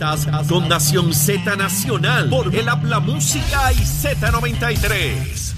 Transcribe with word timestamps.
Estás 0.00 0.26
con 0.48 0.66
Nación 0.66 1.12
Z 1.12 1.56
Nacional 1.56 2.30
por 2.30 2.54
el 2.54 2.66
Habla 2.70 3.00
Música 3.00 3.70
y 3.70 3.76
Z93. 3.76 5.52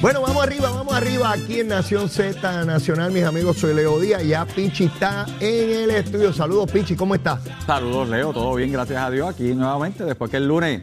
Bueno, 0.00 0.22
vamos 0.22 0.42
arriba, 0.42 0.70
vamos 0.70 0.92
arriba 0.92 1.30
aquí 1.30 1.60
en 1.60 1.68
Nación 1.68 2.08
Z 2.08 2.64
Nacional, 2.64 3.12
mis 3.12 3.22
amigos. 3.22 3.58
Soy 3.58 3.74
Leo 3.74 4.00
Díaz. 4.00 4.24
Ya 4.24 4.44
Pichi 4.44 4.86
está 4.86 5.24
en 5.38 5.70
el 5.70 5.90
estudio. 5.90 6.32
Saludos, 6.32 6.68
Pichi, 6.68 6.96
¿cómo 6.96 7.14
estás? 7.14 7.42
Saludos, 7.64 8.08
Leo. 8.08 8.32
Todo 8.32 8.52
bien, 8.56 8.72
gracias 8.72 9.00
a 9.00 9.08
Dios. 9.08 9.30
Aquí 9.30 9.54
nuevamente, 9.54 10.02
después 10.02 10.32
que 10.32 10.38
el 10.38 10.48
lunes 10.48 10.82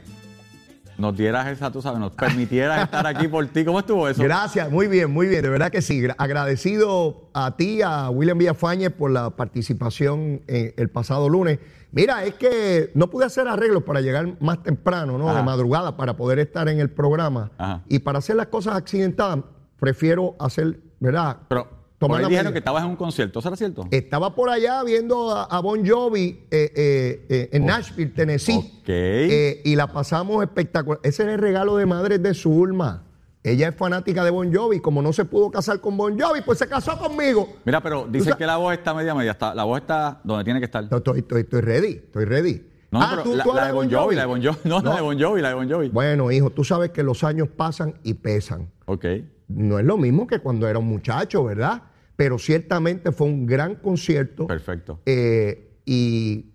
nos 0.97 1.17
dieras 1.17 1.47
esa, 1.47 1.71
tú 1.71 1.81
sabes, 1.81 1.99
nos 1.99 2.11
permitieras 2.11 2.83
estar 2.83 3.05
aquí 3.07 3.27
por 3.27 3.45
ti. 3.47 3.65
¿Cómo 3.65 3.79
estuvo 3.79 4.07
eso? 4.07 4.21
Gracias, 4.23 4.71
muy 4.71 4.87
bien, 4.87 5.11
muy 5.11 5.27
bien. 5.27 5.41
De 5.41 5.49
verdad 5.49 5.71
que 5.71 5.81
sí. 5.81 6.03
Agradecido 6.17 7.29
a 7.33 7.55
ti, 7.55 7.81
a 7.81 8.09
William 8.09 8.37
Villafañez, 8.37 8.91
por 8.91 9.11
la 9.11 9.31
participación 9.31 10.41
el 10.47 10.89
pasado 10.89 11.29
lunes. 11.29 11.59
Mira, 11.91 12.23
es 12.23 12.33
que 12.35 12.91
no 12.95 13.09
pude 13.09 13.25
hacer 13.25 13.47
arreglos 13.47 13.83
para 13.83 14.01
llegar 14.01 14.35
más 14.39 14.63
temprano, 14.63 15.17
¿no? 15.17 15.33
De 15.35 15.43
madrugada, 15.43 15.95
para 15.95 16.15
poder 16.15 16.39
estar 16.39 16.67
en 16.69 16.79
el 16.79 16.89
programa. 16.89 17.51
Y 17.87 17.99
para 17.99 18.19
hacer 18.19 18.35
las 18.35 18.47
cosas 18.47 18.75
accidentadas, 18.75 19.39
prefiero 19.79 20.35
hacer, 20.39 20.79
¿verdad? 20.99 21.37
Pero 21.47 21.67
Tomar 22.07 22.27
dijeron 22.27 22.51
que 22.51 22.59
estabas 22.59 22.83
en 22.83 22.89
un 22.89 22.95
concierto, 22.95 23.39
¿eso 23.39 23.47
era 23.47 23.57
cierto? 23.57 23.87
Estaba 23.91 24.35
por 24.35 24.49
allá 24.49 24.83
viendo 24.83 25.31
a, 25.31 25.59
Bon 25.61 25.87
Jovi 25.87 26.45
eh, 26.51 26.71
eh, 26.75 27.25
eh, 27.29 27.49
en 27.53 27.65
Nashville, 27.65 28.11
Tennessee. 28.11 28.57
Ok. 28.81 29.65
y 29.65 29.75
la 29.75 29.87
pasamos 29.87 30.43
espectacular. 30.43 30.99
Ese 31.03 31.23
era 31.23 31.33
el 31.33 31.39
regalo 31.39 31.77
de 31.77 31.85
madre 31.85 32.19
de 32.19 32.33
Zulma. 32.33 33.03
Ella 33.43 33.69
es 33.69 33.75
fanática 33.75 34.23
de 34.23 34.31
Bon 34.31 34.53
Jovi. 34.53 34.79
Como 34.79 35.01
no 35.01 35.13
se 35.13 35.25
pudo 35.25 35.51
casar 35.51 35.79
con 35.79 35.97
Bon 35.97 36.19
Jovi, 36.19 36.41
pues 36.41 36.59
se 36.59 36.67
casó 36.67 36.97
conmigo. 36.97 37.57
Mira, 37.65 37.81
pero 37.81 38.07
dice 38.09 38.33
que 38.37 38.45
la 38.45 38.57
voz 38.57 38.73
está 38.73 38.93
media 38.93 39.13
media. 39.15 39.31
Está, 39.31 39.53
la 39.53 39.63
voz 39.63 39.81
está 39.81 40.19
donde 40.23 40.43
tiene 40.43 40.59
que 40.59 40.65
estar. 40.65 40.83
Estoy, 40.83 41.19
estoy, 41.19 41.41
estoy 41.41 41.61
ready, 41.61 41.93
estoy 42.05 42.25
ready. 42.25 42.67
No, 42.91 43.01
ah, 43.01 43.21
pero 43.23 43.35
la, 43.35 43.65
de 43.65 43.71
Bon 43.71 43.91
Jovi, 43.91 44.15
la 44.15 44.21
de 44.21 44.27
Bon 44.27 44.43
Jovi. 44.43 44.57
No, 44.65 44.79
la 44.79 44.95
de 44.95 45.01
Bon 45.01 45.19
Jovi, 45.19 45.41
la 45.41 45.49
de 45.49 45.55
Bon 45.55 45.69
Jovi. 45.69 45.89
Bueno, 45.89 46.31
hijo, 46.31 46.51
tú 46.51 46.63
sabes 46.63 46.91
que 46.91 47.01
los 47.01 47.23
años 47.23 47.47
pasan 47.49 47.95
y 48.03 48.13
pesan. 48.13 48.69
Ok. 48.85 49.05
No 49.47 49.79
es 49.79 49.85
lo 49.85 49.97
mismo 49.97 50.27
que 50.27 50.39
cuando 50.39 50.67
era 50.67 50.79
un 50.79 50.87
muchacho, 50.87 51.43
¿verdad? 51.43 51.81
Pero 52.23 52.39
ciertamente 52.39 53.11
fue 53.11 53.27
un 53.27 53.45
gran 53.45 53.75
concierto. 53.75 54.47
Perfecto. 54.47 55.01
Eh, 55.05 55.81
y 55.85 56.53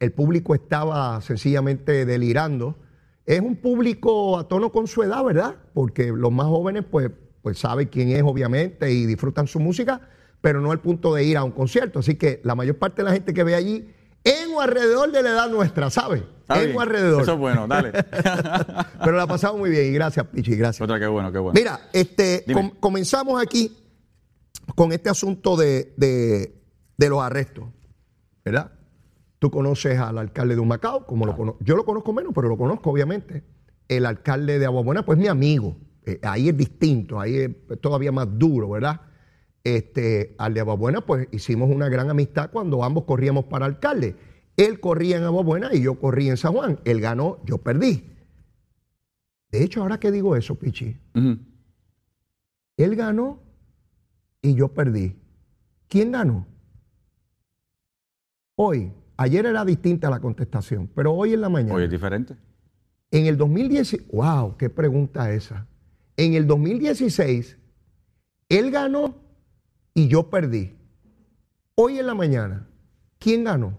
el 0.00 0.12
público 0.12 0.54
estaba 0.54 1.20
sencillamente 1.20 2.06
delirando 2.06 2.76
es 3.26 3.40
un 3.40 3.56
público 3.56 4.38
a 4.38 4.48
tono 4.48 4.70
con 4.70 4.86
su 4.86 5.02
edad, 5.02 5.22
¿verdad? 5.24 5.54
Porque 5.74 6.08
los 6.08 6.32
más 6.32 6.46
jóvenes, 6.46 6.84
pues, 6.90 7.10
pues 7.42 7.58
saben 7.58 7.88
quién 7.88 8.10
es, 8.10 8.22
obviamente, 8.22 8.90
y 8.90 9.06
disfrutan 9.06 9.46
su 9.46 9.60
música, 9.60 10.00
pero 10.40 10.60
no 10.60 10.72
al 10.72 10.80
punto 10.80 11.14
de 11.14 11.24
ir 11.24 11.36
a 11.36 11.44
un 11.44 11.52
concierto. 11.52 12.00
Así 12.00 12.16
que 12.16 12.40
la 12.42 12.54
mayor 12.54 12.76
parte 12.76 13.02
de 13.02 13.08
la 13.08 13.12
gente 13.12 13.32
que 13.32 13.44
ve 13.44 13.54
allí, 13.54 13.88
en 14.24 14.54
o 14.54 14.60
alrededor 14.60 15.12
de 15.12 15.22
la 15.22 15.30
edad 15.30 15.50
nuestra, 15.50 15.90
¿sabes? 15.90 16.22
en 16.48 16.76
o 16.76 16.80
alrededor. 16.80 17.22
Eso 17.22 17.32
es 17.32 17.38
bueno, 17.38 17.66
dale. 17.66 17.92
pero 19.04 19.12
la 19.12 19.26
pasamos 19.26 19.58
muy 19.58 19.70
bien 19.70 19.86
y 19.86 19.92
gracias, 19.92 20.26
Pichi, 20.26 20.56
gracias. 20.56 20.82
Otra, 20.82 20.98
qué 20.98 21.06
bueno, 21.06 21.32
qué 21.32 21.38
bueno. 21.38 21.58
Mira, 21.58 21.88
este, 21.92 22.44
comenzamos 22.80 23.40
aquí 23.40 23.76
con 24.74 24.92
este 24.92 25.10
asunto 25.10 25.56
de, 25.56 25.94
de 25.96 27.08
los 27.08 27.22
arrestos, 27.22 27.64
¿verdad? 28.44 28.72
Tú 29.42 29.50
conoces 29.50 29.98
al 29.98 30.18
alcalde 30.18 30.54
de 30.54 30.60
Humacao, 30.60 31.04
como 31.04 31.26
lo. 31.26 31.58
Yo 31.60 31.74
lo 31.74 31.84
conozco 31.84 32.12
menos, 32.12 32.32
pero 32.32 32.48
lo 32.48 32.56
conozco, 32.56 32.90
obviamente. 32.90 33.42
El 33.88 34.06
alcalde 34.06 34.60
de 34.60 34.66
Aguabuena, 34.66 35.04
pues 35.04 35.18
mi 35.18 35.26
amigo. 35.26 35.76
Eh, 36.06 36.20
ahí 36.22 36.48
es 36.48 36.56
distinto, 36.56 37.18
ahí 37.18 37.36
es 37.38 37.80
todavía 37.80 38.12
más 38.12 38.28
duro, 38.38 38.70
¿verdad? 38.70 39.00
Este, 39.64 40.36
al 40.38 40.54
de 40.54 40.60
Aguabuena, 40.60 41.00
pues 41.00 41.26
hicimos 41.32 41.70
una 41.70 41.88
gran 41.88 42.08
amistad 42.08 42.50
cuando 42.52 42.84
ambos 42.84 43.02
corríamos 43.02 43.46
para 43.46 43.66
alcalde. 43.66 44.14
Él 44.56 44.78
corría 44.78 45.16
en 45.16 45.24
Aguabuena 45.24 45.70
y 45.74 45.82
yo 45.82 45.98
corría 45.98 46.30
en 46.30 46.36
San 46.36 46.52
Juan. 46.52 46.78
Él 46.84 47.00
ganó, 47.00 47.38
yo 47.44 47.58
perdí. 47.58 48.10
De 49.50 49.64
hecho, 49.64 49.82
ahora 49.82 49.98
que 49.98 50.12
digo 50.12 50.36
eso, 50.36 50.54
Pichi, 50.54 50.96
él 52.76 52.94
ganó 52.94 53.41
y 54.42 54.54
yo 54.54 54.68
perdí. 54.68 55.16
¿Quién 55.88 56.12
ganó? 56.12 56.46
Hoy, 58.56 58.92
Ayer 59.22 59.46
era 59.46 59.64
distinta 59.64 60.10
la 60.10 60.18
contestación, 60.18 60.90
pero 60.94 61.12
hoy 61.12 61.34
en 61.34 61.42
la 61.42 61.48
mañana. 61.48 61.74
Hoy 61.74 61.84
es 61.84 61.90
diferente. 61.90 62.34
En 63.10 63.26
el 63.26 63.36
2016, 63.36 64.08
wow, 64.10 64.56
qué 64.56 64.68
pregunta 64.68 65.32
esa. 65.32 65.68
En 66.16 66.34
el 66.34 66.46
2016, 66.46 67.56
él 68.48 68.70
ganó 68.72 69.14
y 69.94 70.08
yo 70.08 70.28
perdí. 70.28 70.74
Hoy 71.76 72.00
en 72.00 72.06
la 72.06 72.14
mañana, 72.14 72.66
¿quién 73.20 73.44
ganó? 73.44 73.78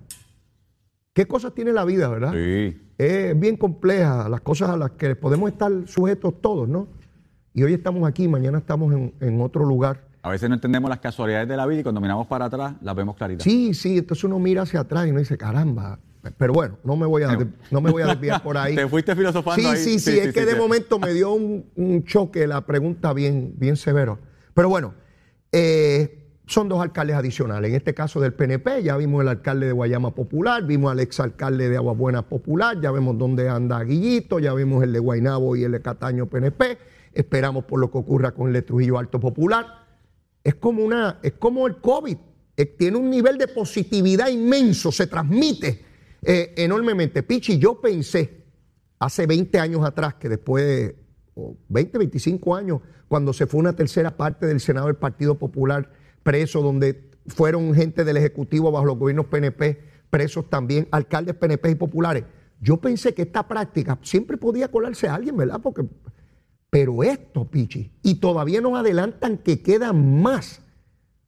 ¿Qué 1.12 1.25
cosas 1.25 1.53
tiene 1.53 1.74
la 1.74 1.84
vida, 1.84 2.07
verdad? 2.07 2.31
Sí. 2.31 2.80
Es 2.97 3.38
bien 3.38 3.57
compleja, 3.57 4.30
las 4.30 4.40
cosas 4.40 4.69
a 4.69 4.78
las 4.78 4.91
que 4.91 5.13
podemos 5.16 5.51
estar 5.51 5.72
sujetos 5.88 6.41
todos, 6.41 6.69
¿no? 6.69 6.88
Y 7.53 7.63
hoy 7.63 7.74
estamos 7.74 8.07
aquí, 8.07 8.30
mañana 8.30 8.59
estamos 8.59 8.94
en, 8.94 9.13
en 9.19 9.41
otro 9.41 9.66
lugar. 9.66 10.07
A 10.23 10.29
veces 10.29 10.47
no 10.47 10.56
entendemos 10.56 10.89
las 10.89 11.00
casualidades 11.00 11.50
de 11.50 11.57
la 11.57 11.66
vida 11.66 11.81
y 11.81 11.84
cuando 11.84 12.00
miramos 12.00 12.28
para 12.28 12.45
atrás 12.45 12.75
las 12.81 12.95
vemos 12.95 13.17
claritas. 13.17 13.44
Sí, 13.44 13.73
sí, 13.73 13.97
entonces 13.97 14.23
uno 14.23 14.39
mira 14.39 14.61
hacia 14.61 14.79
atrás 14.79 15.06
y 15.06 15.09
uno 15.09 15.19
dice, 15.19 15.38
caramba. 15.38 16.00
Pero 16.38 16.53
bueno, 16.53 16.78
no 16.85 16.95
me 16.95 17.06
voy 17.06 17.23
a, 17.23 17.38
no 17.69 17.81
me 17.81 17.91
voy 17.91 18.03
a 18.03 18.07
desviar 18.07 18.41
por 18.41 18.57
ahí. 18.57 18.73
Te 18.78 18.88
fuiste 18.88 19.13
filosofando 19.17 19.62
sí, 19.62 19.67
ahí. 19.67 19.78
Sí, 19.78 20.00
sí, 20.00 20.12
sí, 20.12 20.19
es 20.19 20.33
que 20.33 20.45
de 20.45 20.56
momento 20.56 20.97
me 20.97 21.13
dio 21.13 21.33
un, 21.33 22.06
choque 22.06 22.47
la 22.47 22.66
pregunta 22.66 23.12
bien, 23.12 23.56
bien 23.57 23.75
severo. 23.75 24.17
Pero 24.53 24.69
bueno, 24.69 24.94
eh, 25.51 26.31
son 26.45 26.69
dos 26.69 26.81
alcaldes 26.81 27.17
adicionales. 27.17 27.72
En 27.72 27.75
este 27.75 27.94
caso 27.94 28.22
del 28.22 28.33
PNP, 28.33 28.81
ya 28.81 28.95
vimos 28.95 29.23
el 29.23 29.28
alcalde 29.28 29.66
de 29.66 29.73
Guayama 29.73 30.12
Popular, 30.12 30.63
vimos 30.63 30.89
al 30.89 31.01
exalcalde 31.01 31.67
de 31.67 31.75
Aguabuena 31.75 32.22
Popular, 32.22 32.79
ya 32.79 32.91
vemos 32.91 33.17
dónde 33.17 33.50
anda 33.50 33.83
Guillito, 33.83 34.39
ya 34.39 34.53
vimos 34.53 34.85
el 34.85 34.94
de 34.94 35.00
Guainabo 35.00 35.57
y 35.57 35.66
el 35.66 35.73
de 35.73 35.81
Cataño 35.81 36.28
PNP. 36.28 36.78
Esperamos 37.12 37.66
por 37.66 37.81
lo 37.81 37.91
que 37.91 37.97
ocurra 37.97 38.31
con 38.31 38.47
el 38.47 38.53
de 38.53 38.62
Trujillo 38.62 38.97
Alto 38.97 39.19
Popular 39.19 39.82
es 40.43 40.55
como, 40.55 40.83
una, 40.83 41.19
es 41.23 41.33
como 41.33 41.67
el 41.67 41.77
COVID. 41.77 42.17
Eh, 42.55 42.65
tiene 42.65 42.97
un 42.97 43.09
nivel 43.09 43.37
de 43.37 43.47
positividad 43.47 44.27
inmenso, 44.27 44.91
se 44.91 45.07
transmite 45.07 45.83
eh, 46.21 46.53
enormemente. 46.57 47.23
Pichi, 47.23 47.57
yo 47.57 47.81
pensé 47.81 48.43
hace 48.99 49.25
20 49.25 49.59
años 49.59 49.83
atrás 49.85 50.15
que 50.15 50.29
después 50.29 50.65
de 50.65 50.95
20, 51.69 51.97
25 51.97 52.55
años, 52.55 52.81
cuando 53.07 53.33
se 53.33 53.47
fue 53.47 53.59
una 53.59 53.75
tercera 53.75 54.15
parte 54.15 54.45
del 54.45 54.59
Senado 54.59 54.87
del 54.87 54.95
Partido 54.95 55.37
Popular 55.37 55.91
preso, 56.21 56.61
donde 56.61 57.09
fueron 57.27 57.73
gente 57.73 58.03
del 58.03 58.17
Ejecutivo 58.17 58.71
bajo 58.71 58.85
los 58.85 58.97
gobiernos 58.97 59.25
PNP 59.27 59.93
presos 60.09 60.47
también, 60.47 60.87
alcaldes 60.91 61.35
PNP 61.35 61.71
y 61.71 61.75
populares. 61.75 62.23
Yo 62.61 62.77
pensé 62.77 63.15
que 63.15 63.23
esta 63.23 63.47
práctica 63.47 63.97
siempre 64.03 64.37
podía 64.37 64.69
colarse 64.69 65.07
a 65.07 65.15
alguien, 65.15 65.35
¿verdad? 65.35 65.59
Porque 65.61 65.85
pero 66.73 67.03
esto, 67.03 67.45
Pichi, 67.45 67.91
y 68.01 68.16
todavía 68.16 68.59
nos 68.59 68.75
adelantan 68.75 69.38
que 69.38 69.61
quedan 69.61 70.23
más 70.23 70.59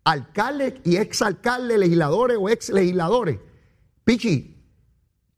alcaldes 0.04 0.74
y 0.84 0.96
exalcaldes, 0.96 1.78
legisladores 1.78 2.36
o 2.42 2.50
ex 2.50 2.72
legisladores. 2.72 3.38
Pichi, 4.04 4.58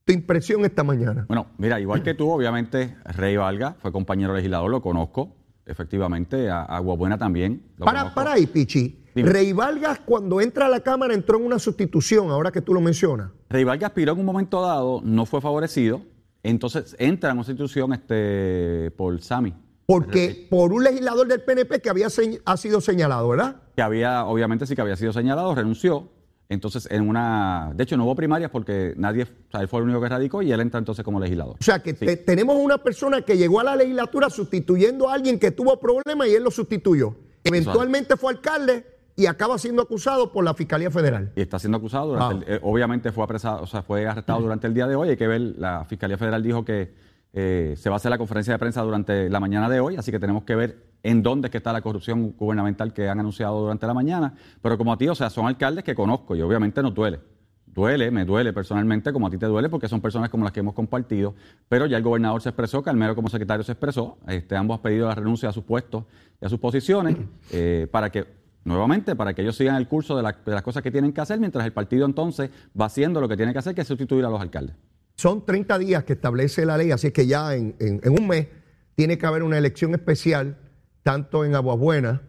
tu 0.06 0.14
impresión 0.14 0.64
esta 0.64 0.86
mañana. 0.86 1.26
Bueno, 1.28 1.48
mira, 1.58 1.78
igual 1.82 2.04
que 2.04 2.14
tú, 2.14 2.30
obviamente, 2.30 2.96
Rey 3.04 3.36
Valga 3.36 3.76
fue 3.82 3.92
compañero 3.92 4.34
legislador, 4.34 4.72
lo 4.72 4.82
conozco, 4.82 5.36
efectivamente, 5.66 6.50
a 6.50 6.62
Aguabuena 6.62 7.18
también. 7.18 7.62
para, 7.78 8.14
para 8.14 8.32
ahí, 8.32 8.48
Pichi. 8.48 9.04
Rey 9.14 9.52
Valgas, 9.52 10.00
cuando 10.06 10.40
entra 10.40 10.68
a 10.68 10.70
la 10.70 10.80
Cámara, 10.80 11.16
entró 11.16 11.38
en 11.38 11.48
una 11.48 11.60
sustitución, 11.60 12.30
ahora 12.30 12.50
que 12.54 12.62
tú 12.62 12.74
lo 12.74 12.80
mencionas. 12.80 13.32
Rey 13.50 13.66
Valga 13.66 13.88
aspiró 13.88 14.14
en 14.14 14.20
un 14.20 14.26
momento 14.26 14.62
dado, 14.62 15.02
no 15.04 15.26
fue 15.26 15.42
favorecido, 15.42 16.02
entonces 16.44 16.96
entra 16.98 17.32
en 17.32 17.36
una 17.36 17.44
sustitución 17.44 17.92
este, 17.92 18.90
por 18.92 19.20
Sami. 19.20 19.67
Porque 19.88 20.46
por 20.50 20.74
un 20.74 20.84
legislador 20.84 21.28
del 21.28 21.42
PNP 21.42 21.80
que 21.80 21.90
había 21.90 22.08
ha 22.08 22.58
sido 22.58 22.82
señalado, 22.82 23.30
¿verdad? 23.30 23.56
Que 23.74 23.82
había, 23.82 24.26
obviamente 24.26 24.68
sí 24.68 24.76
que 24.76 24.82
había 24.82 24.98
sido 24.98 25.14
señalado, 25.14 25.56
renunció. 25.56 26.10
Entonces, 26.50 26.88
en 26.92 27.08
una. 27.08 27.72
De 27.74 27.84
hecho, 27.84 27.96
no 27.96 28.04
hubo 28.04 28.16
primarias 28.16 28.52
porque 28.52 28.94
nadie. 28.98 29.24
O 29.24 29.52
sea, 29.52 29.62
él 29.62 29.70
fue 29.70 29.80
el 29.80 29.86
único 29.86 30.02
que 30.02 30.10
radicó 30.10 30.42
y 30.42 30.52
él 30.52 30.60
entra 30.60 30.78
entonces 30.78 31.06
como 31.06 31.22
legislador. 31.22 31.56
O 31.60 31.64
sea, 31.64 31.80
que 31.80 31.94
tenemos 31.94 32.58
una 32.58 32.78
persona 32.78 33.22
que 33.22 33.38
llegó 33.38 33.62
a 33.62 33.64
la 33.64 33.76
legislatura 33.78 34.30
sustituyendo 34.30 35.10
a 35.10 35.14
alguien 35.14 35.40
que 35.40 35.52
tuvo 35.52 35.80
problemas 35.80 36.28
y 36.28 36.36
él 36.36 36.44
lo 36.44 36.52
sustituyó. 36.52 37.16
Eventualmente 37.46 38.18
fue 38.18 38.34
alcalde 38.34 38.86
y 39.16 39.26
acaba 39.26 39.58
siendo 39.58 39.82
acusado 39.82 40.34
por 40.34 40.44
la 40.44 40.54
Fiscalía 40.54 40.92
Federal. 40.92 41.32
Y 41.36 41.42
está 41.42 41.60
siendo 41.60 41.78
acusado. 41.78 42.08
Durante 42.14 42.56
eh, 42.56 42.60
obviamente 42.62 43.12
fue 43.14 43.24
apresado, 43.24 43.64
o 43.64 43.68
sea, 43.68 43.84
fue 43.84 44.06
arrestado 44.06 44.42
durante 44.42 44.68
el 44.68 44.74
día 44.74 44.86
de 44.86 44.96
hoy. 44.96 45.10
Hay 45.10 45.18
que 45.18 45.28
ver, 45.28 45.42
la 45.58 45.86
Fiscalía 45.86 46.18
Federal 46.18 46.44
dijo 46.44 46.66
que 46.66 46.94
eh, 47.34 47.76
se 47.78 47.90
va 47.90 47.96
a 47.96 47.98
hacer 47.98 48.10
la 48.12 48.18
conferencia 48.18 48.54
de 48.54 48.60
prensa 48.60 48.82
durante 48.82 49.30
la 49.30 49.40
mañana 49.40 49.70
de 49.70 49.80
hoy, 49.80 49.96
así 49.98 50.12
que 50.12 50.20
tenemos 50.20 50.44
que 50.44 50.56
ver 50.56 50.88
en 51.04 51.22
dónde 51.24 51.48
es 51.48 51.52
que 51.52 51.58
está 51.58 51.72
la 51.74 51.82
corrupción 51.82 52.32
gubernamental 52.38 52.94
que 52.94 53.08
han 53.10 53.20
anunciado 53.20 53.60
durante 53.62 53.86
la 53.86 53.94
mañana. 53.94 54.34
Pero 54.62 54.78
como 54.78 54.92
a 54.94 54.98
ti, 54.98 55.08
o 55.08 55.16
sea, 55.16 55.30
son 55.30 55.46
alcaldes 55.48 55.84
que 55.84 55.94
conozco 55.96 56.36
y 56.36 56.42
obviamente 56.42 56.82
no 56.82 56.92
duele. 56.92 57.20
Duele, 57.66 58.10
me 58.10 58.26
duele 58.26 58.54
personalmente, 58.54 59.14
como 59.14 59.28
a 59.28 59.30
ti 59.30 59.38
te 59.38 59.46
duele, 59.46 59.70
porque 59.70 59.88
son 59.88 60.02
personas 60.02 60.30
como 60.32 60.44
las 60.44 60.52
que 60.52 60.62
hemos 60.62 60.74
compartido. 60.74 61.36
Pero 61.70 61.86
ya 61.86 61.98
el 61.98 62.04
gobernador 62.04 62.42
se 62.42 62.50
expresó, 62.50 62.82
Calmero 62.82 63.14
como 63.14 63.30
secretario 63.30 63.64
se 63.64 63.74
expresó. 63.74 64.18
Este, 64.28 64.56
ambos 64.56 64.78
han 64.78 64.82
pedido 64.82 65.08
la 65.08 65.14
renuncia 65.14 65.50
a 65.50 65.54
sus 65.54 65.64
puestos 65.64 66.06
y 66.42 66.46
a 66.46 66.50
sus 66.50 66.60
posiciones 66.60 67.16
eh, 67.52 67.88
para 67.92 68.10
que 68.10 68.26
nuevamente 68.64 69.16
para 69.16 69.34
que 69.34 69.44
ellos 69.44 69.56
sigan 69.56 69.76
el 69.76 69.88
curso 69.88 70.18
de, 70.18 70.24
la- 70.24 70.36
de 70.44 70.52
las 70.54 70.64
cosas 70.64 70.82
que 70.82 70.90
tienen 70.92 71.14
que 71.14 71.22
hacer, 71.22 71.40
mientras 71.40 71.64
el 71.66 71.72
partido 71.72 72.06
entonces 72.08 72.50
va 72.80 72.86
haciendo 72.86 73.22
lo 73.22 73.28
que 73.30 73.38
tiene 73.38 73.54
que 73.54 73.60
hacer, 73.60 73.76
que 73.76 73.82
es 73.82 73.88
sustituir 73.88 74.26
a 74.26 74.30
los 74.30 74.42
alcaldes. 74.42 74.76
Son 75.18 75.44
30 75.44 75.80
días 75.80 76.04
que 76.04 76.14
establece 76.14 76.64
la 76.64 76.78
ley, 76.78 76.92
así 76.92 77.10
que 77.12 77.26
ya 77.26 77.56
en, 77.56 77.76
en- 77.80 78.00
en 78.04 78.14
un 78.22 78.28
mes 78.28 78.48
tiene 78.94 79.18
que 79.18 79.26
haber 79.26 79.42
una 79.42 79.58
elección 79.58 79.96
especial, 79.96 80.58
tanto 81.02 81.44
en 81.44 81.56
Aguabuena 81.56 82.22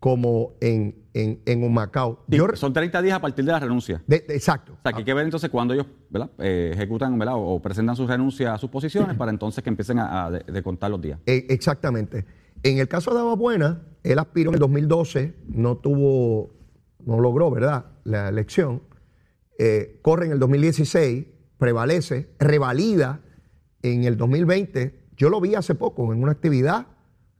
como 0.00 0.52
en, 0.60 1.06
en, 1.14 1.40
en 1.46 1.64
Humacao. 1.64 2.24
Sí, 2.28 2.36
Yo 2.36 2.46
re- 2.46 2.56
son 2.58 2.74
30 2.74 3.00
días 3.00 3.16
a 3.16 3.20
partir 3.22 3.42
de 3.46 3.52
la 3.52 3.58
renuncia. 3.58 4.02
de- 4.06 4.18
de- 4.28 4.34
exacto. 4.34 4.74
O 4.74 4.78
sea, 4.82 4.92
que 4.92 4.98
hay 4.98 5.04
que 5.04 5.14
ver 5.14 5.24
entonces 5.24 5.48
cuando 5.48 5.72
ellos 5.72 5.86
¿verdad? 6.10 6.30
Eh, 6.38 6.72
ejecutan 6.74 7.18
¿verdad? 7.18 7.36
o 7.38 7.58
presentan 7.62 7.96
su 7.96 8.06
renuncia 8.06 8.52
a 8.52 8.58
sus 8.58 8.68
posiciones 8.68 9.16
para 9.16 9.30
entonces 9.30 9.64
que 9.64 9.70
empiecen 9.70 9.98
a, 9.98 10.26
a 10.26 10.30
de- 10.30 10.40
de 10.52 10.62
contar 10.62 10.90
los 10.90 11.00
días. 11.00 11.18
Eh, 11.24 11.46
exactamente. 11.48 12.26
En 12.62 12.76
el 12.76 12.86
caso 12.86 13.14
de 13.14 13.20
Aguabuena, 13.20 13.80
él 14.02 14.18
aspiró 14.18 14.50
en 14.50 14.54
el 14.56 14.60
2012, 14.60 15.34
no 15.48 15.78
tuvo, 15.78 16.50
no 17.06 17.18
logró, 17.18 17.50
¿verdad? 17.50 17.86
La 18.04 18.28
elección. 18.28 18.82
Eh, 19.58 20.00
corre 20.02 20.26
en 20.26 20.32
el 20.32 20.38
2016, 20.38 21.26
prevalece, 21.58 22.30
revalida 22.38 23.20
en 23.82 24.04
el 24.04 24.16
2020. 24.16 25.06
Yo 25.16 25.30
lo 25.30 25.40
vi 25.40 25.54
hace 25.54 25.74
poco 25.74 26.12
en 26.12 26.22
una 26.22 26.32
actividad, 26.32 26.86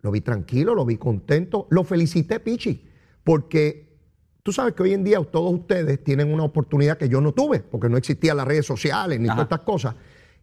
lo 0.02 0.10
vi 0.10 0.20
tranquilo, 0.20 0.74
lo 0.74 0.84
vi 0.84 0.96
contento, 0.96 1.66
lo 1.70 1.84
felicité, 1.84 2.40
Pichi, 2.40 2.88
porque 3.24 3.98
tú 4.42 4.52
sabes 4.52 4.74
que 4.74 4.82
hoy 4.82 4.92
en 4.92 5.04
día 5.04 5.22
todos 5.24 5.52
ustedes 5.52 6.02
tienen 6.02 6.32
una 6.32 6.44
oportunidad 6.44 6.96
que 6.96 7.08
yo 7.08 7.20
no 7.20 7.32
tuve, 7.32 7.60
porque 7.60 7.88
no 7.88 7.96
existían 7.96 8.36
las 8.36 8.46
redes 8.46 8.66
sociales 8.66 9.20
ni 9.20 9.26
Ajá. 9.28 9.36
todas 9.36 9.46
estas 9.46 9.66
cosas. 9.66 9.94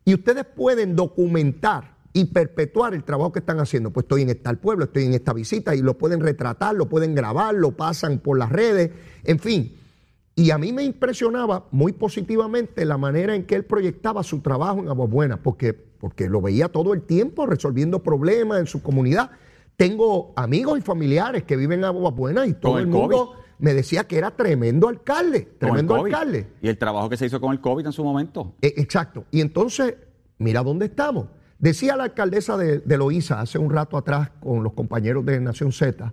Y 0.06 0.14
ustedes 0.14 0.46
pueden 0.46 0.96
documentar 0.96 1.94
y 2.12 2.26
perpetuar 2.26 2.94
el 2.94 3.04
trabajo 3.04 3.32
que 3.32 3.40
están 3.40 3.60
haciendo. 3.60 3.92
Pues 3.92 4.04
estoy 4.04 4.22
en 4.22 4.42
tal 4.42 4.60
pueblo, 4.60 4.86
estoy 4.86 5.06
en 5.06 5.14
esta 5.14 5.34
visita 5.34 5.74
y 5.76 5.82
lo 5.82 5.98
pueden 5.98 6.20
retratar, 6.20 6.76
lo 6.76 6.88
pueden 6.88 7.16
grabar, 7.16 7.56
lo 7.56 7.72
pasan 7.72 8.20
por 8.20 8.38
las 8.38 8.52
redes, 8.52 8.92
en 9.24 9.40
fin. 9.40 9.76
Y 10.36 10.50
a 10.52 10.58
mí 10.58 10.74
me 10.74 10.84
impresionaba 10.84 11.68
muy 11.72 11.92
positivamente 11.94 12.86
la 12.86 12.98
manera 12.98 13.36
en 13.36 13.46
que 13.46 13.56
él 13.56 13.66
proyectaba 13.66 14.24
su 14.24 14.40
trabajo 14.40 14.80
en 14.80 14.90
Aguabuena, 14.90 15.38
porque, 15.38 15.74
porque 15.74 16.28
lo 16.28 16.42
veía 16.42 16.70
todo 16.70 16.94
el 16.94 17.04
tiempo 17.04 17.46
resolviendo 17.46 18.02
problemas 18.02 18.60
en 18.60 18.66
su 18.66 18.82
comunidad. 18.82 19.32
Tengo 19.78 20.34
amigos 20.36 20.80
y 20.80 20.82
familiares 20.82 21.44
que 21.44 21.56
viven 21.56 21.80
en 21.80 21.86
Aguabuena 21.86 22.48
y 22.48 22.54
todo 22.54 22.78
el 22.78 22.86
el 22.86 22.90
mundo 22.90 23.28
COVID. 23.28 23.40
me 23.60 23.74
decía 23.76 24.06
que 24.06 24.18
era 24.18 24.32
tremendo 24.32 24.88
alcalde, 24.88 25.42
tremendo 25.60 25.96
alcalde. 25.96 26.48
Y 26.62 26.68
el 26.68 26.78
trabajo 26.78 27.10
que 27.10 27.18
se 27.18 27.28
hizo 27.28 27.40
con 27.40 27.52
el 27.52 27.62
COVID 27.62 27.86
en 27.86 27.92
su 27.92 28.04
momento. 28.04 28.56
Eh, 28.62 28.74
Exacto. 28.78 29.26
Y 29.30 29.42
entonces, 29.42 29.96
mira 30.40 30.64
dónde 30.64 30.86
estamos. 30.86 31.28
Decía 31.60 31.96
la 31.96 32.06
alcaldesa 32.06 32.58
de, 32.58 32.80
de 32.80 32.98
Loíza 32.98 33.40
hace 33.40 33.60
un 33.60 33.70
rato 33.70 33.98
atrás 33.98 34.32
con 34.42 34.64
los 34.64 34.74
compañeros 34.74 35.26
de 35.26 35.40
Nación 35.40 35.72
Z 35.72 36.12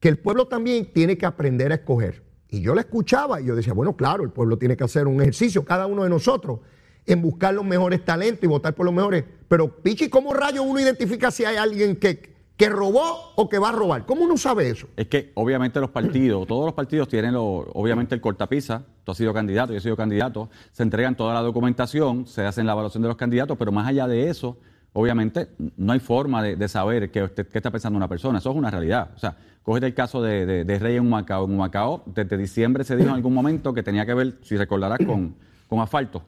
que 0.00 0.08
el 0.08 0.18
pueblo 0.18 0.46
también 0.46 0.92
tiene 0.92 1.18
que 1.18 1.26
aprender 1.26 1.72
a 1.72 1.76
escoger. 1.76 2.22
Y 2.50 2.60
yo 2.62 2.74
la 2.74 2.80
escuchaba 2.80 3.40
y 3.40 3.46
yo 3.46 3.54
decía, 3.54 3.74
bueno, 3.74 3.94
claro, 3.96 4.24
el 4.24 4.30
pueblo 4.30 4.56
tiene 4.56 4.76
que 4.76 4.84
hacer 4.84 5.06
un 5.06 5.20
ejercicio, 5.20 5.64
cada 5.64 5.86
uno 5.86 6.04
de 6.04 6.10
nosotros, 6.10 6.60
en 7.06 7.22
buscar 7.22 7.54
los 7.54 7.64
mejores 7.64 8.04
talentos 8.04 8.44
y 8.44 8.46
votar 8.46 8.74
por 8.74 8.86
los 8.86 8.94
mejores. 8.94 9.24
Pero, 9.48 9.76
Pichi, 9.76 10.08
¿cómo 10.08 10.32
rayo 10.34 10.62
uno 10.62 10.80
identifica 10.80 11.30
si 11.30 11.44
hay 11.44 11.56
alguien 11.56 11.96
que, 11.96 12.34
que 12.56 12.68
robó 12.68 13.32
o 13.36 13.48
que 13.48 13.58
va 13.58 13.68
a 13.68 13.72
robar? 13.72 14.06
¿Cómo 14.06 14.24
uno 14.24 14.36
sabe 14.36 14.70
eso? 14.70 14.88
Es 14.96 15.08
que 15.08 15.30
obviamente 15.34 15.78
los 15.80 15.90
partidos, 15.90 16.46
todos 16.46 16.64
los 16.64 16.74
partidos 16.74 17.08
tienen 17.08 17.34
obviamente 17.36 18.14
el 18.14 18.20
cortapisa, 18.20 18.82
tú 19.04 19.12
has 19.12 19.18
sido 19.18 19.34
candidato, 19.34 19.72
yo 19.72 19.78
he 19.78 19.82
sido 19.82 19.96
candidato, 19.96 20.48
se 20.72 20.82
entregan 20.82 21.16
toda 21.16 21.34
la 21.34 21.40
documentación, 21.40 22.26
se 22.26 22.44
hacen 22.46 22.66
la 22.66 22.72
evaluación 22.72 23.02
de 23.02 23.08
los 23.08 23.16
candidatos, 23.16 23.56
pero 23.58 23.72
más 23.72 23.86
allá 23.86 24.06
de 24.06 24.28
eso, 24.28 24.58
obviamente 24.94 25.48
no 25.76 25.92
hay 25.92 26.00
forma 26.00 26.42
de, 26.42 26.68
saber 26.68 27.10
qué, 27.10 27.30
qué 27.34 27.58
está 27.58 27.70
pensando 27.70 27.96
una 27.96 28.08
persona, 28.08 28.38
eso 28.38 28.50
es 28.50 28.56
una 28.56 28.70
realidad. 28.70 29.10
O 29.16 29.18
sea, 29.18 29.36
cógete 29.68 29.86
el 29.86 29.92
caso 29.94 30.22
de, 30.22 30.46
de, 30.46 30.64
de 30.64 30.78
Rey 30.78 30.96
en 30.96 31.06
Humacao. 31.06 31.44
En 31.44 31.52
Humacao, 31.52 32.02
desde 32.06 32.38
diciembre 32.38 32.84
se 32.84 32.96
dijo 32.96 33.10
en 33.10 33.16
algún 33.16 33.34
momento 33.34 33.74
que 33.74 33.82
tenía 33.82 34.06
que 34.06 34.14
ver, 34.14 34.38
si 34.40 34.56
recordarás, 34.56 34.98
con, 35.04 35.34
con 35.68 35.80
asfalto, 35.80 36.22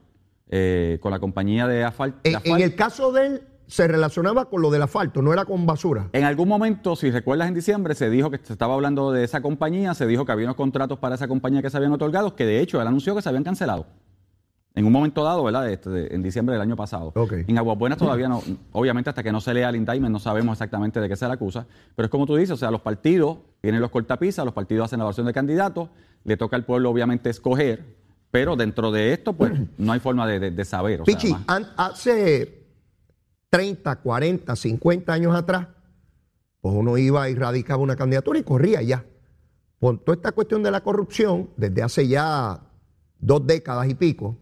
eh, 0.51 0.99
con 1.01 1.11
la 1.11 1.19
compañía 1.21 1.67
de 1.67 1.87
asfal- 1.87 2.17
de 2.23 2.29
En, 2.29 2.33
en 2.33 2.37
asfalto. 2.37 2.65
el 2.65 2.75
caso 2.75 3.13
de 3.13 3.27
él, 3.27 3.43
se 3.67 3.89
relacionaba 3.89 4.45
con 4.51 4.61
lo 4.61 4.71
del 4.71 4.83
asfalto, 4.83 5.23
no 5.23 5.33
era 5.33 5.47
con 5.47 5.65
basura. 5.65 6.09
En 6.13 6.25
algún 6.25 6.49
momento, 6.49 6.97
si 6.97 7.11
recuerdas 7.11 7.49
en 7.49 7.55
diciembre, 7.55 7.95
se 7.95 8.11
dijo 8.11 8.31
que 8.31 8.39
se 8.43 8.53
estaba 8.53 8.75
hablando 8.75 9.11
de 9.11 9.25
esa 9.25 9.41
compañía, 9.41 9.95
se 9.95 10.07
dijo 10.07 10.27
que 10.27 10.33
había 10.33 10.45
unos 10.45 10.57
contratos 10.57 10.99
para 10.99 11.15
esa 11.15 11.27
compañía 11.27 11.63
que 11.63 11.71
se 11.71 11.77
habían 11.79 11.93
otorgado, 11.93 12.35
que 12.37 12.45
de 12.45 12.61
hecho 12.61 12.79
él 12.83 12.87
anunció 12.89 13.15
que 13.15 13.23
se 13.23 13.29
habían 13.31 13.45
cancelado. 13.45 13.87
En 14.75 14.85
un 14.87 14.93
momento 14.93 15.25
dado, 15.25 15.43
¿verdad? 15.43 15.69
Este, 15.71 15.91
de- 15.91 16.15
en 16.15 16.23
diciembre 16.23 16.53
del 16.55 16.63
año 16.63 16.77
pasado. 16.77 17.13
En 17.49 17.59
Aguabuenas 17.59 17.99
todavía 17.99 18.29
no, 18.29 18.41
obviamente 18.73 19.11
hasta 19.11 19.23
que 19.23 19.33
no 19.33 19.41
se 19.41 19.53
lea 19.53 19.69
el 19.69 19.77
indictment 19.77 20.13
no 20.13 20.19
sabemos 20.21 20.53
exactamente 20.55 21.01
de 21.01 21.09
qué 21.09 21.17
se 21.17 21.27
le 21.27 21.33
acusa, 21.33 21.67
pero 21.97 22.07
es 22.07 22.11
como 22.11 22.25
tú 22.27 22.37
dices, 22.37 22.53
o 22.53 22.57
sea, 22.57 22.71
los 22.71 22.81
partidos 22.81 23.39
tienen 23.61 23.81
los 23.81 23.91
cortapisas, 23.91 24.45
los 24.45 24.55
partidos 24.55 24.85
hacen 24.87 24.99
la 24.99 25.05
evaluación 25.05 25.27
de 25.27 25.33
candidatos, 25.33 25.89
le 26.25 26.37
toca 26.37 26.55
al 26.57 26.65
pueblo 26.65 26.89
obviamente 26.91 27.31
escoger, 27.31 27.97
pero 28.31 28.55
dentro 28.55 28.93
de 28.93 29.13
esto, 29.13 29.33
pues 29.33 29.53
no 29.79 29.93
hay 29.93 29.99
forma 30.01 30.27
de, 30.27 30.39
de- 30.39 30.51
de 30.53 30.65
saber. 30.65 31.01
O 31.01 31.05
Pichi, 31.05 31.35
hace 31.77 32.61
30, 33.51 33.97
40, 33.97 34.55
50 34.55 35.13
años 35.13 35.35
atrás, 35.35 35.67
pues 36.61 36.75
uno 36.77 36.97
iba 36.97 37.29
y 37.29 37.35
radicaba 37.35 37.83
una 37.83 37.97
candidatura 37.97 38.39
y 38.39 38.45
corría 38.45 38.83
ya. 38.83 39.05
Por 39.81 39.99
toda 39.99 40.15
esta 40.15 40.31
cuestión 40.33 40.63
de 40.63 40.71
la 40.71 40.83
corrupción, 40.83 41.51
desde 41.57 41.83
hace 41.83 42.07
ya 42.07 42.61
dos 43.19 43.45
décadas 43.47 43.89
y 43.89 43.95
pico, 43.95 44.37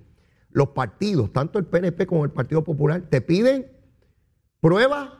los 0.59 0.69
partidos, 0.71 1.33
tanto 1.33 1.59
el 1.59 1.65
PNP 1.65 2.07
como 2.07 2.25
el 2.25 2.31
Partido 2.31 2.63
Popular, 2.65 3.01
te 3.09 3.21
piden 3.23 3.71
pruebas 4.61 5.11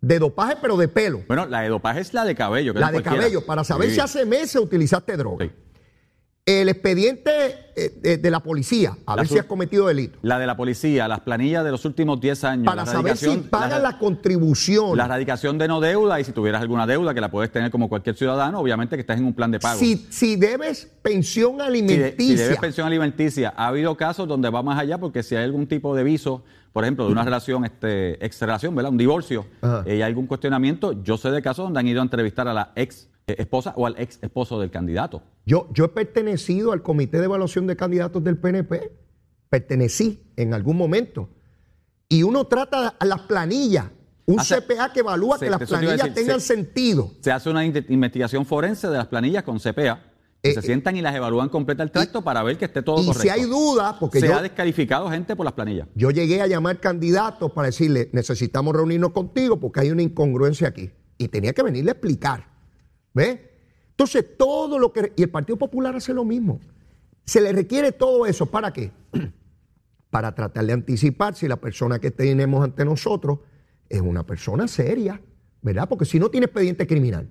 de 0.00 0.18
dopaje, 0.18 0.56
pero 0.60 0.76
de 0.76 0.88
pelo. 0.88 1.22
Bueno, 1.26 1.46
la 1.46 1.62
de 1.62 1.68
dopaje 1.68 2.00
es 2.00 2.12
la 2.12 2.24
de 2.24 2.34
cabello. 2.34 2.74
que 2.74 2.80
La 2.80 2.86
de 2.88 2.94
cualquiera. 2.94 3.16
cabello, 3.18 3.46
para 3.46 3.64
saber 3.64 3.88
Sí. 3.88 3.94
si 3.94 4.00
hace 4.00 4.24
meses 4.26 4.56
utilizaste 4.56 5.16
droga. 5.16 5.46
Sí. 5.46 5.52
El 6.44 6.68
expediente 6.68 7.30
eh, 7.76 8.18
de, 8.20 8.30
la 8.32 8.40
policía, 8.40 8.96
a 9.06 9.14
La 9.14 9.22
ver 9.22 9.28
si 9.28 9.38
has 9.38 9.44
cometido 9.44 9.86
delito. 9.86 10.18
La 10.22 10.40
de 10.40 10.46
la 10.48 10.56
policía, 10.56 11.06
las 11.06 11.20
planillas 11.20 11.62
de 11.64 11.70
los 11.70 11.84
últimos 11.84 12.20
10 12.20 12.42
años. 12.42 12.66
Para 12.66 12.84
saber 12.84 13.16
si 13.16 13.28
pagas 13.48 13.80
la- 13.80 13.92
la 13.92 13.98
contribución. 13.98 14.96
La 14.96 15.06
radicación 15.06 15.56
de 15.56 15.68
no 15.68 15.80
deuda 15.80 16.18
y 16.18 16.24
si 16.24 16.32
tuvieras 16.32 16.60
alguna 16.60 16.84
deuda 16.84 17.14
que 17.14 17.20
la 17.20 17.30
puedes 17.30 17.52
tener 17.52 17.70
como 17.70 17.88
cualquier 17.88 18.16
ciudadano, 18.16 18.58
obviamente 18.58 18.96
que 18.96 19.02
estás 19.02 19.18
en 19.18 19.24
un 19.26 19.34
plan 19.34 19.52
de 19.52 19.60
pago. 19.60 19.78
Si, 19.78 20.04
si 20.10 20.34
debes 20.34 20.90
pensión 21.00 21.52
Si, 21.52 21.58
de- 21.58 21.62
alimenticia. 21.62 22.26
si 22.26 22.34
debes 22.42 22.58
pensión 22.58 22.88
alimenticia, 22.88 23.54
ha 23.56 23.68
habido 23.68 23.96
casos 23.96 24.26
donde 24.26 24.50
va 24.50 24.64
más 24.64 24.80
allá 24.80 24.98
porque 24.98 25.22
si 25.22 25.36
hay 25.36 25.44
algún 25.44 25.68
tipo 25.68 25.94
de 25.94 26.02
viso, 26.02 26.42
por 26.72 26.82
ejemplo, 26.82 27.06
de 27.06 27.12
una 27.12 27.22
relación, 27.22 27.64
este, 27.64 28.24
ex 28.26 28.40
relación, 28.40 28.74
¿verdad? 28.74 28.90
Un 28.90 28.98
divorcio, 28.98 29.46
eh, 29.62 29.82
y 29.86 29.90
hay 29.92 30.02
algún 30.02 30.26
cuestionamiento, 30.26 31.04
yo 31.04 31.16
sé 31.18 31.30
de 31.30 31.40
casos 31.40 31.66
donde 31.66 31.78
han 31.78 31.86
ido 31.86 32.00
a 32.00 32.02
entrevistar 32.02 32.48
a 32.48 32.52
la 32.52 32.72
ex 32.74 33.06
esposa 33.26 33.72
o 33.76 33.86
al 33.86 33.94
ex 33.98 34.18
esposo 34.22 34.58
del 34.60 34.70
candidato. 34.70 35.22
yo, 35.46 35.68
yo 35.72 35.84
he 35.86 35.88
pertenecido 35.88 36.72
al 36.72 36.82
comité 36.82 37.18
de 37.18 37.24
evaluación 37.24 37.66
de 37.66 37.76
candidatos 37.76 38.22
del 38.24 38.36
PNP. 38.38 38.92
Pertenecí 39.48 40.22
en 40.36 40.54
algún 40.54 40.76
momento. 40.76 41.28
Y 42.08 42.22
uno 42.22 42.46
trata 42.46 42.88
a 42.98 43.04
las 43.04 43.20
planillas. 43.22 43.86
Un 44.24 44.38
Ah, 44.40 44.44
CPA 44.44 44.92
que 44.92 45.00
evalúa 45.00 45.36
se- 45.38 45.46
que 45.46 45.50
las 45.50 45.60
planillas 45.68 45.96
decir, 45.98 46.14
tengan 46.14 46.40
se- 46.40 46.54
sentido. 46.54 47.10
Se 47.20 47.32
hace 47.32 47.50
una 47.50 47.64
in- 47.64 47.84
investigación 47.88 48.46
forense 48.46 48.88
de 48.88 48.96
las 48.96 49.08
planillas 49.08 49.42
con 49.42 49.58
CPA, 49.58 50.00
que 50.42 50.50
Eh, 50.50 50.54
se 50.54 50.62
sientan 50.62 50.96
y 50.96 51.02
las 51.02 51.14
evalúan 51.14 51.48
completa 51.48 51.82
el 51.82 51.90
tracto 51.90 52.22
para 52.22 52.42
ver 52.42 52.56
que 52.56 52.64
esté 52.66 52.82
todo 52.82 53.02
Y 53.02 53.06
correcto. 53.06 53.22
si 53.22 53.28
hay 53.28 53.42
dudas, 53.44 53.96
porque 53.98 54.20
se 54.20 54.28
yo, 54.28 54.36
ha 54.36 54.42
descalificado 54.42 55.10
gente 55.10 55.34
por 55.36 55.44
las 55.44 55.52
planillas. 55.54 55.88
yo 55.94 56.10
llegué 56.10 56.40
a 56.40 56.46
llamar 56.46 56.78
candidatos 56.80 57.50
para 57.52 57.66
decirle, 57.66 58.10
necesitamos 58.12 58.74
reunirnos 58.74 59.10
contigo 59.12 59.58
porque 59.58 59.80
hay 59.80 59.90
una 59.90 60.02
incongruencia 60.02 60.68
aquí. 60.68 60.90
Y 61.18 61.28
tenía 61.28 61.52
que 61.52 61.62
venirle 61.62 61.90
a 61.90 61.92
explicar. 61.94 62.51
¿Ves? 63.14 63.38
Entonces, 63.90 64.24
todo 64.36 64.78
lo 64.78 64.92
que... 64.92 65.12
Y 65.16 65.22
el 65.22 65.30
Partido 65.30 65.56
Popular 65.58 65.94
hace 65.96 66.14
lo 66.14 66.24
mismo. 66.24 66.60
Se 67.24 67.40
le 67.40 67.52
requiere 67.52 67.92
todo 67.92 68.26
eso. 68.26 68.46
¿Para 68.46 68.72
qué? 68.72 68.90
Para 70.10 70.34
tratar 70.34 70.64
de 70.66 70.72
anticipar 70.72 71.34
si 71.34 71.48
la 71.48 71.56
persona 71.56 71.98
que 71.98 72.10
tenemos 72.10 72.64
ante 72.64 72.84
nosotros 72.84 73.38
es 73.88 74.00
una 74.00 74.24
persona 74.24 74.66
seria, 74.68 75.20
¿verdad? 75.60 75.88
Porque 75.88 76.04
si 76.04 76.18
no 76.18 76.30
tiene 76.30 76.46
expediente 76.46 76.86
criminal, 76.86 77.28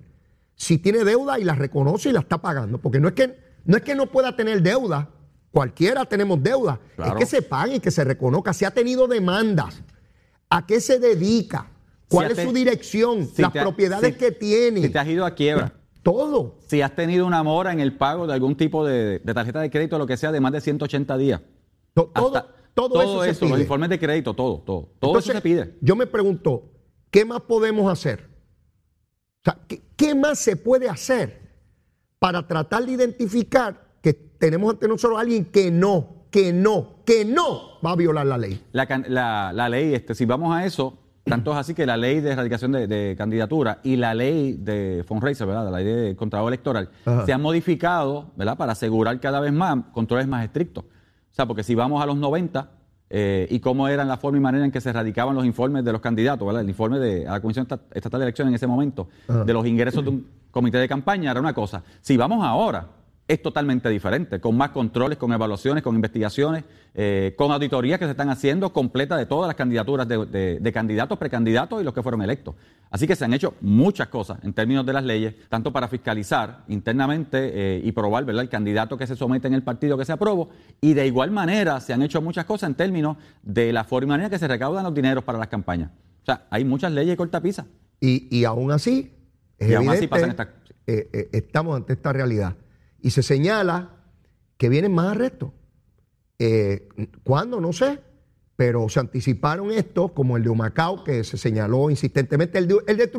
si 0.54 0.78
tiene 0.78 1.04
deuda 1.04 1.38
y 1.38 1.44
la 1.44 1.54
reconoce 1.54 2.08
y 2.10 2.12
la 2.12 2.20
está 2.20 2.40
pagando, 2.40 2.78
porque 2.78 3.00
no 3.00 3.08
es 3.08 3.14
que 3.14 3.36
no, 3.64 3.76
es 3.76 3.82
que 3.82 3.94
no 3.94 4.06
pueda 4.10 4.34
tener 4.36 4.62
deuda, 4.62 5.10
cualquiera 5.50 6.04
tenemos 6.04 6.42
deuda, 6.42 6.80
Claro. 6.96 7.12
es 7.12 7.18
que 7.18 7.26
se 7.26 7.42
pague 7.42 7.76
y 7.76 7.80
que 7.80 7.90
se 7.90 8.04
reconozca, 8.04 8.52
si 8.52 8.64
ha 8.64 8.70
tenido 8.70 9.06
demandas, 9.08 9.82
a 10.48 10.66
qué 10.66 10.80
se 10.80 10.98
dedica, 10.98 11.68
cuál 12.12 12.34
Si 12.34 12.40
es 12.40 12.46
su 12.48 12.52
dirección, 12.54 13.26
Si 13.26 13.42
las 13.42 13.52
te 13.52 13.60
propiedades 13.60 14.12
si- 14.12 14.18
que 14.18 14.30
tiene, 14.32 14.80
Si 14.82 14.88
te 14.90 14.98
has 14.98 15.08
ido 15.08 15.24
a 15.24 15.34
quiebra. 15.34 15.72
todo. 16.02 16.58
Si 16.68 16.80
has 16.82 16.94
tenido 16.94 17.26
una 17.26 17.42
mora 17.42 17.72
en 17.72 17.80
el 17.80 17.96
pago 17.96 18.26
de 18.26 18.34
algún 18.34 18.56
tipo 18.56 18.86
de, 18.86 19.18
de 19.18 19.34
tarjeta 19.34 19.60
de 19.60 19.70
crédito, 19.70 19.98
lo 19.98 20.06
que 20.06 20.16
sea, 20.16 20.30
de 20.32 20.40
más 20.40 20.52
de 20.52 20.60
180 20.60 21.16
días. 21.16 21.40
To- 21.94 22.10
Todo, 22.14 22.26
Hasta- 22.36 22.46
todo, 22.74 23.24
eso, 23.24 23.34
se 23.46 23.48
los 23.48 23.60
informes 23.60 23.88
de 23.90 23.98
crédito, 23.98 24.32
todo, 24.34 24.58
todo. 24.64 24.88
Todo 24.98 25.10
Entonces, 25.10 25.30
eso 25.30 25.38
se 25.38 25.42
pide. 25.42 25.74
Yo 25.80 25.94
me 25.96 26.06
pregunto, 26.06 26.70
¿qué 27.10 27.24
más 27.24 27.40
podemos 27.42 27.90
hacer? 27.92 28.28
O 29.40 29.44
sea, 29.44 29.58
¿qué, 29.68 29.82
qué 29.96 30.14
más 30.14 30.38
se 30.38 30.56
puede 30.56 30.88
hacer 30.88 31.40
para 32.18 32.46
tratar 32.46 32.86
de 32.86 32.92
identificar 32.92 33.88
que 34.00 34.12
tenemos 34.14 34.72
ante 34.72 34.88
nosotros 34.88 35.18
a 35.18 35.22
alguien 35.22 35.44
que 35.44 35.70
no, 35.70 36.26
que 36.30 36.52
no, 36.52 37.02
que 37.04 37.24
no 37.24 37.78
va 37.84 37.90
a 37.92 37.96
violar 37.96 38.26
la 38.26 38.38
ley? 38.38 38.62
La- 38.72 39.52
la 39.54 39.68
ley, 39.68 39.94
este, 39.94 40.14
si 40.14 40.24
vamos 40.24 40.54
a 40.56 40.64
eso, 40.64 40.96
Tanto 41.24 41.52
es 41.52 41.56
así 41.58 41.72
que 41.74 41.86
la 41.86 41.96
ley 41.96 42.20
de 42.20 42.30
erradicación 42.32 42.72
de, 42.72 42.86
de 42.88 43.14
candidatura 43.16 43.78
y 43.84 43.96
la 43.96 44.12
ley 44.12 44.54
de 44.54 45.04
fundraiser, 45.06 45.46
¿verdad? 45.46 45.70
La 45.70 45.78
ley 45.78 45.84
de 45.84 46.16
contrato 46.16 46.48
electoral, 46.48 46.88
Ajá. 47.04 47.24
se 47.26 47.32
han 47.32 47.40
modificado, 47.40 48.32
¿verdad? 48.36 48.56
Para 48.56 48.72
asegurar 48.72 49.20
cada 49.20 49.38
vez 49.40 49.52
más 49.52 49.76
controles 49.92 50.26
más 50.26 50.44
estrictos. 50.44 50.84
O 50.84 51.34
sea, 51.34 51.46
porque 51.46 51.62
si 51.62 51.74
vamos 51.76 52.02
a 52.02 52.06
los 52.06 52.16
90 52.16 52.68
eh, 53.14 53.46
y 53.50 53.60
cómo 53.60 53.86
eran 53.88 54.08
la 54.08 54.16
forma 54.16 54.38
y 54.38 54.40
manera 54.40 54.64
en 54.64 54.72
que 54.72 54.80
se 54.80 54.90
erradicaban 54.90 55.34
los 55.36 55.44
informes 55.46 55.84
de 55.84 55.92
los 55.92 56.00
candidatos, 56.00 56.44
¿verdad? 56.46 56.62
El 56.62 56.68
informe 56.68 56.98
de 56.98 57.28
a 57.28 57.32
la 57.32 57.40
Comisión 57.40 57.62
Esta- 57.64 57.80
Estatal 57.92 58.18
de 58.20 58.24
Elecciones 58.24 58.50
en 58.50 58.54
ese 58.56 58.66
momento, 58.66 59.08
Ajá. 59.28 59.44
de 59.44 59.52
los 59.52 59.64
ingresos 59.66 60.02
de 60.02 60.10
un 60.10 60.26
comité 60.50 60.78
de 60.78 60.88
campaña, 60.88 61.30
era 61.30 61.38
una 61.40 61.54
cosa. 61.54 61.82
Si 62.00 62.16
vamos 62.16 62.44
ahora, 62.44 62.86
es 63.32 63.42
totalmente 63.42 63.88
diferente, 63.88 64.40
con 64.40 64.56
más 64.56 64.70
controles, 64.70 65.18
con 65.18 65.32
evaluaciones, 65.32 65.82
con 65.82 65.94
investigaciones, 65.94 66.64
eh, 66.94 67.34
con 67.36 67.50
auditorías 67.50 67.98
que 67.98 68.04
se 68.04 68.10
están 68.10 68.28
haciendo 68.28 68.72
completa 68.72 69.16
de 69.16 69.26
todas 69.26 69.46
las 69.48 69.56
candidaturas 69.56 70.06
de, 70.06 70.26
de- 70.26 70.58
de 70.60 70.72
candidatos, 70.72 71.18
precandidatos 71.18 71.80
y 71.80 71.84
los 71.84 71.94
que 71.94 72.02
fueron 72.02 72.22
electos. 72.22 72.54
Así 72.90 73.06
que 73.06 73.16
se 73.16 73.24
han 73.24 73.32
hecho 73.32 73.54
muchas 73.60 74.08
cosas 74.08 74.38
en 74.42 74.52
términos 74.52 74.84
de 74.84 74.92
las 74.92 75.04
leyes, 75.04 75.34
tanto 75.48 75.72
para 75.72 75.88
fiscalizar 75.88 76.64
internamente 76.68 77.38
eh, 77.78 77.80
y 77.82 77.92
probar 77.92 78.24
¿verdad? 78.24 78.42
el 78.42 78.48
candidato 78.48 78.98
que 78.98 79.06
se 79.06 79.16
somete 79.16 79.46
en 79.48 79.54
el 79.54 79.62
partido 79.62 79.96
que 79.96 80.04
se 80.04 80.12
aprobó, 80.12 80.50
y 80.80 80.94
de 80.94 81.06
igual 81.06 81.30
manera 81.30 81.80
se 81.80 81.92
han 81.92 82.02
hecho 82.02 82.20
muchas 82.20 82.44
cosas 82.44 82.68
en 82.68 82.74
términos 82.74 83.16
de 83.42 83.72
la 83.72 83.84
forma 83.84 84.02
y 84.02 84.08
manera 84.08 84.30
que 84.30 84.38
se 84.38 84.48
recaudan 84.48 84.84
los 84.84 84.94
dineros 84.94 85.24
para 85.24 85.38
las 85.38 85.48
campañas. 85.48 85.90
O 86.22 86.24
sea, 86.26 86.46
hay 86.50 86.64
muchas 86.64 86.92
leyes 86.92 87.16
cortapisas. 87.16 87.66
Y, 88.00 88.28
y 88.36 88.44
aún 88.44 88.70
así, 88.72 89.12
es 89.58 89.70
Y 89.70 89.74
aún 89.74 89.88
así 89.88 90.04
evidente, 90.04 90.08
pasan 90.08 90.30
estas- 90.30 90.48
eh, 90.86 91.08
eh, 91.12 91.28
estamos 91.32 91.76
ante 91.76 91.92
esta 91.92 92.12
realidad. 92.12 92.54
Y 93.02 93.10
se 93.10 93.22
señala 93.22 93.90
que 94.56 94.70
vienen 94.70 94.94
más 94.94 95.08
arrestos. 95.08 95.50
Eh, 96.38 96.88
¿Cuándo? 97.24 97.60
No 97.60 97.72
sé. 97.72 98.00
Pero 98.56 98.88
se 98.88 99.00
anticiparon 99.00 99.70
estos, 99.70 100.12
como 100.12 100.36
el 100.36 100.44
de 100.44 100.50
Humacao, 100.50 101.02
que 101.04 101.24
se 101.24 101.36
señaló 101.36 101.90
insistentemente. 101.90 102.58
El 102.58 102.68
de, 102.68 102.78
el 102.86 102.96
de 102.96 103.10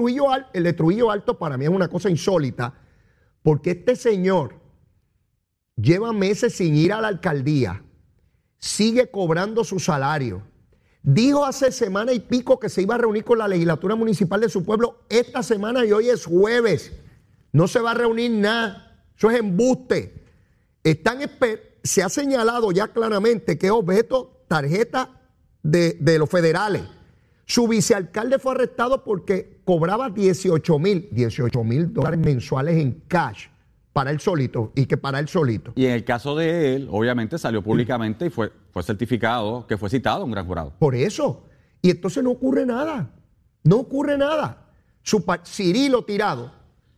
el 0.54 0.64
de 0.64 1.06
Alto 1.12 1.38
para 1.38 1.58
mí 1.58 1.66
es 1.66 1.72
una 1.72 1.90
cosa 1.90 2.10
insólita, 2.10 2.74
porque 3.42 3.72
este 3.72 3.96
señor 3.96 4.56
lleva 5.76 6.14
meses 6.14 6.56
sin 6.56 6.76
ir 6.76 6.94
a 6.94 7.02
la 7.02 7.10
alcaldía, 7.10 7.84
sigue 8.58 9.10
cobrando 9.12 9.64
su 9.64 9.80
salario. 9.80 10.44
Dijo 11.02 11.44
hace 11.44 11.72
semana 11.74 12.14
y 12.14 12.22
pico 12.22 12.60
que 12.60 12.70
se 12.70 12.82
iba 12.82 12.96
a 12.96 13.00
reunir 13.00 13.26
con 13.26 13.38
la 13.38 13.48
legislatura 13.48 13.96
municipal 13.96 14.40
de 14.40 14.48
su 14.48 14.64
pueblo 14.64 15.04
esta 15.10 15.44
semana 15.44 15.86
y 15.86 15.92
hoy 15.92 16.08
es 16.08 16.26
jueves. 16.26 16.94
No 17.52 17.68
se 17.68 17.82
va 17.82 17.92
a 17.92 17.96
reunir 17.96 18.32
nada. 18.32 18.93
Eso 19.18 19.30
es 19.30 19.40
embuste. 19.40 20.24
Están 20.84 21.20
se 21.84 22.04
ha 22.04 22.10
señalado 22.10 22.72
ya 22.72 22.88
claramente 22.90 23.58
que 23.58 23.68
es 23.68 23.72
objeto 23.72 24.44
tarjeta 24.48 25.22
de, 25.62 25.98
de 26.00 26.20
los 26.20 26.30
federales. 26.30 26.84
Su 27.46 27.68
vicealcalde 27.68 28.40
fue 28.40 28.54
arrestado 28.54 29.04
porque 29.04 29.60
cobraba 29.66 30.10
18 30.10 30.80
mil, 30.80 31.10
18 31.12 31.64
mil 31.64 31.94
dólares 31.94 32.20
mensuales 32.20 32.78
en 32.78 33.04
cash 33.08 33.48
para 33.92 34.12
él 34.12 34.20
solito 34.20 34.72
y 34.76 34.86
que 34.86 34.98
para 34.98 35.20
él 35.20 35.28
solito. 35.28 35.74
Y 35.76 35.86
en 35.86 35.92
el 35.92 36.04
caso 36.04 36.36
de 36.36 36.76
él, 36.76 36.88
obviamente 36.92 37.38
salió 37.38 37.62
públicamente 37.62 38.26
y 38.26 38.30
fue, 38.30 38.52
fue 38.72 38.82
certificado 38.82 39.68
que 39.68 39.78
fue 39.78 39.90
citado 39.90 40.26
un 40.26 40.32
gran 40.32 40.48
jurado. 40.48 40.74
Por 40.80 40.96
eso. 40.96 41.44
Y 41.82 41.92
entonces 41.92 42.24
no 42.24 42.32
ocurre 42.32 42.66
nada. 42.66 43.12
No 43.64 43.78
ocurre 43.78 44.18
nada. 44.18 44.66
Su 45.04 45.24
Cirilo 45.46 46.04
Tirado 46.06 46.52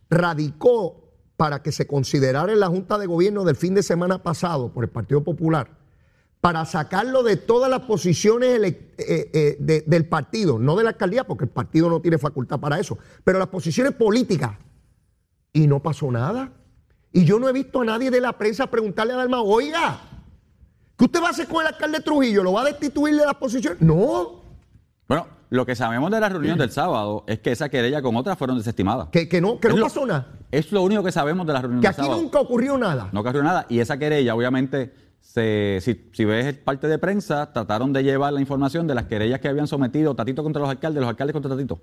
radicó 0.08 1.05
para 1.36 1.62
que 1.62 1.72
se 1.72 1.86
considerara 1.86 2.52
en 2.52 2.60
la 2.60 2.68
Junta 2.68 2.98
de 2.98 3.06
Gobierno 3.06 3.44
del 3.44 3.56
fin 3.56 3.74
de 3.74 3.82
semana 3.82 4.22
pasado 4.22 4.72
por 4.72 4.84
el 4.84 4.90
Partido 4.90 5.22
Popular 5.22 5.68
para 6.40 6.64
sacarlo 6.64 7.22
de 7.22 7.36
todas 7.36 7.68
las 7.70 7.80
posiciones 7.80 8.60
eh, 8.60 8.76
eh, 8.98 9.56
de- 9.58 9.82
del 9.86 10.06
partido, 10.06 10.58
no 10.58 10.76
de 10.76 10.84
la 10.84 10.90
alcaldía, 10.90 11.24
porque 11.26 11.44
el 11.44 11.50
partido 11.50 11.88
no 11.90 12.00
tiene 12.00 12.18
facultad 12.18 12.60
para 12.60 12.78
eso, 12.78 12.96
pero 13.24 13.38
las 13.38 13.48
posiciones 13.48 13.92
políticas. 13.94 14.52
Y 15.52 15.66
no 15.66 15.82
pasó 15.82 16.10
nada. 16.12 16.52
Y 17.12 17.24
yo 17.24 17.38
no 17.40 17.48
he 17.48 17.52
visto 17.52 17.80
a 17.80 17.84
nadie 17.84 18.10
de 18.10 18.20
la 18.20 18.36
prensa 18.36 18.66
preguntarle 18.68 19.14
a 19.14 19.16
Dalma, 19.16 19.40
oiga, 19.40 20.00
¿qué 20.96 21.06
usted 21.06 21.20
va 21.22 21.28
a 21.28 21.30
hacer 21.30 21.48
con 21.48 21.62
el 21.62 21.68
alcalde 21.68 22.00
Trujillo? 22.00 22.42
¿Lo 22.44 22.52
va 22.52 22.60
a 22.60 22.64
destituir 22.66 23.16
de 23.16 23.24
las 23.26 23.34
posiciones? 23.36 23.80
No, 23.80 24.42
Bueno, 25.08 25.26
lo 25.50 25.64
que 25.66 25.74
sabemos 25.76 26.10
de 26.10 26.20
la 26.20 26.28
reunión 26.28 26.58
del 26.58 26.70
sábado 26.70 27.24
es 27.26 27.38
que 27.38 27.52
esa 27.52 27.68
querella 27.68 28.02
con 28.02 28.16
otras 28.16 28.36
fueron 28.38 28.58
desestimadas. 28.58 29.08
que, 29.12 29.28
que 29.28 29.40
no, 29.40 29.60
que 29.60 29.68
no 29.68 29.76
lo- 29.76 29.82
pasó 29.84 30.04
nada. 30.06 30.26
Es 30.50 30.72
lo 30.72 30.82
único 30.82 31.02
que 31.02 31.12
sabemos 31.12 31.46
de 31.46 31.52
la 31.52 31.60
reunión 31.62 31.80
Que 31.80 31.88
del 31.88 31.92
aquí 31.94 32.02
sábado. 32.02 32.20
nunca 32.22 32.40
ocurrió 32.40 32.76
nada. 32.78 33.08
No 33.12 33.20
ocurrió 33.20 33.42
nada. 33.42 33.66
Y 33.68 33.78
esa 33.80 33.98
querella, 33.98 34.34
obviamente, 34.34 34.92
se, 35.20 35.78
si, 35.82 36.08
si 36.12 36.24
ves 36.24 36.54
parte 36.54 36.88
de 36.88 36.98
prensa, 36.98 37.52
trataron 37.52 37.92
de 37.92 38.02
llevar 38.02 38.32
la 38.32 38.40
información 38.40 38.86
de 38.86 38.94
las 38.94 39.04
querellas 39.06 39.40
que 39.40 39.48
habían 39.48 39.66
sometido 39.66 40.14
Tatito 40.14 40.42
contra 40.42 40.60
los 40.60 40.70
alcaldes, 40.70 41.00
los 41.00 41.08
alcaldes 41.10 41.32
contra 41.32 41.50
Tatito, 41.50 41.80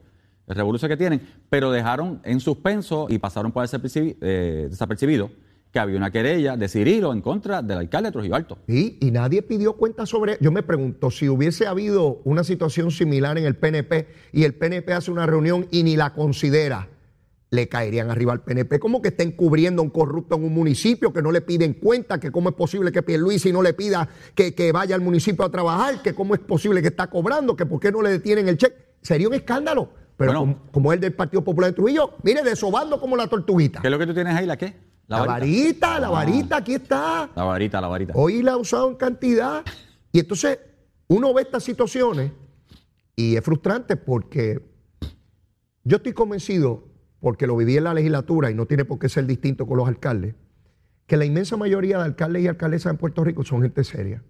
el 0.48 0.56
revolución 0.56 0.90
que 0.90 0.98
tienen, 0.98 1.22
pero 1.50 1.72
dejaron 1.72 2.20
en 2.24 2.40
suspenso 2.40 3.08
y 3.10 3.18
pasaron 3.20 3.52
por 3.52 3.64
desapercibi- 3.66 4.18
eh, 4.22 4.68
desapercibido 4.70 5.30
que 5.74 5.80
había 5.80 5.98
una 5.98 6.12
querella 6.12 6.56
de 6.56 6.70
Cirilo 6.70 7.12
en 7.14 7.22
contra 7.22 7.64
del 7.64 7.80
alcalde 7.80 8.10
de 8.10 8.12
Trujillo 8.14 8.36
Alto. 8.36 8.60
Sí, 8.68 9.00
y 9.02 9.10
nadie 9.10 9.42
pidió 9.42 9.74
cuenta 9.74 10.06
sobre. 10.06 10.38
Yo 10.40 10.52
me 10.52 10.62
pregunto, 10.62 11.10
si 11.10 11.28
hubiese 11.28 11.66
habido 11.66 12.22
una 12.26 12.44
situación 12.44 12.92
similar 12.92 13.40
en 13.40 13.46
el 13.46 13.56
PNP 13.56 14.08
y 14.34 14.44
el 14.44 14.54
PNP 14.54 14.94
hace 14.94 15.10
una 15.10 15.26
reunión 15.26 15.68
y 15.72 15.82
ni 15.82 15.96
la 15.98 16.14
considera, 16.14 16.90
le 17.50 17.68
caerían 17.70 18.12
arriba 18.12 18.34
al 18.34 18.42
PNP. 18.44 18.80
Como 18.80 19.02
que 19.02 19.08
estén 19.10 19.32
cubriendo 19.32 19.82
a 19.82 19.86
un 19.86 19.90
corrupto 19.90 20.36
en 20.36 20.44
un 20.44 20.54
municipio, 20.54 21.12
que 21.12 21.24
no 21.24 21.32
le 21.32 21.42
piden 21.42 21.74
cuenta, 21.74 22.20
que 22.20 22.32
cómo 22.32 22.50
es 22.50 22.56
posible 22.56 22.92
que 22.92 23.02
Pierluisi 23.02 23.52
no 23.52 23.64
le 23.64 23.74
pida 23.74 24.08
que, 24.36 24.54
que 24.54 24.72
vaya 24.72 24.94
al 24.94 25.02
municipio 25.02 25.44
a 25.44 25.50
trabajar, 25.50 26.04
que 26.04 26.14
cómo 26.14 26.36
es 26.36 26.40
posible 26.40 26.84
que 26.84 26.90
está 26.90 27.08
cobrando, 27.10 27.56
que 27.56 27.66
por 27.66 27.80
qué 27.80 27.92
no 27.92 28.04
le 28.04 28.12
detienen 28.12 28.48
el 28.48 28.58
cheque. 28.58 28.76
Sería 29.02 29.28
un 29.28 29.34
escándalo. 29.34 29.90
Pero 30.18 30.34
Bueno. 30.34 30.40
como, 30.40 30.72
como 30.72 30.94
el 30.94 31.00
del 31.00 31.14
Partido 31.14 31.44
Popular 31.44 31.72
de 31.72 31.76
Trujillo, 31.76 32.12
mire, 32.22 32.44
desobando 32.44 33.00
como 33.00 33.16
la 33.18 33.26
tortuguita. 33.26 33.82
¿Qué 33.82 33.88
es 33.88 33.92
lo 33.92 33.98
que 33.98 34.06
tú 34.06 34.14
tienes 34.14 34.36
ahí? 34.36 34.46
¿La 34.46 34.56
qué? 34.58 34.93
La 35.08 35.26
varita, 35.26 36.00
la 36.00 36.10
varita, 36.10 36.58
aquí 36.58 36.76
está. 36.76 37.30
La 37.36 37.44
varita, 37.44 37.82
la 37.82 37.88
varita. 37.88 38.14
Hoy 38.16 38.42
la 38.42 38.54
ha 38.54 38.58
usado 38.58 38.90
en 38.90 38.96
cantidad. 38.96 39.64
Y 40.12 40.20
entonces 40.20 40.60
uno 41.08 41.34
ve 41.34 41.42
estas 41.42 41.64
situaciones 41.64 42.32
y 43.16 43.36
es 43.36 43.44
frustrante 43.44 43.96
porque 43.96 44.66
yo 45.84 45.98
estoy 45.98 46.14
convencido, 46.14 46.88
porque 47.20 47.48
lo 47.48 47.58
viví 47.58 47.78
en 47.78 47.84
la 47.84 47.94
legislatura 47.94 48.50
y 48.50 48.56
no 48.56 48.66
tiene 48.66 48.86
por 48.86 49.00
qué 49.00 49.10
ser 49.10 49.26
distinto 49.26 49.68
con 49.68 49.78
los 49.78 49.88
alcaldes, 49.88 50.36
que 51.06 51.18
la 51.18 51.26
inmensa 51.26 51.58
mayoría 51.58 51.98
de 51.98 52.06
alcaldes 52.06 52.44
y 52.44 52.48
alcaldesas 52.48 52.92
en 52.92 52.98
Puerto 52.98 53.24
Rico 53.24 53.44
son 53.44 53.62
gente 53.62 53.84
seria, 53.84 54.24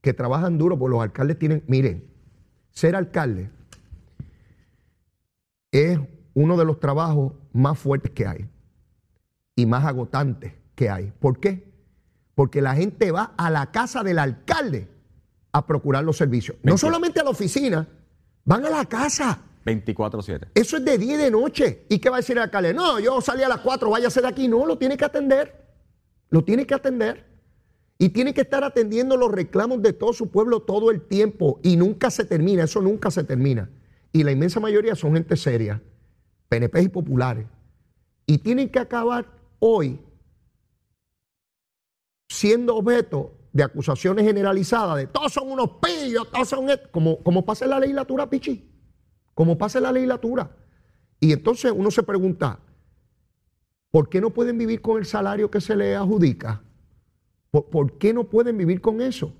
que 0.00 0.14
trabajan 0.14 0.56
duro, 0.56 0.78
porque 0.78 0.92
los 0.92 1.02
alcaldes 1.02 1.38
tienen, 1.38 1.64
miren, 1.66 2.04
ser 2.70 2.94
alcalde 2.94 3.50
es 5.72 5.98
uno 6.34 6.56
de 6.56 6.64
los 6.64 6.78
trabajos 6.80 7.32
más 7.52 7.78
fuertes 7.78 8.12
que 8.12 8.26
hay 8.26 8.48
y 9.56 9.66
más 9.66 9.84
agotantes 9.84 10.52
que 10.76 10.90
hay. 10.90 11.12
¿Por 11.18 11.40
qué? 11.40 11.66
Porque 12.36 12.60
la 12.60 12.74
gente 12.74 13.10
va 13.10 13.32
a 13.36 13.50
la 13.50 13.72
casa 13.72 14.04
del 14.04 14.18
alcalde 14.18 14.88
a 15.50 15.66
procurar 15.66 16.04
los 16.04 16.18
servicios. 16.18 16.58
No 16.62 16.76
solamente 16.76 17.18
a 17.18 17.24
la 17.24 17.30
oficina, 17.30 17.88
van 18.44 18.66
a 18.66 18.70
la 18.70 18.84
casa. 18.84 19.40
24-7. 19.64 20.48
Eso 20.54 20.76
es 20.76 20.84
de 20.84 20.98
día 20.98 21.14
y 21.14 21.16
de 21.16 21.30
noche. 21.30 21.86
¿Y 21.88 21.98
qué 21.98 22.10
va 22.10 22.16
a 22.16 22.20
decir 22.20 22.36
el 22.36 22.42
alcalde? 22.44 22.74
No, 22.74 23.00
yo 23.00 23.20
salí 23.20 23.42
a 23.42 23.48
las 23.48 23.60
4, 23.60 23.90
váyase 23.90 24.20
de 24.20 24.28
aquí. 24.28 24.46
No, 24.46 24.66
lo 24.66 24.76
tiene 24.76 24.96
que 24.96 25.06
atender. 25.06 25.66
Lo 26.28 26.44
tiene 26.44 26.66
que 26.66 26.74
atender. 26.74 27.24
Y 27.98 28.10
tiene 28.10 28.34
que 28.34 28.42
estar 28.42 28.62
atendiendo 28.62 29.16
los 29.16 29.32
reclamos 29.32 29.80
de 29.80 29.94
todo 29.94 30.12
su 30.12 30.30
pueblo 30.30 30.60
todo 30.60 30.90
el 30.90 31.00
tiempo. 31.00 31.58
Y 31.62 31.76
nunca 31.76 32.10
se 32.10 32.26
termina, 32.26 32.64
eso 32.64 32.82
nunca 32.82 33.10
se 33.10 33.24
termina. 33.24 33.70
Y 34.12 34.22
la 34.22 34.32
inmensa 34.32 34.60
mayoría 34.60 34.94
son 34.94 35.14
gente 35.14 35.36
seria, 35.36 35.82
PNP 36.48 36.82
y 36.82 36.88
populares. 36.88 37.46
Y 38.26 38.38
tienen 38.38 38.68
que 38.68 38.78
acabar 38.78 39.35
hoy 39.58 40.00
siendo 42.28 42.76
objeto 42.76 43.32
de 43.52 43.62
acusaciones 43.62 44.24
generalizadas 44.26 44.96
de 44.98 45.06
todos 45.06 45.32
son 45.32 45.50
unos 45.50 45.70
pillos, 45.82 46.30
todos 46.30 46.48
son 46.48 46.68
esto", 46.68 46.90
como, 46.90 47.22
como 47.22 47.44
pasa 47.44 47.64
en 47.64 47.70
la 47.70 47.80
legislatura, 47.80 48.28
Pichi, 48.28 48.70
como 49.34 49.56
pasa 49.56 49.78
en 49.78 49.84
la 49.84 49.92
legislatura. 49.92 50.54
Y 51.20 51.32
entonces 51.32 51.72
uno 51.74 51.90
se 51.90 52.02
pregunta, 52.02 52.60
¿por 53.90 54.08
qué 54.08 54.20
no 54.20 54.30
pueden 54.30 54.58
vivir 54.58 54.82
con 54.82 54.98
el 54.98 55.06
salario 55.06 55.50
que 55.50 55.60
se 55.60 55.74
les 55.74 55.96
adjudica? 55.96 56.62
¿Por, 57.50 57.70
por 57.70 57.98
qué 57.98 58.12
no 58.12 58.24
pueden 58.24 58.58
vivir 58.58 58.80
con 58.82 59.00
eso? 59.00 59.32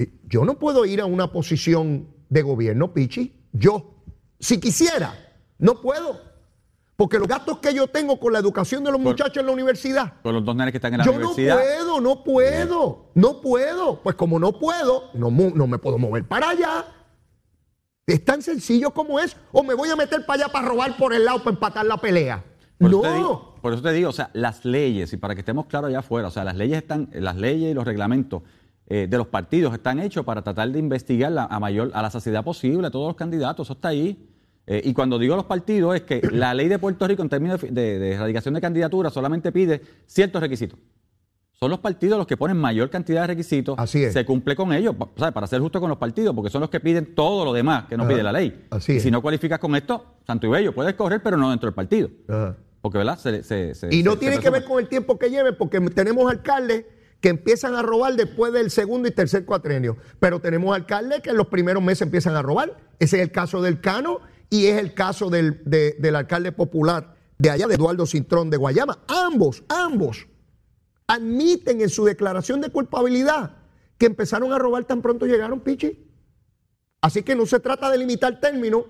Eh, 0.00 0.12
Yo 0.24 0.44
no 0.44 0.58
puedo 0.58 0.84
ir 0.84 1.00
a 1.00 1.06
una 1.06 1.30
posición 1.30 2.08
de 2.28 2.42
gobierno, 2.42 2.92
Pichi. 2.92 3.46
Yo, 3.52 4.02
si 4.40 4.58
quisiera, 4.58 5.14
no 5.58 5.80
puedo. 5.80 6.31
Porque 7.02 7.18
los 7.18 7.26
gastos 7.26 7.58
que 7.58 7.74
yo 7.74 7.88
tengo 7.88 8.20
con 8.20 8.32
la 8.32 8.38
educación 8.38 8.84
de 8.84 8.92
los 8.92 9.00
Por- 9.00 9.10
muchachos 9.10 9.38
en 9.38 9.46
la 9.46 9.50
universidad, 9.50 10.12
Con 10.22 10.34
los 10.36 10.44
dos 10.44 10.54
nenes 10.54 10.70
que 10.70 10.78
están 10.78 10.92
en 10.94 10.98
la 10.98 11.04
yo 11.04 11.10
universidad. 11.10 11.56
no 11.56 11.60
puedo, 11.64 12.00
no 12.00 12.22
puedo, 12.22 13.06
no 13.16 13.40
puedo. 13.40 14.00
Pues 14.04 14.14
como 14.14 14.38
no 14.38 14.52
puedo, 14.52 15.10
no, 15.12 15.28
me 15.32 15.78
puedo 15.78 15.98
mover 15.98 16.28
para 16.28 16.50
allá. 16.50 16.84
Es 18.06 18.24
tan 18.24 18.40
sencillo 18.40 18.92
como 18.92 19.18
es. 19.18 19.36
O 19.50 19.64
me 19.64 19.74
voy 19.74 19.88
a 19.90 19.96
meter 19.96 20.24
para 20.24 20.44
allá 20.44 20.52
para 20.52 20.68
robar 20.68 20.96
por 20.96 21.12
el 21.12 21.24
lado 21.24 21.38
para 21.40 21.50
empatar 21.54 21.84
la 21.86 21.96
pelea. 21.96 22.44
Por 22.78 22.88
no. 22.88 23.00
eso, 23.00 23.10
te 23.10 23.14
digo, 23.16 23.54
por 23.60 23.72
eso 23.72 23.82
te 23.82 23.92
digo, 23.92 24.10
o 24.10 24.12
sea, 24.12 24.30
las 24.32 24.64
leyes, 24.64 25.12
y 25.12 25.16
para 25.16 25.34
que 25.34 25.40
estemos 25.40 25.66
claros 25.66 25.88
allá 25.88 25.98
afuera, 25.98 26.28
o 26.28 26.30
sea, 26.30 26.44
las 26.44 26.54
leyes 26.54 26.78
están, 26.78 27.08
las 27.14 27.34
leyes 27.36 27.72
y 27.72 27.74
los 27.74 27.84
reglamentos 27.84 28.42
eh, 28.86 29.08
de 29.10 29.18
los 29.18 29.26
partidos 29.26 29.74
están 29.74 29.98
hechos 29.98 30.24
para 30.24 30.42
tratar 30.42 30.70
de 30.70 30.78
investigar 30.78 31.32
la- 31.32 31.46
a 31.46 31.58
mayor 31.58 31.90
a 31.94 32.00
la 32.02 32.10
saciedad 32.12 32.44
posible 32.44 32.86
a 32.86 32.90
todos 32.92 33.08
los 33.08 33.16
candidatos, 33.16 33.66
eso 33.66 33.72
está 33.72 33.88
ahí. 33.88 34.28
Eh, 34.66 34.80
y 34.84 34.92
cuando 34.94 35.18
digo 35.18 35.34
los 35.34 35.44
partidos 35.46 35.94
es 35.96 36.02
que 36.02 36.20
la 36.30 36.54
ley 36.54 36.68
de 36.68 36.78
Puerto 36.78 37.06
Rico 37.08 37.22
en 37.22 37.28
términos 37.28 37.60
de, 37.60 37.70
de- 37.70 37.98
de 37.98 38.12
erradicación 38.12 38.54
de 38.54 38.60
candidaturas 38.60 39.12
solamente 39.12 39.50
pide 39.52 39.82
ciertos 40.06 40.40
requisitos. 40.40 40.78
Son 41.52 41.70
los 41.70 41.78
partidos 41.80 42.18
los 42.18 42.26
que 42.26 42.36
ponen 42.36 42.56
mayor 42.56 42.90
cantidad 42.90 43.20
de 43.22 43.26
requisitos. 43.28 43.76
Así 43.78 44.02
es. 44.02 44.12
Se 44.12 44.24
cumple 44.24 44.56
con 44.56 44.72
ellos, 44.72 44.96
¿sabes? 45.16 45.32
para 45.32 45.46
ser 45.46 45.60
justo 45.60 45.80
con 45.80 45.88
los 45.88 45.98
partidos, 45.98 46.34
porque 46.34 46.50
son 46.50 46.60
los 46.60 46.70
que 46.70 46.80
piden 46.80 47.14
todo 47.14 47.44
lo 47.44 47.52
demás 47.52 47.84
que 47.88 47.96
no 47.96 48.02
Ajá. 48.04 48.12
pide 48.12 48.22
la 48.24 48.32
ley. 48.32 48.66
Así 48.70 48.94
y 48.94 48.96
es. 48.96 49.02
si 49.02 49.10
no 49.12 49.22
cualificas 49.22 49.58
con 49.60 49.76
esto, 49.76 50.16
santo 50.26 50.46
y 50.48 50.50
bello, 50.50 50.74
puedes 50.74 50.94
correr, 50.94 51.22
pero 51.22 51.36
no 51.36 51.50
dentro 51.50 51.68
del 51.68 51.74
partido. 51.74 52.08
Ajá. 52.28 52.56
Porque, 52.80 52.98
¿verdad? 52.98 53.16
Se- 53.18 53.44
se- 53.44 53.74
se- 53.76 53.94
Y 53.94 54.02
no 54.02 54.16
tiene 54.16 54.38
que 54.38 54.50
ver 54.50 54.64
con 54.64 54.80
el 54.80 54.88
tiempo 54.88 55.18
que 55.18 55.30
lleve, 55.30 55.52
porque 55.52 55.80
tenemos 55.80 56.28
alcaldes 56.28 56.84
que 57.20 57.28
empiezan 57.28 57.76
a 57.76 57.82
robar 57.82 58.16
después 58.16 58.52
del 58.52 58.68
segundo 58.72 59.06
y 59.06 59.12
tercer 59.12 59.44
cuatrenio. 59.44 59.96
Pero 60.18 60.40
tenemos 60.40 60.74
alcaldes 60.74 61.20
que 61.20 61.30
en 61.30 61.36
los 61.36 61.46
primeros 61.46 61.80
meses 61.80 62.02
empiezan 62.02 62.34
a 62.34 62.42
robar. 62.42 62.76
Ese 62.98 63.18
es 63.18 63.22
el 63.22 63.30
caso 63.30 63.62
del 63.62 63.80
Cano 63.80 64.18
y 64.52 64.66
es 64.66 64.78
el 64.78 64.92
caso 64.92 65.30
del, 65.30 65.62
de- 65.64 65.96
del 65.98 66.14
alcalde 66.14 66.52
popular 66.52 67.16
de 67.38 67.48
allá, 67.48 67.66
de 67.66 67.74
Eduardo 67.76 68.04
Cintrón 68.04 68.50
de 68.50 68.58
Guayama. 68.58 68.98
Ambos, 69.08 69.64
ambos 69.68 70.26
admiten 71.06 71.80
en 71.80 71.88
su 71.88 72.04
declaración 72.04 72.60
de 72.60 72.68
culpabilidad 72.68 73.56
que 73.98 74.04
empezaron 74.06 74.52
a 74.52 74.58
robar 74.58 74.84
tan 74.84 75.00
pronto 75.00 75.24
llegaron, 75.26 75.60
Pichi. 75.60 76.06
Así 77.00 77.22
que 77.22 77.34
no 77.34 77.46
se 77.46 77.60
trata 77.60 77.90
de 77.90 77.96
limitar 77.98 78.40
términos, 78.40 78.84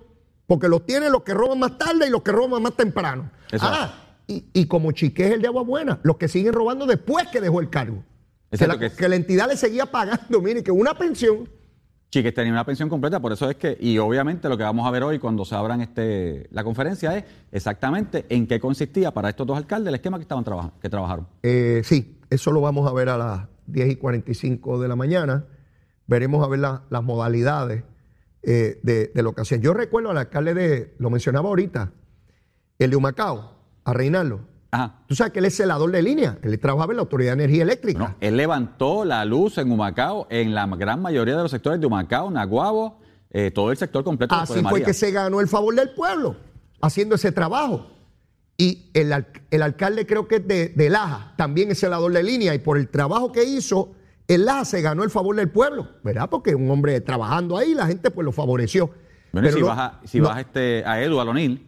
porque 0.46 0.68
los 0.68 0.84
tienen 0.84 1.12
los 1.12 1.22
que 1.22 1.32
roban 1.32 1.58
más 1.60 1.78
tarde 1.78 2.08
y 2.08 2.10
los 2.10 2.22
que 2.22 2.32
roban 2.32 2.60
más 2.62 2.74
temprano. 2.76 3.30
Eso 3.50 3.64
ah, 3.68 3.94
y, 4.26 4.44
y 4.52 4.66
como 4.66 4.90
Chiqué 4.92 5.26
es 5.28 5.32
el 5.34 5.42
de 5.42 5.46
Agua 5.48 5.62
Buena, 5.62 6.00
los 6.02 6.16
que 6.16 6.26
siguen 6.28 6.52
robando 6.52 6.86
después 6.86 7.28
que 7.28 7.40
dejó 7.40 7.60
el 7.60 7.70
cargo. 7.70 8.02
Que 8.50 8.56
Exacto, 8.56 8.74
la, 8.74 8.80
que 8.80 8.86
es- 8.86 8.94
que 8.94 9.08
la 9.08 9.16
entidad 9.16 9.48
le 9.48 9.56
seguía 9.56 9.86
pagando, 9.86 10.40
mire, 10.42 10.62
que 10.64 10.72
una 10.72 10.98
pensión. 10.98 11.48
Chiques 12.12 12.34
tenía 12.34 12.52
una 12.52 12.66
pensión 12.66 12.90
completa, 12.90 13.20
por 13.20 13.32
eso 13.32 13.48
es 13.48 13.56
que, 13.56 13.74
y 13.80 13.96
obviamente 13.96 14.46
lo 14.50 14.58
que 14.58 14.64
vamos 14.64 14.86
a 14.86 14.90
ver 14.90 15.02
hoy 15.02 15.18
cuando 15.18 15.46
se 15.46 15.54
abran 15.54 15.80
este, 15.80 16.46
la 16.50 16.62
conferencia 16.62 17.16
es 17.16 17.24
exactamente 17.50 18.26
en 18.28 18.46
qué 18.46 18.60
consistía 18.60 19.12
para 19.14 19.30
estos 19.30 19.46
dos 19.46 19.56
alcaldes 19.56 19.88
el 19.88 19.94
esquema 19.94 20.18
que 20.18 20.22
estaban 20.24 20.44
que 20.78 20.90
trabajaron. 20.90 21.26
Eh, 21.42 21.80
sí, 21.84 22.20
eso 22.28 22.52
lo 22.52 22.60
vamos 22.60 22.86
a 22.86 22.92
ver 22.92 23.08
a 23.08 23.16
las 23.16 23.48
10 23.66 23.92
y 23.92 23.96
45 23.96 24.78
de 24.78 24.88
la 24.88 24.94
mañana. 24.94 25.46
Veremos 26.06 26.44
a 26.44 26.48
ver 26.48 26.58
la- 26.60 26.82
las 26.90 27.02
modalidades 27.02 27.82
eh, 28.42 28.78
de, 28.82 29.10
de 29.14 29.22
lo 29.22 29.32
que 29.34 29.40
hacían. 29.40 29.62
Yo 29.62 29.72
recuerdo 29.72 30.10
al 30.10 30.18
alcalde 30.18 30.52
de, 30.52 30.94
lo 30.98 31.08
mencionaba 31.08 31.48
ahorita, 31.48 31.92
el 32.78 32.90
de 32.90 32.96
Humacao, 32.96 33.54
a 33.84 33.92
Reinaldo. 33.94 34.40
Ajá. 34.74 34.94
Tú 35.06 35.14
sabes 35.14 35.34
que 35.34 35.38
él 35.40 35.44
es 35.44 35.54
celador 35.56 35.90
de 35.92 36.00
línea, 36.02 36.38
él 36.42 36.58
trabajaba 36.58 36.92
en 36.94 36.96
la 36.96 37.02
Autoridad 37.02 37.36
de 37.36 37.44
Energía 37.44 37.62
Eléctrica. 37.62 37.98
No, 37.98 38.14
él 38.20 38.38
levantó 38.38 39.04
la 39.04 39.22
luz 39.26 39.58
en 39.58 39.70
Humacao, 39.70 40.26
en 40.30 40.54
la 40.54 40.66
gran 40.66 41.02
mayoría 41.02 41.36
de 41.36 41.42
los 41.42 41.50
sectores 41.50 41.78
de 41.78 41.86
Humacao, 41.86 42.30
Naguabo, 42.30 42.98
eh, 43.30 43.50
todo 43.50 43.70
el 43.70 43.76
sector 43.76 44.02
completo. 44.02 44.34
Así 44.34 44.54
de 44.54 44.60
fue 44.62 44.70
María. 44.72 44.86
que 44.86 44.94
se 44.94 45.10
ganó 45.10 45.40
el 45.40 45.48
favor 45.48 45.74
del 45.74 45.90
pueblo, 45.90 46.36
haciendo 46.80 47.16
ese 47.16 47.32
trabajo. 47.32 47.86
Y 48.56 48.90
el, 48.94 49.12
el 49.50 49.62
alcalde 49.62 50.06
creo 50.06 50.26
que 50.26 50.36
es 50.36 50.48
de, 50.48 50.68
de 50.70 50.88
Laja, 50.88 51.34
también 51.36 51.70
es 51.70 51.78
celador 51.80 52.10
de 52.12 52.22
línea, 52.22 52.54
y 52.54 52.58
por 52.58 52.78
el 52.78 52.88
trabajo 52.88 53.30
que 53.30 53.44
hizo, 53.44 53.92
el 54.26 54.46
Laja 54.46 54.64
se 54.64 54.80
ganó 54.80 55.04
el 55.04 55.10
favor 55.10 55.36
del 55.36 55.50
pueblo, 55.50 55.88
¿verdad? 56.02 56.30
Porque 56.30 56.54
un 56.54 56.70
hombre 56.70 56.98
trabajando 57.02 57.58
ahí, 57.58 57.74
la 57.74 57.86
gente 57.86 58.10
pues 58.10 58.24
lo 58.24 58.32
favoreció. 58.32 58.86
Bueno, 59.32 59.48
Pero 59.48 59.52
si 59.54 59.60
no- 59.60 59.66
vas, 59.66 59.78
a, 59.78 60.00
si 60.06 60.18
no- 60.18 60.28
vas 60.28 60.38
este, 60.40 60.82
a 60.86 61.02
Edu 61.02 61.20
Alonil, 61.20 61.66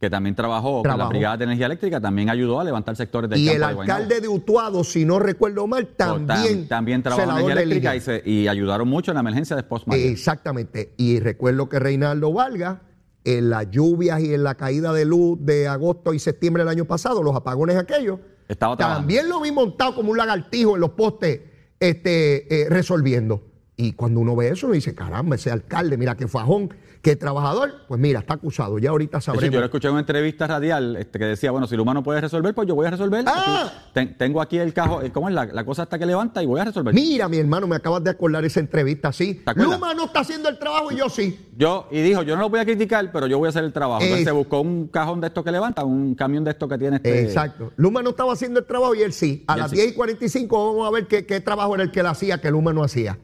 que 0.00 0.08
también 0.08 0.34
trabajó, 0.34 0.82
con 0.82 0.96
la. 0.96 1.08
Brigada 1.08 1.36
de 1.36 1.44
Energía 1.44 1.66
Eléctrica, 1.66 2.00
también 2.00 2.30
ayudó 2.30 2.58
a 2.58 2.64
levantar 2.64 2.96
sectores 2.96 3.28
del 3.28 3.38
y 3.40 3.46
campo 3.46 3.54
el 3.56 3.60
de 3.60 3.92
alcalde 3.92 4.20
de 4.22 4.28
Utuado, 4.28 4.82
si 4.82 5.04
no 5.04 5.18
recuerdo 5.18 5.66
mal, 5.66 5.84
O 5.84 5.96
tam- 5.96 6.26
también, 6.26 6.66
también 6.68 7.02
trabajó 7.02 7.22
en 7.22 7.36
energía 7.36 7.62
eléctrica 7.62 7.96
y, 7.96 8.00
se- 8.00 8.22
y 8.24 8.48
ayudaron 8.48 8.88
mucho 8.88 9.10
en 9.10 9.16
la 9.16 9.20
emergencia 9.20 9.54
de 9.56 9.62
Post 9.62 9.86
María. 9.88 10.06
Exactamente. 10.06 10.94
Y 10.96 11.20
recuerdo 11.20 11.68
que 11.68 11.78
Reinaldo 11.78 12.32
Valga, 12.32 12.80
en 13.24 13.50
las 13.50 13.70
lluvias 13.70 14.20
y 14.22 14.32
en 14.32 14.42
la 14.42 14.54
caída 14.54 14.94
de 14.94 15.04
luz 15.04 15.36
de 15.42 15.68
agosto 15.68 16.14
y 16.14 16.18
septiembre 16.18 16.62
del 16.62 16.70
año 16.70 16.86
pasado, 16.86 17.22
los 17.22 17.36
apagones 17.36 17.76
aquellos, 17.76 18.20
Estaba 18.48 18.78
también 18.78 19.28
lo 19.28 19.40
vi 19.42 19.52
montado 19.52 19.94
como 19.94 20.12
un 20.12 20.16
lagartijo 20.16 20.76
en 20.76 20.80
los 20.80 20.90
postes 20.92 21.40
este, 21.78 22.62
eh, 22.62 22.68
resolviendo. 22.70 23.42
Y 23.82 23.92
cuando 23.92 24.20
uno 24.20 24.36
ve 24.36 24.48
eso, 24.50 24.66
uno 24.66 24.74
dice, 24.74 24.94
caramba, 24.94 25.36
ese 25.36 25.50
alcalde, 25.50 25.96
mira 25.96 26.14
qué 26.14 26.28
fajón, 26.28 26.72
qué 27.00 27.16
trabajador, 27.16 27.72
pues 27.88 27.98
mira, 27.98 28.20
está 28.20 28.34
acusado. 28.34 28.78
Ya 28.78 28.90
ahorita 28.90 29.22
sabremos. 29.22 29.50
yo 29.54 29.58
lo 29.58 29.64
escuché 29.64 29.88
en 29.88 29.92
una 29.92 30.00
entrevista 30.00 30.46
radial 30.46 30.96
este, 30.96 31.18
que 31.18 31.24
decía, 31.24 31.50
bueno, 31.50 31.66
si 31.66 31.74
el 31.76 31.80
humano 31.80 32.02
puede 32.02 32.20
resolver, 32.20 32.54
pues 32.54 32.68
yo 32.68 32.74
voy 32.74 32.86
a 32.86 32.90
resolver. 32.90 33.24
Ah. 33.26 33.64
Aquí 33.72 33.76
ten- 33.94 34.18
tengo 34.18 34.42
aquí 34.42 34.58
el 34.58 34.74
cajón, 34.74 35.06
eh, 35.06 35.10
¿cómo 35.10 35.30
es 35.30 35.34
la, 35.34 35.46
la 35.46 35.64
cosa 35.64 35.84
hasta 35.84 35.98
que 35.98 36.04
levanta 36.04 36.42
y 36.42 36.46
voy 36.46 36.60
a 36.60 36.64
resolver? 36.66 36.92
Mira, 36.94 37.26
mi 37.30 37.38
hermano, 37.38 37.66
me 37.66 37.76
acabas 37.76 38.04
de 38.04 38.10
acordar 38.10 38.44
esa 38.44 38.60
entrevista, 38.60 39.12
sí. 39.12 39.40
¿Te 39.42 39.50
acuerdas? 39.50 39.72
Luma 39.80 39.94
no 39.94 40.04
está 40.04 40.20
haciendo 40.20 40.50
el 40.50 40.58
trabajo 40.58 40.92
y 40.92 40.96
yo 40.96 41.08
sí. 41.08 41.48
Yo, 41.56 41.88
y 41.90 42.02
dijo, 42.02 42.22
yo 42.22 42.36
no 42.36 42.42
lo 42.42 42.50
voy 42.50 42.60
a 42.60 42.66
criticar, 42.66 43.10
pero 43.12 43.26
yo 43.28 43.38
voy 43.38 43.46
a 43.46 43.48
hacer 43.48 43.64
el 43.64 43.72
trabajo. 43.72 44.02
Entonces 44.02 44.20
Es- 44.20 44.26
se 44.26 44.32
buscó 44.32 44.60
un 44.60 44.88
cajón 44.88 45.22
de 45.22 45.28
estos 45.28 45.42
que 45.42 45.52
levanta, 45.52 45.84
un 45.86 46.14
camión 46.14 46.44
de 46.44 46.50
estos 46.50 46.68
que 46.68 46.76
tiene 46.76 46.96
este... 46.96 47.22
Exacto. 47.22 47.72
Luma 47.76 48.02
no 48.02 48.10
estaba 48.10 48.34
haciendo 48.34 48.60
el 48.60 48.66
trabajo 48.66 48.94
y 48.94 49.00
él 49.02 49.14
sí. 49.14 49.42
A 49.46 49.56
Y 49.56 49.60
las 49.60 49.70
sí. 49.70 49.76
10 49.76 49.92
y 49.92 49.94
45 49.94 50.74
vamos 50.74 50.86
a 50.86 50.90
ver 50.90 51.06
qué, 51.06 51.24
qué 51.24 51.40
trabajo 51.40 51.74
era 51.74 51.84
el 51.84 51.90
que 51.90 52.00
él 52.00 52.06
hacía 52.06 52.38
que 52.42 52.50
Luma 52.50 52.74
no 52.74 52.84
hacía. 52.84 53.18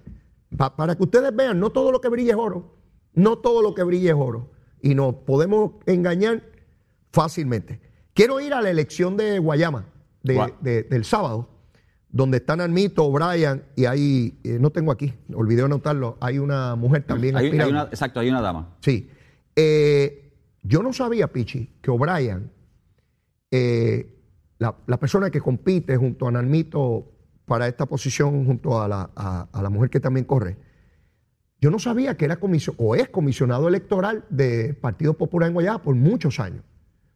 Pa- 0.56 0.74
para 0.76 0.94
que 0.96 1.02
ustedes 1.02 1.34
vean, 1.34 1.58
no 1.60 1.70
todo 1.70 1.92
lo 1.92 2.00
que 2.00 2.08
brilla 2.08 2.32
es 2.32 2.38
oro. 2.38 2.76
No 3.14 3.38
todo 3.38 3.62
lo 3.62 3.74
que 3.74 3.82
brilla 3.82 4.10
es 4.10 4.16
oro. 4.18 4.50
Y 4.80 4.94
nos 4.94 5.14
podemos 5.14 5.72
engañar 5.86 6.42
fácilmente. 7.12 7.80
Quiero 8.14 8.40
ir 8.40 8.52
a 8.54 8.62
la 8.62 8.70
elección 8.70 9.16
de 9.16 9.38
Guayama 9.38 9.86
de- 10.22 10.36
Gua- 10.36 10.54
de- 10.60 10.82
del 10.84 11.04
sábado, 11.04 11.48
donde 12.08 12.38
están 12.38 12.60
Armito, 12.60 13.10
Brian 13.10 13.64
y 13.76 13.84
ahí, 13.84 14.38
eh, 14.44 14.58
no 14.60 14.70
tengo 14.70 14.90
aquí, 14.92 15.12
olvidé 15.34 15.62
anotarlo, 15.62 16.16
hay 16.20 16.38
una 16.38 16.74
mujer 16.76 17.04
también. 17.06 17.36
Hay- 17.36 17.50
hay 17.50 17.68
una- 17.70 17.82
exacto, 17.84 18.20
hay 18.20 18.28
una 18.30 18.40
dama. 18.40 18.76
Sí. 18.80 19.10
Eh, 19.54 20.32
yo 20.62 20.82
no 20.82 20.92
sabía, 20.92 21.30
Pichi, 21.32 21.70
que 21.82 21.90
O'Brien, 21.90 22.50
eh, 23.50 24.12
la, 24.58 24.74
la 24.86 24.98
persona 24.98 25.30
que 25.30 25.40
compite 25.40 25.96
junto 25.96 26.26
a 26.26 26.32
Nalmito 26.32 27.12
para 27.46 27.66
esta 27.68 27.86
posición, 27.86 28.44
junto 28.44 28.80
a 28.80 28.86
la, 28.88 29.10
a- 29.16 29.48
a 29.52 29.62
la 29.62 29.70
mujer 29.70 29.88
que 29.90 30.00
también 30.00 30.26
corre, 30.26 30.56
yo 31.60 31.70
no 31.70 31.78
sabía 31.78 32.16
que 32.16 32.26
era 32.26 32.36
comisionado 32.36 32.84
o 32.84 32.94
es 32.94 33.08
comisionado 33.08 33.66
electoral 33.68 34.24
del 34.28 34.76
Partido 34.76 35.14
Popular 35.14 35.48
en 35.48 35.54
Guayama 35.54 35.82
por 35.82 35.94
muchos 35.94 36.38
años. 36.38 36.62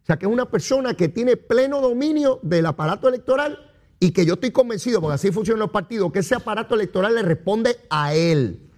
O 0.03 0.07
sea, 0.07 0.19
que 0.19 0.25
es 0.27 0.33
una 0.33 0.47
persona 0.51 0.95
que 0.95 1.09
tiene 1.09 1.37
pleno 1.37 1.81
dominio 1.81 2.41
del 2.43 2.65
aparato 2.67 3.07
electoral 3.09 3.59
y 3.99 4.13
que 4.13 4.25
yo 4.25 4.35
estoy 4.35 4.51
convencido, 4.51 5.01
porque 5.01 5.15
así 5.17 5.31
funcionan 5.31 5.61
los 5.61 5.71
partidos, 5.71 6.11
que 6.11 6.21
ese 6.21 6.35
aparato 6.35 6.75
electoral 6.75 7.15
le 7.15 7.23
responde 7.23 7.77
a 7.91 8.15
él. 8.15 8.71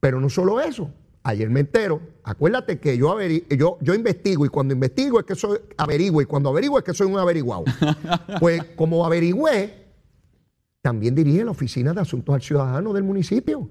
Pero 0.00 0.18
no 0.20 0.30
solo 0.30 0.60
eso. 0.60 0.90
Ayer 1.24 1.50
me 1.50 1.60
entero, 1.60 2.00
acuérdate 2.22 2.78
que 2.78 2.96
yo, 2.96 3.18
yo, 3.50 3.78
yo 3.80 3.94
investigo 3.94 4.46
y 4.46 4.48
cuando 4.48 4.72
investigo 4.72 5.18
es 5.20 5.26
que 5.26 5.34
soy 5.34 5.58
averiguo 5.76 6.22
y 6.22 6.24
cuando 6.24 6.48
averiguo 6.48 6.78
es 6.78 6.84
que 6.84 6.94
soy 6.94 7.08
un 7.08 7.18
averiguado. 7.18 7.64
pues 8.40 8.62
como 8.76 9.04
averigüé, 9.04 9.85
también 10.86 11.16
dirige 11.16 11.44
la 11.44 11.50
Oficina 11.50 11.92
de 11.92 12.00
Asuntos 12.00 12.32
al 12.32 12.42
Ciudadano 12.42 12.92
del 12.92 13.02
municipio. 13.02 13.68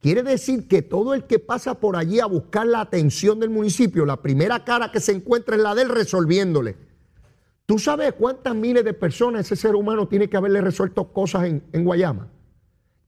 Quiere 0.00 0.22
decir 0.22 0.68
que 0.68 0.82
todo 0.82 1.14
el 1.14 1.24
que 1.24 1.38
pasa 1.38 1.80
por 1.80 1.96
allí 1.96 2.20
a 2.20 2.26
buscar 2.26 2.66
la 2.66 2.82
atención 2.82 3.40
del 3.40 3.48
municipio, 3.48 4.04
la 4.04 4.20
primera 4.20 4.62
cara 4.62 4.92
que 4.92 5.00
se 5.00 5.12
encuentra 5.12 5.56
es 5.56 5.62
la 5.62 5.74
de 5.74 5.84
él 5.84 5.88
resolviéndole. 5.88 6.76
¿Tú 7.64 7.78
sabes 7.78 8.12
cuántas 8.12 8.54
miles 8.54 8.84
de 8.84 8.92
personas 8.92 9.46
ese 9.46 9.56
ser 9.56 9.74
humano 9.74 10.08
tiene 10.08 10.28
que 10.28 10.36
haberle 10.36 10.60
resuelto 10.60 11.10
cosas 11.10 11.44
en, 11.44 11.84
Guayama? 11.84 12.28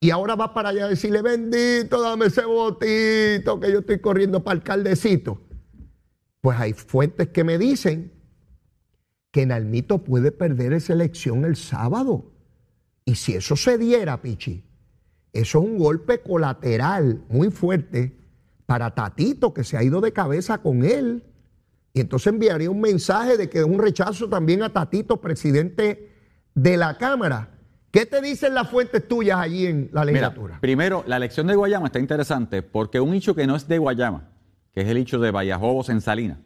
Y 0.00 0.08
ahora 0.08 0.34
va 0.34 0.54
para 0.54 0.70
allá 0.70 0.86
a 0.86 0.88
decirle, 0.88 1.20
bendito, 1.20 2.00
dame 2.00 2.28
ese 2.28 2.46
votito 2.46 3.60
que 3.60 3.70
yo 3.70 3.80
estoy 3.80 3.98
corriendo 3.98 4.42
para 4.42 4.54
alcaldecito. 4.54 5.38
Pues 6.40 6.58
hay 6.58 6.72
fuentes 6.72 7.28
que 7.28 7.44
me 7.44 7.58
dicen 7.58 8.10
que 9.30 9.44
Nalmito 9.44 10.02
puede 10.02 10.32
perder 10.32 10.72
esa 10.72 10.94
elección 10.94 11.44
el 11.44 11.56
sábado. 11.56 12.37
Y 13.08 13.14
si 13.14 13.32
eso 13.32 13.56
se 13.56 13.78
diera, 13.78 14.20
Pichi, 14.20 14.62
eso 15.32 15.58
es 15.60 15.64
un 15.64 15.78
golpe 15.78 16.20
colateral 16.20 17.22
muy 17.30 17.50
fuerte 17.50 18.14
para 18.66 18.94
Tatito, 18.94 19.54
que 19.54 19.64
se 19.64 19.78
ha 19.78 19.82
ido 19.82 20.02
de 20.02 20.12
cabeza 20.12 20.58
con 20.58 20.84
él. 20.84 21.24
Y 21.94 22.00
entonces 22.00 22.26
enviaría 22.34 22.70
un 22.70 22.82
mensaje 22.82 23.38
de 23.38 23.48
que 23.48 23.60
es 23.60 23.64
un 23.64 23.78
rechazo 23.78 24.28
también 24.28 24.62
a 24.62 24.74
Tatito, 24.74 25.22
presidente 25.22 26.12
de 26.54 26.76
la 26.76 26.98
Cámara. 26.98 27.48
¿Qué 27.90 28.04
te 28.04 28.20
dicen 28.20 28.52
las 28.52 28.68
fuentes 28.68 29.08
tuyas 29.08 29.38
allí 29.38 29.64
en 29.64 29.88
la 29.90 30.02
Mira, 30.02 30.12
legislatura? 30.12 30.58
primero, 30.60 31.02
la 31.06 31.16
elección 31.16 31.46
de 31.46 31.54
Guayama 31.56 31.86
está 31.86 32.00
interesante 32.00 32.62
porque 32.62 33.00
un 33.00 33.14
hecho 33.14 33.34
que 33.34 33.46
no 33.46 33.56
es 33.56 33.66
de 33.66 33.78
Guayama, 33.78 34.28
que 34.74 34.82
es 34.82 34.86
el 34.86 34.98
hecho 34.98 35.18
de 35.18 35.30
Vallajobos 35.30 35.88
en 35.88 36.02
Salinas, 36.02 36.40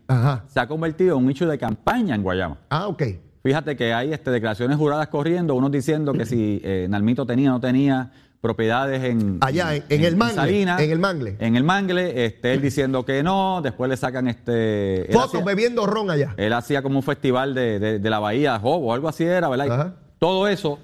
se 0.46 0.60
ha 0.60 0.68
convertido 0.68 1.18
en 1.18 1.24
un 1.24 1.30
hecho 1.32 1.48
de 1.48 1.58
campaña 1.58 2.14
en 2.14 2.22
Guayama. 2.22 2.58
Ah, 2.70 2.86
ok. 2.86 3.02
Fíjate 3.42 3.76
que 3.76 3.92
hay 3.92 4.12
este, 4.12 4.30
declaraciones 4.30 4.76
juradas 4.76 5.08
corriendo, 5.08 5.54
unos 5.54 5.70
diciendo 5.70 6.12
que 6.12 6.24
si 6.26 6.60
eh, 6.62 6.86
Nalmito 6.88 7.26
tenía 7.26 7.50
o 7.50 7.54
no 7.54 7.60
tenía 7.60 8.12
propiedades 8.40 9.02
en, 9.04 9.38
Allá, 9.40 9.74
en- 9.74 9.84
en 9.88 10.04
el 10.04 10.16
Mangle, 10.16 10.34
Salinas, 10.36 10.80
en 10.80 10.90
el 10.90 10.98
Mangle. 10.98 11.36
En 11.38 11.56
el 11.56 11.64
Mangle, 11.64 12.24
este, 12.24 12.52
él 12.54 12.60
diciendo 12.60 13.04
que 13.04 13.22
no, 13.22 13.60
después 13.62 13.88
le 13.88 13.96
sacan 13.96 14.26
este... 14.28 15.06
Fotos 15.12 15.28
hacía- 15.34 15.44
bebiendo 15.44 15.86
ron 15.86 16.10
allá. 16.10 16.34
él 16.36 16.52
hacía 16.52 16.82
como 16.82 16.96
un 16.98 17.02
festival 17.02 17.54
de, 17.54 17.78
de- 17.78 17.98
de 17.98 18.10
la 18.10 18.18
Bahía 18.18 18.58
Jobo 18.58 18.88
o 18.88 18.92
algo 18.94 19.08
así 19.08 19.24
era, 19.24 19.48
¿verdad? 19.48 19.70
Ajá. 19.72 19.94
Todo 20.18 20.46
eso, 20.48 20.78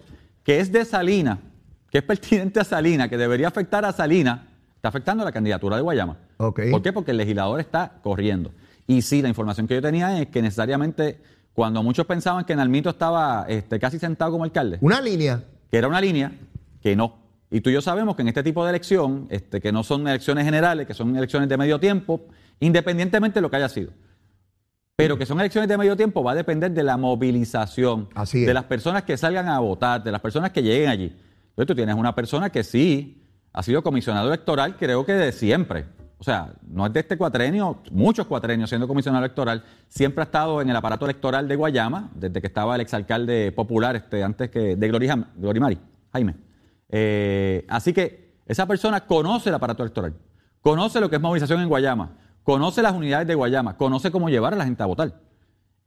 que 0.45 0.61
es 0.61 0.71
de 0.73 0.85
Salinas, 0.85 1.39
que 1.91 1.99
es 1.99 2.05
pertinente 2.05 2.61
a 2.61 2.65
Salina, 2.65 3.09
que 3.09 3.17
debería 3.17 3.49
afectar 3.49 3.85
a 3.85 3.93
Salina, 3.93 4.47
está 4.77 4.89
afectando 4.89 5.23
a 5.23 5.27
la 5.27 5.33
candidatura 5.33 5.77
de 5.77 5.83
Guayama. 5.83 6.17
¿Por 6.71 6.83
qué? 6.83 6.93
Porque 6.93 7.11
el 7.13 7.17
legislador 7.17 7.59
está 7.61 7.93
corriendo. 8.03 8.53
Y 8.87 9.03
sí, 9.03 9.21
la 9.23 9.29
información 9.29 9.67
que 9.67 9.75
yo 9.75 9.83
tenía 9.83 10.21
es 10.21 10.29
que 10.29 10.41
necesariamente, 10.43 11.19
cuando 11.59 11.83
muchos 11.83 12.07
pensaban 12.07 12.45
que 12.45 12.55
Nalmito 12.55 12.89
estaba 12.89 13.45
este, 13.49 13.81
casi 13.81 13.99
sentado 13.99 14.31
como 14.31 14.45
alcalde, 14.45 14.79
Una 14.81 15.01
línea. 15.01 15.43
que 15.69 15.77
era 15.77 15.89
una 15.89 16.01
línea, 16.01 16.31
que 16.81 16.95
no. 16.95 17.17
Y 17.51 17.61
tú 17.63 17.71
y 17.71 17.73
yo 17.73 17.83
sabemos 17.83 18.15
que 18.15 18.23
en 18.23 18.29
este 18.29 18.45
tipo 18.45 18.63
de 18.63 18.71
elección, 18.71 19.27
este, 19.29 19.61
que 19.61 19.73
no 19.73 19.83
son 19.83 20.07
elecciones 20.07 20.45
generales, 20.45 20.87
que 20.87 20.95
son 20.95 21.17
elecciones 21.17 21.49
de 21.49 21.57
medio 21.57 21.81
tiempo, 21.81 22.21
independientemente 22.61 23.39
de 23.39 23.41
lo 23.41 23.51
que 23.51 23.57
haya 23.57 23.69
sido. 23.69 23.91
Pero 24.95 25.19
que 25.19 25.27
son 25.27 25.41
elecciones 25.41 25.69
de 25.69 25.77
medio 25.77 25.97
tiempo 25.97 26.23
va 26.23 26.31
a 26.31 26.35
depender 26.37 26.71
de 26.71 26.85
la 26.85 26.97
movilización, 26.97 28.09
Así 28.15 28.45
de 28.45 28.55
las 28.55 28.63
personas 28.63 29.03
que 29.03 29.17
salgan 29.17 29.49
a 29.49 29.59
votar, 29.59 30.05
de 30.05 30.13
las 30.13 30.21
personas 30.21 30.53
que 30.53 30.63
lleguen 30.63 30.91
allí. 30.91 31.07
Entonces 31.07 31.67
tú 31.67 31.75
tienes 31.75 31.97
una 31.97 32.15
persona 32.15 32.51
que 32.51 32.63
sí 32.63 33.21
ha 33.53 33.65
sido 33.65 33.83
comisionado 33.83 34.29
electoral, 34.29 34.77
creo 34.77 35.05
que 35.05 35.15
de 35.15 35.33
siempre. 35.33 35.87
O 36.21 36.25
sea, 36.25 36.53
no 36.67 36.85
es 36.85 36.93
de 36.93 37.01
este 37.01 37.17
cuatrenio, 37.17 37.79
muchos 37.93 38.27
cuatrenios 38.27 38.69
siendo 38.69 38.89
comisionado 38.89 39.25
electoral, 39.25 39.63
siempre 39.89 40.23
ha 40.23 40.25
estado 40.25 40.61
en 40.61 40.69
el 40.69 40.75
aparato 40.75 41.05
electoral 41.05 41.47
de 41.47 41.55
Guayama, 41.55 42.11
desde 42.15 42.41
que 42.41 42.47
estaba 42.49 42.75
el 42.75 42.81
exalcalde 42.81 43.53
popular, 43.53 43.95
este, 43.95 44.25
antes 44.25 44.51
que 44.51 44.75
de 44.75 44.89
Glorimari, 45.37 45.79
Jaime. 46.13 46.35
Eh, 46.89 47.65
así 47.69 47.93
que 47.93 48.35
esa 48.47 48.67
persona 48.67 49.01
conoce 49.07 49.51
el 49.51 49.55
aparato 49.55 49.83
electoral, 49.85 50.15
conoce 50.61 51.01
lo 51.01 51.09
que 51.09 51.17
es 51.17 51.23
movilización 51.23 51.61
en 51.61 51.69
Guayama, 51.69 52.11
conoce 52.43 52.83
las 52.83 52.95
unidades 52.95 53.29
de 53.29 53.35
Guayama, 53.35 53.77
conoce 53.77 54.11
cómo 54.11 54.29
llevar 54.29 54.55
a 54.55 54.57
la 54.57 54.65
gente 54.65 54.83
a 54.83 54.87
votar. 54.87 55.13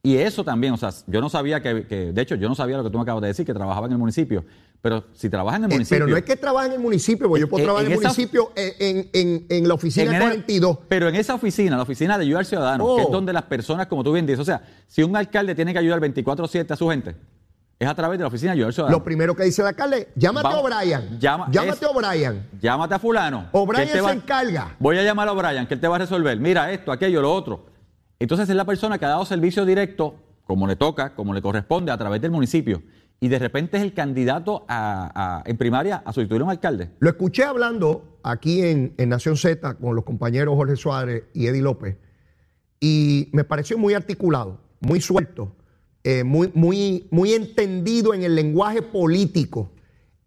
Y 0.04 0.16
eso 0.18 0.44
también, 0.44 0.74
o 0.74 0.78
sea, 0.78 0.90
yo 1.08 1.22
no 1.22 1.30
sabía 1.30 1.62
que, 1.62 1.86
que- 1.86 2.12
de 2.14 2.22
hecho, 2.22 2.36
yo 2.36 2.48
no 2.50 2.56
sabía 2.56 2.78
lo 2.78 2.84
que 2.84 2.90
tú 2.90 2.98
me 2.98 3.04
acabas 3.04 3.22
de 3.22 3.28
decir, 3.28 3.46
que 3.46 3.54
trabajaba 3.54 3.86
en 3.88 3.92
el 3.94 3.98
municipio. 4.00 4.46
Pero 4.82 5.06
si 5.14 5.30
trabaja 5.30 5.58
en 5.58 5.66
el 5.66 5.72
Eh, 5.72 5.76
municipio. 5.76 5.96
pero 6.00 6.08
no 6.12 6.18
es 6.18 6.24
que 6.24 6.36
trabaje 6.36 6.68
en 6.68 6.74
el 6.74 6.80
municipio, 6.80 7.28
porque 7.28 7.42
yo 7.42 7.48
puedo 7.50 7.62
En- 7.62 7.66
trabajar 7.68 7.86
en, 7.86 7.92
el 7.92 7.98
municipio 8.00 8.52
eh, 8.56 8.76
en, 8.80 9.10
en- 9.14 9.46
en 9.50 9.68
la 9.68 9.76
oficina 9.76 10.08
en 10.08 10.14
el- 10.16 10.22
42. 10.24 10.78
Pero 10.88 11.08
en 11.08 11.16
esa 11.16 11.36
oficina, 11.36 11.76
la 11.78 11.84
oficina 11.84 12.18
de 12.18 12.24
ayuda 12.26 12.40
al 12.40 12.46
ciudadano, 12.48 12.86
Oh. 12.86 12.96
que 12.96 13.04
es 13.04 13.12
donde 13.12 13.32
las 13.32 13.44
personas, 13.44 13.86
como 13.88 14.04
tú 14.04 14.12
bien 14.14 14.26
dices, 14.26 14.40
o 14.40 14.46
sea, 14.46 14.64
si 14.88 15.04
un 15.04 15.16
alcalde 15.16 15.54
tiene 15.54 15.72
que 15.72 15.78
ayudar 15.80 16.00
24-7 16.00 16.74
a 16.74 16.76
su 16.76 16.90
gente, 16.90 17.16
es 17.78 17.88
a 17.88 17.94
través 17.94 18.18
de 18.18 18.24
la 18.24 18.28
oficina 18.30 18.52
de 18.52 18.56
ayuda 18.56 18.68
al 18.68 18.74
ciudadano. 18.74 18.98
Lo 18.98 19.04
primero 19.04 19.36
que 19.36 19.44
dice 19.44 19.62
el 19.62 19.68
alcalde, 19.68 20.08
llámate 20.16 20.48
a 20.48 20.60
O'Brien. 20.60 21.20
llama- 21.20 21.48
llámate 21.52 21.86
a 21.86 21.90
O'Brien. 21.90 22.48
Llámate 22.60 22.94
a 22.96 23.00
fulano. 23.00 23.50
O'Brien 23.52 23.88
se 23.88 24.00
encarga. 24.00 24.76
Voy 24.80 24.98
a 24.98 25.04
llamar 25.04 25.28
a 25.28 25.34
O'Brien, 25.34 25.68
que 25.68 25.76
él 25.76 25.80
te 25.80 25.88
va 25.88 25.98
a 25.98 26.00
resolver. 26.00 26.40
Mira 26.40 26.72
esto, 26.72 26.92
aquello, 26.92 27.22
lo 27.22 27.32
otro. 27.32 27.66
Entonces 28.20 28.50
es 28.50 28.56
la 28.56 28.66
persona 28.66 28.98
que 28.98 29.06
ha 29.06 29.10
dado 29.10 29.26
servicio 29.26 29.64
directo, 29.64 30.16
como 30.46 30.66
le 30.68 30.76
toca, 30.76 31.14
como 31.14 31.34
le 31.36 31.42
corresponde, 31.42 31.92
a 31.92 31.98
través 31.98 32.20
del 32.22 32.32
municipio. 32.32 32.82
Y 33.24 33.28
de 33.30 33.38
repente 33.38 33.78
es 33.78 33.84
el 33.84 33.94
candidato 33.94 34.66
a- 34.68 35.12
a- 35.14 35.44
en 35.48 35.56
primaria 35.56 36.02
a 36.04 36.12
sustituir 36.12 36.42
a 36.42 36.46
un 36.46 36.50
alcalde. 36.50 36.90
Lo 37.00 37.08
escuché 37.08 37.44
hablando 37.44 38.18
aquí 38.24 38.64
en, 38.64 38.96
en 38.98 39.10
Nación 39.10 39.38
Z 39.38 39.76
con 39.76 39.96
los 39.96 40.04
compañeros 40.04 40.56
Jorge 40.56 40.76
Suárez 40.76 41.26
y 41.32 41.46
Eddie 41.46 41.62
López 41.62 41.98
y 42.80 43.30
me 43.32 43.44
pareció 43.44 43.78
muy 43.78 43.94
articulado, 43.94 44.60
muy 44.80 45.00
suelto, 45.02 45.56
eh, 46.04 46.24
muy, 46.24 46.50
muy, 46.56 47.08
muy 47.12 47.34
entendido 47.34 48.16
en 48.16 48.24
el 48.24 48.34
lenguaje 48.36 48.82
político. 48.82 49.72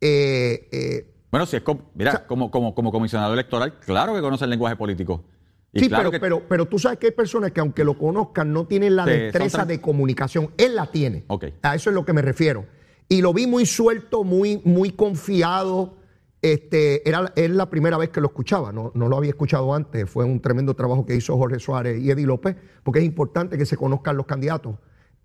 Eh, 0.00 0.68
eh, 0.70 1.10
Bueno, 1.32 1.46
si 1.46 1.56
es 1.56 1.62
com- 1.62 1.80
mira, 1.96 2.10
O 2.12 2.14
sea- 2.14 2.26
como, 2.28 2.48
como, 2.52 2.76
como 2.76 2.92
comisionado 2.92 3.34
electoral, 3.34 3.80
claro 3.80 4.14
que 4.14 4.20
conoce 4.20 4.44
el 4.44 4.50
lenguaje 4.50 4.76
político. 4.76 5.24
Y 5.72 5.80
sí, 5.80 5.88
claro 5.88 6.02
pero, 6.02 6.10
que 6.12 6.20
pero, 6.20 6.42
pero 6.48 6.66
tú 6.68 6.78
sabes 6.78 6.98
que 7.00 7.06
hay 7.06 7.12
personas 7.12 7.50
que 7.50 7.58
aunque 7.58 7.82
lo 7.82 7.98
conozcan 7.98 8.52
no 8.52 8.68
tienen 8.68 8.94
la 8.94 9.04
Sí, 9.04 9.10
destreza 9.10 9.64
de 9.64 9.80
comunicación. 9.80 10.52
Él 10.56 10.76
la 10.76 10.86
tiene. 10.92 11.24
A 11.62 11.74
eso 11.74 11.90
es 11.90 11.94
lo 11.94 12.04
que 12.04 12.12
me 12.12 12.22
refiero. 12.22 12.66
Y 13.08 13.20
lo 13.22 13.32
vi 13.32 13.46
muy 13.46 13.66
suelto, 13.66 14.24
muy, 14.24 14.60
muy 14.64 14.90
confiado. 14.92 15.96
Este, 16.42 17.08
era, 17.08 17.32
es 17.36 17.50
la 17.50 17.70
primera 17.70 17.96
vez 17.96 18.10
que 18.10 18.20
lo 18.20 18.26
escuchaba, 18.26 18.70
no, 18.72 18.92
no 18.94 19.08
lo 19.08 19.16
había 19.16 19.30
escuchado 19.30 19.74
antes. 19.74 20.08
Fue 20.10 20.24
un 20.24 20.40
tremendo 20.40 20.74
trabajo 20.74 21.06
que 21.06 21.16
hizo 21.16 21.36
Jorge 21.38 21.58
Suárez 21.58 22.02
y 22.02 22.10
Eddie 22.10 22.26
López, 22.26 22.56
porque 22.82 22.98
es 23.00 23.04
importante 23.06 23.56
que 23.56 23.64
se 23.66 23.76
conozcan 23.76 24.16
los 24.16 24.26
candidatos. 24.26 24.76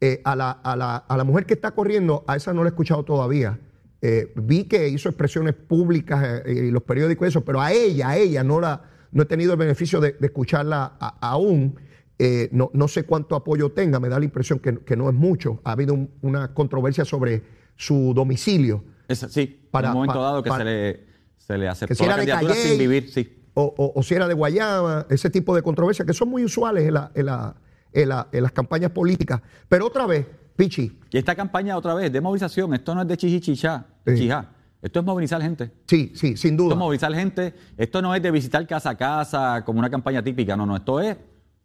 Eh, 0.01 0.21
a, 0.23 0.33
la, 0.33 0.51
a 0.51 0.77
la- 0.77 0.95
a 0.95 1.17
la 1.17 1.25
mujer 1.25 1.45
que 1.45 1.53
está 1.55 1.71
corriendo, 1.71 2.23
a 2.25 2.37
esa 2.37 2.53
no 2.53 2.63
la 2.63 2.69
he 2.69 2.71
escuchado 2.71 3.03
todavía. 3.03 3.59
Eh, 4.01 4.31
vi 4.37 4.63
que 4.63 4.87
hizo 4.87 5.09
expresiones 5.09 5.55
públicas 5.55 6.41
eh, 6.45 6.67
y 6.67 6.71
los 6.71 6.83
periódicos 6.83 7.27
eso, 7.27 7.43
pero 7.43 7.59
a 7.59 7.73
ella, 7.73 8.09
a 8.09 8.17
ella 8.17 8.43
no 8.43 8.61
la 8.61 8.83
no 9.11 9.23
he 9.23 9.25
tenido 9.25 9.51
el 9.53 9.57
beneficio 9.59 9.99
de, 9.99 10.15
escucharla 10.21 10.85
aún. 11.19 11.75
Eh, 12.17 12.47
no, 12.53 12.69
no 12.73 12.87
sé 12.87 13.03
cuánto 13.03 13.35
apoyo 13.35 13.71
tenga, 13.73 13.99
me 13.99 14.07
da 14.07 14.19
la 14.19 14.25
impresión 14.25 14.59
que, 14.59 14.77
que 14.79 14.95
no 14.95 15.09
es 15.09 15.15
mucho. 15.15 15.59
Ha 15.65 15.73
habido 15.73 15.93
un- 15.95 16.11
una 16.21 16.53
controversia 16.53 17.03
sobre 17.03 17.41
su 17.79 18.13
domicilio. 18.13 18.83
es- 19.07 19.25
sí, 19.29 19.67
para- 19.71 19.87
en 19.87 19.91
un 19.93 20.01
momento 20.01 20.21
dado 20.21 20.43
que 20.43 20.49
para- 20.49 20.63
se 20.63 20.69
le, 20.69 21.03
se 21.37 21.57
le 21.57 21.67
aceptó 21.67 21.95
si 21.95 22.03
era 22.03 22.15
la 22.17 22.21
de 22.21 22.27
candidatura 22.27 22.53
Calle, 22.53 22.69
sin 22.69 22.77
vivir, 22.77 23.09
sí. 23.11 23.35
O, 23.55 23.73
o- 23.75 23.93
o 23.99 24.03
si 24.03 24.13
era 24.13 24.27
de 24.27 24.33
Guayama, 24.35 25.07
ese 25.09 25.29
tipo 25.31 25.55
de 25.55 25.63
controversias 25.63 26.05
que 26.05 26.13
son 26.13 26.29
muy 26.29 26.43
usuales 26.43 26.85
en, 26.87 26.93
la- 26.93 27.11
en 27.15 27.25
la- 27.25 27.55
en 27.91 28.09
la- 28.09 28.27
en 28.31 28.43
las 28.43 28.51
campañas 28.51 28.91
políticas. 28.91 29.41
Pero 29.67 29.87
otra 29.87 30.05
vez, 30.05 30.27
Pichi, 30.55 30.99
Y 31.09 31.17
esta 31.17 31.35
campaña 31.35 31.77
otra 31.77 31.93
vez 31.93 32.11
de 32.11 32.19
movilización, 32.19 32.73
esto 32.73 32.93
no 32.93 33.01
es 33.03 33.07
de 33.07 33.15
chichichichá, 33.15 33.85
Sí. 34.05 34.15
chijá. 34.15 34.49
Esto 34.81 34.99
es 34.99 35.05
movilizar 35.05 35.41
gente. 35.41 35.71
sí, 35.87 36.11
sí, 36.15 36.35
sin 36.37 36.51
Esto 36.51 36.63
duda. 36.65 36.73
es 36.75 36.79
movilizar 36.79 37.13
gente. 37.13 37.53
Esto 37.77 38.01
no 38.01 38.13
es 38.13 38.21
de 38.21 38.29
visitar 38.29 38.67
casa 38.67 38.89
a 38.91 38.97
casa 38.97 39.63
como 39.65 39.79
una 39.79 39.89
campaña 39.89 40.21
típica. 40.21 40.55
No, 40.57 40.65
no. 40.65 40.75
Esto 40.75 40.99
es 40.99 41.15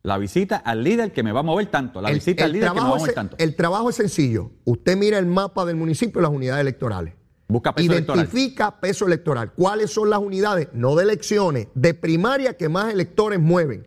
la 0.04 0.18
visita 0.18 0.56
al 0.58 0.84
líder 0.84 1.12
que 1.12 1.22
me 1.22 1.32
va 1.32 1.40
a 1.40 1.42
mover 1.42 1.66
tanto. 1.70 2.00
La 2.02 2.10
El- 2.10 2.16
visita 2.16 2.44
el 2.44 2.50
al 2.50 2.52
líder 2.52 2.68
que 2.68 2.74
me 2.74 2.80
va 2.82 2.86
a 2.86 2.90
mover 2.90 3.08
es- 3.08 3.14
tanto. 3.14 3.36
El 3.38 3.56
trabajo 3.56 3.88
es 3.90 3.96
sencillo. 3.96 4.50
Usted 4.64 4.96
mira 4.98 5.18
el 5.18 5.24
mapa 5.26 5.64
del 5.64 5.76
municipio 5.76 6.20
y 6.20 6.22
las 6.22 6.30
unidades 6.30 6.60
electorales. 6.60 7.14
Busca 7.48 7.74
peso 7.74 7.90
electoral. 7.92 8.24
Identifica 8.26 8.80
peso 8.80 9.06
electoral. 9.06 9.52
¿Cuáles 9.54 9.90
son 9.90 10.10
las 10.10 10.18
unidades, 10.18 10.68
no 10.74 10.94
de 10.94 11.04
elecciones, 11.04 11.68
de 11.74 11.94
primaria 11.94 12.56
que 12.56 12.68
más 12.68 12.92
electores 12.92 13.40
mueven? 13.40 13.86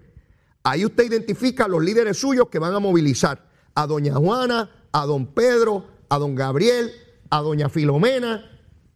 Ahí 0.63 0.86
usted 0.86 1.06
identifica 1.06 1.65
a 1.65 1.67
los 1.67 1.84
líderes 1.84 2.17
suyos 2.17 2.47
que 2.49 2.58
van 2.60 2.73
a 2.73 2.80
movilizar 2.80 3.45
a 3.75 3.86
doña 3.86 4.15
Juana, 4.15 4.71
a 4.91 5.06
don 5.06 5.27
Pedro, 5.27 5.86
a 6.10 6.17
don 6.17 6.34
Gabriel, 6.34 6.91
a 7.30 7.41
doña 7.41 7.69
Filomena, 7.69 8.43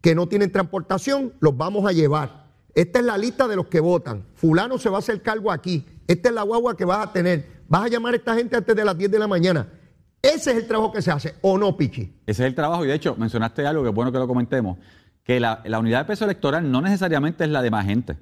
que 0.01 0.15
no 0.15 0.27
tienen 0.27 0.51
transportación, 0.51 1.34
los 1.39 1.55
vamos 1.55 1.86
a 1.88 1.91
llevar. 1.91 2.47
Esta 2.73 2.97
es 2.99 3.05
la 3.05 3.17
lista 3.17 3.47
de 3.47 3.55
los 3.57 3.67
que 3.67 3.79
votan. 3.79 4.25
Fulano 4.34 4.79
se 4.79 4.89
va 4.89 4.95
a 4.95 4.99
hacer 4.99 5.21
cargo 5.21 5.51
aquí. 5.51 5.86
Esta 6.12 6.30
es 6.30 6.36
la 6.36 6.43
guagua 6.43 6.76
que 6.76 6.86
vas 6.86 7.08
a 7.08 7.13
tener. 7.13 7.45
Vas 7.67 7.84
a 7.86 7.88
llamar 7.88 8.13
a 8.13 8.17
esta 8.17 8.36
gente 8.36 8.56
antes 8.58 8.76
de 8.76 8.84
las 8.86 8.97
10 8.97 9.12
de 9.12 9.19
la 9.19 9.28
mañana. 9.28 9.67
Ese 10.21 10.52
es 10.52 10.58
el 10.58 10.67
trabajo 10.67 10.91
que 10.91 11.02
se 11.02 11.10
hace, 11.10 11.36
¿o 11.41 11.58
no, 11.58 11.76
Pichi? 11.78 12.02
Ese 12.28 12.43
es 12.43 12.47
el 12.47 12.54
trabajo. 12.56 12.84
Y 12.86 12.88
de 12.89 12.93
hecho, 12.95 13.15
mencionaste 13.17 13.65
algo 13.65 13.82
que 13.84 13.89
es 13.89 13.95
bueno 13.95 14.12
que 14.12 14.17
lo 14.19 14.28
comentemos. 14.28 14.78
Que 15.24 15.39
la, 15.39 15.62
la 15.65 15.80
unidad 15.80 16.00
de 16.00 16.06
peso 16.06 16.26
electoral 16.26 16.69
no 16.69 16.82
necesariamente 16.82 17.43
es 17.43 17.50
la 17.50 17.62
de 17.62 17.71
más 17.71 17.86
gente. 17.86 18.17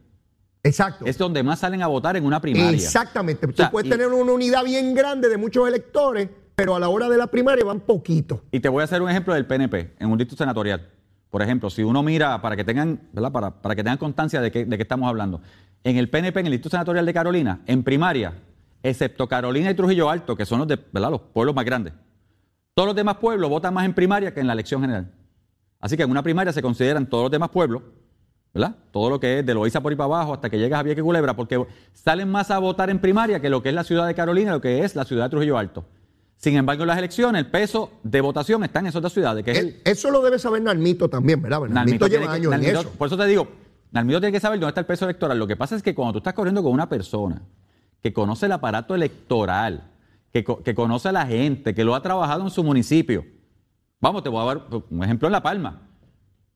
Exacto. 0.63 1.05
Es 1.05 1.17
donde 1.17 1.41
más 1.43 1.59
salen 1.59 1.81
a 1.81 1.87
votar 1.87 2.15
en 2.17 2.25
una 2.25 2.39
primaria. 2.41 2.71
Exactamente. 2.71 3.45
O 3.47 3.51
sea, 3.53 3.67
Tú 3.67 3.71
puedes 3.71 3.87
y- 3.87 3.89
tener 3.89 4.07
una 4.07 4.31
unidad 4.31 4.63
bien 4.63 4.93
grande 4.93 5.29
de 5.29 5.37
muchos 5.37 5.67
electores, 5.67 6.29
pero 6.55 6.75
a 6.75 6.79
la 6.79 6.89
hora 6.89 7.09
de 7.09 7.17
la 7.17 7.27
primaria 7.27 7.63
van 7.65 7.79
poquitos. 7.79 8.41
Y 8.51 8.59
te 8.59 8.69
voy 8.69 8.81
a 8.81 8.83
hacer 8.83 9.01
un 9.01 9.09
ejemplo 9.09 9.33
del 9.33 9.45
PNP 9.45 9.95
en 9.99 10.11
un 10.11 10.17
distrito 10.17 10.43
senatorial. 10.43 10.87
Por 11.29 11.41
ejemplo, 11.41 11.69
si 11.69 11.83
uno 11.83 12.03
mira, 12.03 12.41
para 12.41 12.55
que 12.55 12.63
tengan, 12.63 12.99
¿verdad? 13.13 13.31
Para, 13.31 13.61
para 13.61 13.75
que 13.75 13.83
tengan 13.83 13.97
constancia 13.97 14.41
de 14.41 14.51
qué 14.51 14.65
de 14.65 14.77
qué 14.77 14.81
estamos 14.83 15.07
hablando. 15.07 15.41
En 15.83 15.97
el 15.97 16.09
PNP, 16.09 16.39
en 16.41 16.45
el 16.47 16.51
distrito 16.53 16.69
senatorial 16.71 17.05
de 17.05 17.13
Carolina, 17.13 17.61
en 17.65 17.83
primaria, 17.83 18.33
excepto 18.83 19.27
Carolina 19.27 19.71
y 19.71 19.73
Trujillo 19.73 20.09
Alto, 20.09 20.35
que 20.35 20.45
son 20.45 20.59
los, 20.59 20.67
de, 20.67 20.77
¿verdad? 20.91 21.11
los 21.11 21.21
pueblos 21.21 21.55
más 21.55 21.65
grandes, 21.65 21.93
todos 22.73 22.87
los 22.87 22.95
demás 22.95 23.17
pueblos 23.17 23.49
votan 23.49 23.73
más 23.73 23.85
en 23.85 23.93
primaria 23.93 24.33
que 24.33 24.39
en 24.39 24.47
la 24.47 24.53
elección 24.53 24.81
general. 24.81 25.11
Así 25.79 25.95
que 25.95 26.03
en 26.03 26.11
una 26.11 26.23
primaria 26.23 26.51
se 26.53 26.61
consideran 26.61 27.07
todos 27.07 27.23
los 27.25 27.31
demás 27.31 27.49
pueblos, 27.49 27.81
¿verdad? 28.53 28.75
Todo 28.91 29.09
lo 29.09 29.19
que 29.19 29.39
es 29.39 29.45
de 29.45 29.53
Loíza 29.53 29.79
por 29.81 29.91
ahí 29.91 29.95
para 29.95 30.05
abajo 30.05 30.33
hasta 30.33 30.49
que 30.49 30.57
llegas 30.57 30.79
a 30.79 30.83
Vieques 30.83 31.03
Culebra, 31.03 31.35
porque 31.35 31.65
salen 31.93 32.29
más 32.29 32.51
a 32.51 32.59
votar 32.59 32.89
en 32.89 32.99
primaria 32.99 33.39
que 33.39 33.49
lo 33.49 33.63
que 33.63 33.69
es 33.69 33.75
la 33.75 33.83
ciudad 33.85 34.05
de 34.07 34.15
Carolina, 34.15 34.51
lo 34.51 34.61
que 34.61 34.83
es 34.83 34.95
la 34.95 35.05
ciudad 35.05 35.25
de 35.25 35.29
Trujillo 35.29 35.57
Alto. 35.57 35.85
Sin 36.35 36.55
embargo, 36.55 36.83
en 36.83 36.87
las 36.87 36.97
elecciones, 36.97 37.39
el 37.39 37.51
peso 37.51 37.91
de 38.03 38.21
votación 38.21 38.63
está 38.63 38.79
en 38.79 38.87
esas 38.87 39.01
dos 39.01 39.11
ciudades, 39.13 39.43
que 39.43 39.51
es 39.51 39.57
el, 39.59 39.67
El- 39.67 39.81
eso 39.85 40.09
lo 40.09 40.21
debe 40.21 40.39
saber 40.39 40.61
Nalmito 40.61 41.09
también, 41.09 41.41
¿verdad? 41.41 41.61
Nalmito 41.69 42.07
lleva 42.07 42.27
que- 42.27 42.31
años 42.31 42.53
en 42.53 42.63
eso. 42.63 42.89
Por 42.97 43.07
eso 43.07 43.17
te 43.17 43.25
digo, 43.25 43.47
Nalmito 43.91 44.19
tiene 44.19 44.31
que 44.31 44.39
saber 44.39 44.59
dónde 44.59 44.69
está 44.69 44.81
el 44.81 44.87
peso 44.87 45.05
electoral. 45.05 45.37
Lo 45.39 45.47
que 45.47 45.55
pasa 45.55 45.75
es 45.75 45.83
que 45.83 45.95
cuando 45.95 46.13
tú 46.13 46.17
estás 46.19 46.33
corriendo 46.33 46.61
con 46.61 46.71
una 46.71 46.87
persona 46.87 47.41
que 48.01 48.13
conoce 48.13 48.45
el 48.45 48.51
aparato 48.51 48.95
electoral, 48.95 49.91
que 50.31 50.75
conoce 50.75 51.09
a 51.09 51.11
la 51.11 51.25
gente, 51.25 51.73
que 51.73 51.83
lo 51.83 51.95
ha 51.95 52.01
trabajado 52.01 52.43
en 52.43 52.49
su 52.51 52.63
municipio. 52.63 53.25
Vamos, 53.99 54.23
te 54.23 54.29
voy 54.29 54.41
a 54.41 54.45
dar 54.45 54.67
un 54.89 55.03
ejemplo 55.03 55.27
en 55.27 55.31
La 55.31 55.41
Palma. 55.41 55.81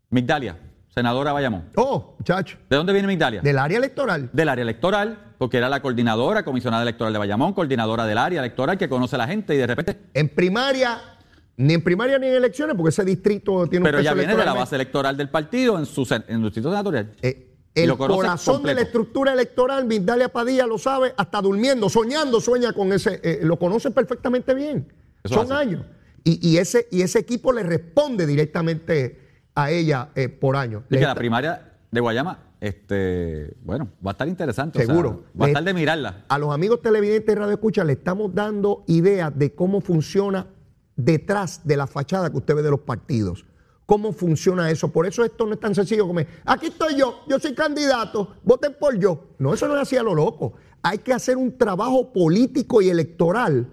Migdalia, 0.09 0.57
senadora 0.87 1.33
Bayamón. 1.33 1.65
Oh, 1.75 2.15
muchacho, 2.19 2.57
¿De 2.69 2.75
dónde 2.77 2.93
viene 2.93 3.07
Migdalia? 3.07 3.41
del 3.41 3.57
área 3.57 3.77
electoral. 3.79 4.29
Del 4.31 4.47
área 4.47 4.61
electoral, 4.61 5.33
porque 5.39 5.57
era 5.57 5.67
la 5.67 5.81
coordinadora, 5.81 6.43
comisionada 6.45 6.83
electoral 6.83 7.11
de 7.11 7.19
Bayamón, 7.19 7.53
coordinadora 7.53 8.05
del 8.05 8.19
área 8.19 8.39
electoral, 8.39 8.77
que 8.77 8.87
conoce 8.87 9.15
a 9.15 9.17
la 9.17 9.27
gente 9.27 9.55
y 9.55 9.57
de 9.57 9.67
repente... 9.67 9.99
En 10.13 10.29
primaria, 10.29 11.12
ni 11.57 11.73
en 11.73 11.83
primaria 11.83 12.17
ni 12.19 12.27
en 12.27 12.33
elecciones, 12.35 12.75
porque 12.75 12.89
ese 12.89 13.05
distrito 13.05 13.67
tiene 13.67 13.83
Pero 13.85 13.97
un 13.99 14.03
peso 14.03 14.15
viene 14.15 14.35
de 14.35 14.45
la 14.45 14.53
base 14.53 14.75
electoral 14.75 15.15
del 15.17 15.29
partido 15.29 15.77
en 15.77 15.85
su, 15.85 16.01
en 16.27 16.37
su 16.39 16.43
distrito 16.45 16.69
senatorial. 16.69 17.11
Eh, 17.21 17.49
Y 17.75 17.81
el 17.81 17.87
lo 17.89 17.97
corazón 17.97 18.63
de 18.63 18.73
la 18.75 18.81
estructura 18.81 19.33
electoral, 19.33 19.85
Migdalia 19.85 20.29
Padilla 20.29 20.65
lo 20.67 20.77
sabe, 20.77 21.13
hasta 21.17 21.41
durmiendo, 21.41 21.89
soñando, 21.89 22.39
sueña 22.41 22.73
con 22.73 22.91
ese, 22.93 23.19
eh, 23.23 23.39
lo 23.43 23.57
conoce 23.57 23.91
perfectamente 23.91 24.53
bien. 24.53 24.87
Eso 25.23 25.35
Son 25.35 25.51
años. 25.51 25.83
Y, 26.23 26.47
y 26.47 26.57
ese, 26.57 26.87
y 26.91 27.01
ese 27.01 27.19
equipo 27.19 27.51
le 27.51 27.63
responde 27.63 28.25
directamente 28.25 29.19
a 29.55 29.71
ella 29.71 30.09
eh, 30.15 30.29
por 30.29 30.55
año. 30.55 30.83
Es 30.85 30.91
Le 30.91 30.99
que 30.99 31.05
la 31.05 31.15
primaria 31.15 31.73
de 31.91 31.99
Guayama, 31.99 32.39
este, 32.61 33.53
bueno, 33.63 33.89
va 34.05 34.11
a 34.11 34.13
estar 34.13 34.27
interesante. 34.27 34.79
o 34.79 34.81
sea, 34.81 34.87
Seguro. 34.87 35.25
va 35.39 35.45
a 35.45 35.47
estar 35.49 35.63
de 35.63 35.73
mirarla. 35.73 36.25
a 36.27 36.37
los 36.39 36.53
amigos 36.53 36.81
televidentes 36.81 37.27
de 37.27 37.35
Radio 37.35 37.53
Escucha 37.53 37.83
le 37.83 37.93
estamos 37.93 38.33
dando 38.33 38.83
ideas 38.87 39.31
de 39.37 39.53
cómo 39.53 39.81
funciona 39.81 40.47
detrás 40.95 41.61
de 41.63 41.77
la 41.77 41.87
fachada 41.87 42.29
que 42.29 42.37
usted 42.37 42.55
ve 42.55 42.61
de 42.61 42.71
los 42.71 42.81
partidos. 42.81 43.45
¿Cómo 43.85 44.13
funciona 44.13 44.71
eso? 44.71 44.87
Por 44.89 45.05
eso 45.05 45.25
esto 45.25 45.45
no 45.45 45.53
es 45.53 45.59
tan 45.59 45.75
sencillo 45.75 46.07
como, 46.07 46.21
aquí 46.45 46.67
estoy 46.67 46.95
yo, 46.95 47.19
yo 47.27 47.37
soy 47.39 47.53
candidato, 47.53 48.35
voten 48.43 48.75
por 48.79 48.97
yo. 48.97 49.25
No, 49.39 49.53
eso 49.53 49.67
no 49.67 49.75
es 49.75 49.81
así 49.81 49.97
a 49.97 50.03
lo 50.03 50.15
loco. 50.15 50.53
Hay 50.81 50.99
que 50.99 51.13
hacer 51.13 51.37
un 51.37 51.57
trabajo 51.57 52.13
político 52.13 52.81
y 52.81 52.89
electoral 52.89 53.71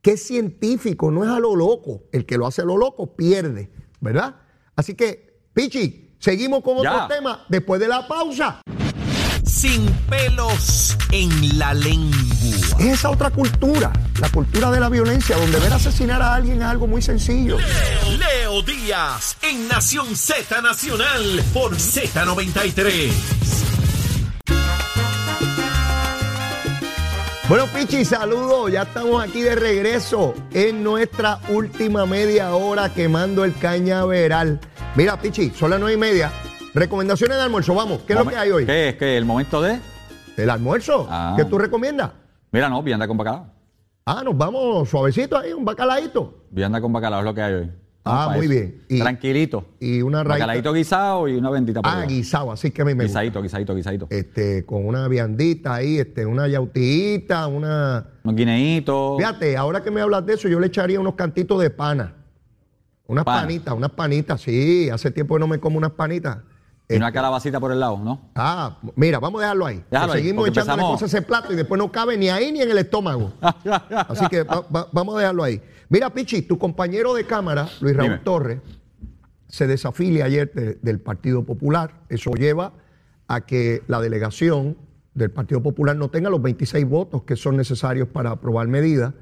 que 0.00 0.12
es 0.12 0.22
científico, 0.22 1.10
no 1.10 1.24
es 1.24 1.30
a 1.30 1.38
lo 1.38 1.54
loco. 1.54 2.04
El 2.10 2.24
que 2.24 2.38
lo 2.38 2.46
hace 2.46 2.62
a 2.62 2.64
lo 2.64 2.78
loco 2.78 3.14
pierde, 3.14 3.70
¿verdad? 4.00 4.36
Así 4.76 4.94
que, 4.94 5.42
Pichi, 5.52 6.14
seguimos 6.18 6.62
con 6.62 6.82
Ya. 6.82 7.04
otro 7.04 7.14
tema 7.16 7.44
después 7.50 7.80
de 7.80 7.88
la 7.88 8.08
pausa. 8.08 8.62
Sin 9.60 9.86
pelos 10.08 10.96
en 11.12 11.58
la 11.58 11.74
lengua. 11.74 12.16
Es 12.78 12.86
esa 12.86 13.10
otra 13.10 13.28
cultura, 13.28 13.92
la 14.18 14.30
cultura 14.30 14.70
de 14.70 14.80
la 14.80 14.88
violencia, 14.88 15.36
donde 15.36 15.58
ver 15.58 15.70
asesinar 15.70 16.22
a 16.22 16.34
alguien 16.34 16.62
es 16.62 16.64
algo 16.64 16.86
muy 16.86 17.02
sencillo. 17.02 17.58
Leo 18.18 18.62
Díaz 18.62 19.36
en 19.42 19.68
Nación 19.68 20.16
Z 20.16 20.62
Nacional 20.62 21.44
por 21.52 21.76
Z93. 21.76 23.10
Bueno, 27.46 27.66
Pichi, 27.66 28.06
saludos. 28.06 28.72
Ya 28.72 28.84
estamos 28.84 29.22
aquí 29.22 29.42
de 29.42 29.56
regreso 29.56 30.32
en 30.54 30.82
nuestra 30.82 31.38
última 31.50 32.06
media 32.06 32.54
hora 32.54 32.94
quemando 32.94 33.44
el 33.44 33.54
cañaveral. 33.54 34.58
Mira, 34.94 35.20
Pichi, 35.20 35.50
son 35.50 35.68
las 35.68 35.80
nueve 35.80 35.96
y 35.96 35.98
media. 35.98 36.32
Recomendaciones 36.74 37.36
de 37.36 37.42
almuerzo, 37.42 37.74
vamos. 37.74 38.02
¿Qué 38.06 38.12
es 38.12 38.18
lo 38.18 38.26
que 38.26 38.36
hay 38.36 38.50
hoy? 38.50 38.66
¿Qué 38.66 38.90
es? 38.90 38.94
¿Qué? 38.96 39.16
¿El 39.16 39.24
momento 39.24 39.60
de? 39.60 39.78
¿El 40.36 40.50
almuerzo? 40.50 41.06
Ah. 41.10 41.34
¿Qué 41.36 41.44
tú 41.44 41.58
recomiendas? 41.58 42.12
Mira, 42.52 42.68
no, 42.68 42.82
vianda 42.82 43.06
con 43.08 43.16
bacalao. 43.16 43.46
Ah, 44.06 44.22
nos 44.24 44.36
vamos 44.36 44.88
suavecito 44.88 45.36
ahí, 45.36 45.52
un 45.52 45.64
bacalaíto. 45.64 46.44
Vianda 46.50 46.80
con 46.80 46.92
bacalao 46.92 47.20
es 47.20 47.24
lo 47.24 47.34
que 47.34 47.42
hay 47.42 47.54
hoy. 47.54 47.70
Ah, 48.04 48.30
muy 48.34 48.46
eso. 48.46 48.54
bien. 48.54 48.82
Y- 48.88 48.98
Tranquilito. 49.00 49.64
Y 49.78 50.00
una 50.02 50.24
raíz. 50.24 50.40
Bacalaíto 50.40 50.72
guisado 50.72 51.28
y 51.28 51.36
una 51.36 51.50
bendita 51.50 51.80
Ah, 51.84 52.04
guisado, 52.08 52.50
así 52.52 52.70
que 52.70 52.82
a 52.82 52.84
mí 52.84 52.94
me 52.94 53.04
gusta. 53.04 53.20
Guisadito, 53.20 53.42
guisadito, 53.42 53.74
guisadito. 53.74 54.06
Este, 54.10 54.64
con 54.64 54.86
una 54.86 55.06
viandita 55.08 55.74
ahí, 55.74 55.98
este, 55.98 56.24
una 56.24 56.48
yautita, 56.48 57.46
una. 57.46 58.06
Unos 58.24 58.36
guineitos. 58.36 59.18
Fíjate, 59.18 59.56
ahora 59.56 59.82
que 59.82 59.90
me 59.90 60.00
hablas 60.00 60.24
de 60.24 60.34
eso, 60.34 60.48
yo 60.48 60.58
le 60.60 60.68
echaría 60.68 60.98
unos 60.98 61.14
cantitos 61.14 61.60
de 61.60 61.68
pana. 61.70 62.14
Unas 63.06 63.24
panitas, 63.24 63.74
unas 63.74 63.90
panitas, 63.90 64.40
sí. 64.40 64.88
Hace 64.88 65.10
tiempo 65.10 65.34
que 65.34 65.40
no 65.40 65.48
me 65.48 65.58
como 65.58 65.76
unas 65.76 65.90
panitas. 65.90 66.38
Y 66.90 66.96
una 66.96 67.06
Este, 67.06 67.14
calabacita 67.14 67.60
por 67.60 67.70
el 67.72 67.78
lado, 67.80 67.98
¿no? 67.98 68.30
ah, 68.34 68.78
mira, 68.96 69.18
vamos 69.20 69.40
a 69.40 69.44
dejarlo 69.44 69.66
ahí. 69.66 69.84
Déjalo 69.90 70.12
Que 70.12 70.18
ahí, 70.18 70.24
seguimos 70.24 70.48
echándole 70.48 70.72
empezamos- 70.82 71.00
cosas 71.00 71.14
a 71.14 71.18
ese 71.18 71.26
plato 71.26 71.52
y 71.52 71.56
después 71.56 71.78
no 71.78 71.92
cabe 71.92 72.16
ni 72.18 72.28
ahí 72.28 72.50
ni 72.52 72.60
en 72.62 72.70
el 72.70 72.78
estómago. 72.78 73.32
Así 74.08 74.26
que 74.28 74.42
va- 74.42 74.66
va- 74.74 74.88
vamos 74.92 75.14
a 75.16 75.18
dejarlo 75.20 75.44
ahí. 75.44 75.62
Mira, 75.88 76.10
Pichi, 76.12 76.42
tu 76.42 76.58
compañero 76.58 77.14
de 77.14 77.24
cámara, 77.24 77.68
Luis 77.80 77.96
Raúl 77.96 78.10
Dime. 78.10 78.22
Torres, 78.24 78.58
se 79.48 79.66
desafilia 79.66 80.24
ayer 80.24 80.52
de- 80.52 80.78
del 80.82 81.00
Partido 81.00 81.44
Popular. 81.44 82.00
Eso 82.08 82.32
lleva 82.32 82.72
a 83.28 83.42
que 83.42 83.82
la 83.86 84.00
delegación 84.00 84.76
del 85.14 85.30
Partido 85.30 85.62
Popular 85.62 85.96
no 85.96 86.08
tenga 86.10 86.28
los 86.30 86.42
26 86.42 86.84
votos 86.88 87.22
que 87.22 87.36
son 87.36 87.56
necesarios 87.56 88.08
para 88.08 88.30
aprobar 88.30 88.66
medidas. 88.68 89.14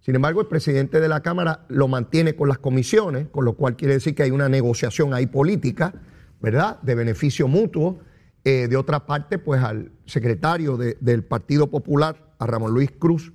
Sin 0.00 0.16
embargo, 0.16 0.40
el 0.40 0.48
presidente 0.48 0.98
de 0.98 1.08
la 1.08 1.20
Cámara 1.20 1.66
lo 1.68 1.86
mantiene 1.86 2.34
con 2.34 2.48
las 2.48 2.58
comisiones, 2.58 3.28
con 3.28 3.44
lo 3.44 3.52
cual 3.54 3.76
quiere 3.76 3.94
decir 3.94 4.14
que 4.16 4.24
hay 4.24 4.32
una 4.32 4.48
negociación 4.48 5.14
ahí 5.14 5.26
política, 5.26 5.94
¿verdad? 6.42 6.80
De 6.82 6.94
beneficio 6.94 7.48
mutuo. 7.48 8.00
Eh, 8.44 8.66
de 8.68 8.76
otra 8.76 9.06
parte, 9.06 9.38
pues 9.38 9.62
al 9.62 9.92
secretario 10.04 10.76
de- 10.76 10.96
del 11.00 11.22
Partido 11.22 11.68
Popular, 11.68 12.34
a 12.40 12.46
Ramón 12.46 12.72
Luis 12.74 12.90
Cruz, 12.90 13.32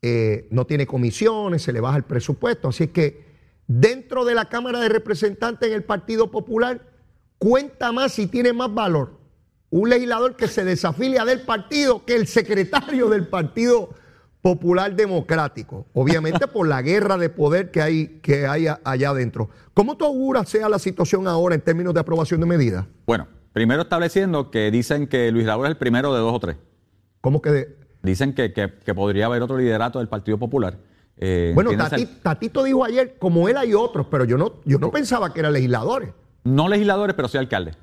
eh, 0.00 0.48
no 0.50 0.66
tiene 0.66 0.86
comisiones, 0.86 1.60
se 1.62 1.72
le 1.74 1.80
baja 1.80 1.98
el 1.98 2.04
presupuesto. 2.04 2.68
Así 2.68 2.84
es 2.84 2.90
que 2.90 3.22
dentro 3.66 4.24
de 4.24 4.34
la 4.34 4.48
Cámara 4.48 4.80
de 4.80 4.88
Representantes 4.88 5.68
en 5.68 5.74
el 5.74 5.84
Partido 5.84 6.30
Popular, 6.30 6.80
cuenta 7.38 7.92
más 7.92 8.18
y 8.18 8.26
tiene 8.26 8.52
más 8.54 8.72
valor 8.72 9.20
un 9.68 9.88
legislador 9.88 10.34
que 10.36 10.48
se 10.48 10.64
desafilia 10.64 11.24
del 11.24 11.42
partido 11.42 12.04
que 12.04 12.16
el 12.16 12.26
secretario 12.26 13.08
del 13.08 13.28
Partido 13.28 13.90
Popular 14.42 14.94
Democrático. 14.96 15.86
Obviamente 15.92 16.46
por 16.46 16.66
la 16.66 16.80
guerra 16.82 17.18
de 17.18 17.28
poder 17.28 17.70
que 17.70 17.82
hay, 17.82 18.20
que 18.22 18.46
hay 18.46 18.66
allá 18.84 19.10
adentro. 19.10 19.50
¿Cómo 19.74 19.96
tú 19.96 20.04
auguras 20.06 20.48
sea 20.48 20.68
la 20.68 20.78
situación 20.78 21.28
ahora 21.28 21.54
en 21.54 21.60
términos 21.60 21.92
de 21.94 22.00
aprobación 22.00 22.40
de 22.40 22.46
medidas? 22.46 22.86
Bueno, 23.06 23.28
primero 23.52 23.82
estableciendo 23.82 24.50
que 24.50 24.70
dicen 24.70 25.06
que 25.06 25.30
Luis 25.30 25.46
Raúl 25.46 25.66
es 25.66 25.70
el 25.72 25.76
primero 25.76 26.14
de 26.14 26.20
dos 26.20 26.32
o 26.34 26.40
tres. 26.40 26.56
¿Cómo 27.20 27.42
que 27.42 27.50
de- 27.50 27.76
Dicen 28.02 28.32
que, 28.34 28.54
que- 28.54 28.72
que 28.82 28.94
podría 28.94 29.26
haber 29.26 29.42
otro 29.42 29.58
liderato 29.58 29.98
del 29.98 30.08
Partido 30.08 30.38
Popular. 30.38 30.78
Eh, 31.18 31.52
Bueno, 31.54 31.70
Tati- 31.72 32.08
Tatito 32.22 32.64
dijo 32.64 32.82
ayer, 32.82 33.16
como 33.18 33.46
él 33.50 33.58
hay 33.58 33.74
otros, 33.74 34.06
pero 34.10 34.24
yo 34.24 34.38
no, 34.38 34.54
yo 34.64 34.78
no 34.78 34.90
pensaba 34.90 35.34
que 35.34 35.40
eran 35.40 35.52
legisladores. 35.52 36.08
No 36.44 36.66
legisladores, 36.66 37.14
pero 37.14 37.28
sí 37.28 37.36
alcaldes. 37.36 37.76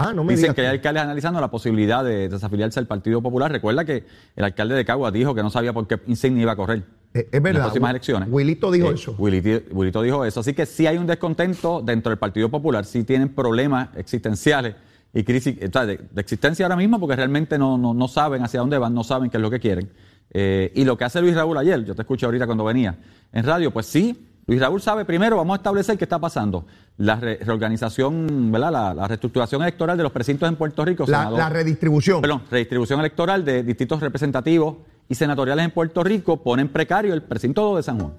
Ah, 0.00 0.12
no 0.14 0.24
me 0.24 0.34
Dicen 0.34 0.54
que 0.54 0.62
hay 0.62 0.66
alcaldes 0.68 1.02
analizando 1.02 1.40
la 1.40 1.50
posibilidad 1.50 2.02
de 2.04 2.28
desafiliarse 2.28 2.80
al 2.80 2.86
Partido 2.86 3.20
Popular. 3.20 3.52
Recuerda 3.52 3.84
que 3.84 4.04
el 4.34 4.44
alcalde 4.44 4.74
de 4.74 4.84
Caguas 4.84 5.12
dijo 5.12 5.34
que 5.34 5.42
no 5.42 5.50
sabía 5.50 5.72
por 5.72 5.86
qué 5.86 5.98
insignia 6.06 6.42
iba 6.42 6.52
a 6.52 6.56
correr. 6.56 6.82
Eh, 7.12 7.28
es 7.30 7.34
en 7.34 7.42
verdad. 7.42 7.60
las 7.60 7.66
próximas 7.68 7.90
elecciones. 7.90 8.28
Wilito 8.30 8.70
dijo 8.70 8.90
Eh, 8.90 8.94
eso. 8.94 9.16
Wiliti- 9.18 9.62
Wilito 9.72 10.00
dijo 10.02 10.24
eso. 10.24 10.40
Así 10.40 10.54
que 10.54 10.64
sí 10.66 10.86
hay 10.86 10.96
un 10.96 11.06
descontento 11.06 11.82
dentro 11.84 12.10
del 12.10 12.18
Partido 12.18 12.48
Popular, 12.48 12.84
sí 12.84 13.04
tienen 13.04 13.28
problemas 13.30 13.88
existenciales 13.96 14.74
y 15.12 15.24
crisis 15.24 15.56
o 15.68 15.72
sea, 15.72 15.86
de, 15.86 15.98
de 16.10 16.20
existencia 16.20 16.64
ahora 16.66 16.76
mismo 16.76 17.00
porque 17.00 17.16
realmente 17.16 17.58
no, 17.58 17.76
no, 17.76 17.92
no 17.94 18.06
saben 18.08 18.42
hacia 18.44 18.60
dónde 18.60 18.78
van, 18.78 18.94
no 18.94 19.02
saben 19.04 19.28
qué 19.28 19.36
es 19.38 19.42
lo 19.42 19.50
que 19.50 19.58
quieren. 19.60 19.90
Eh, 20.32 20.70
y 20.76 20.84
lo 20.84 20.96
que 20.96 21.04
hace 21.04 21.20
Luis 21.20 21.34
Raúl 21.34 21.58
ayer, 21.58 21.84
yo 21.84 21.94
te 21.96 22.02
escuché 22.02 22.24
ahorita 22.26 22.46
cuando 22.46 22.64
venía 22.64 22.96
en 23.32 23.44
radio, 23.44 23.72
pues 23.72 23.86
sí, 23.86 24.28
Luis 24.50 24.60
Raúl 24.60 24.82
sabe 24.82 25.04
primero, 25.04 25.36
vamos 25.36 25.54
a 25.54 25.56
establecer 25.58 25.96
qué 25.96 26.02
está 26.04 26.18
pasando. 26.18 26.66
La 26.96 27.14
re- 27.14 27.38
reorganización, 27.40 28.50
¿verdad? 28.50 28.72
La, 28.72 28.94
la 28.94 29.06
reestructuración 29.06 29.62
electoral 29.62 29.96
de 29.96 30.02
los 30.02 30.10
precintos 30.10 30.48
en 30.48 30.56
Puerto 30.56 30.84
Rico. 30.84 31.04
La, 31.06 31.18
senador- 31.20 31.38
la 31.38 31.48
redistribución. 31.48 32.20
Perdón, 32.20 32.42
redistribución 32.50 32.98
electoral 32.98 33.44
de 33.44 33.62
distritos 33.62 34.00
representativos 34.00 34.78
y 35.08 35.14
senatoriales 35.14 35.64
en 35.64 35.70
Puerto 35.70 36.02
Rico 36.02 36.42
pone 36.42 36.62
en 36.62 36.68
precario 36.68 37.14
el 37.14 37.22
precinto 37.22 37.62
2 37.62 37.76
de 37.76 37.82
San 37.84 38.00
Juan. 38.00 38.12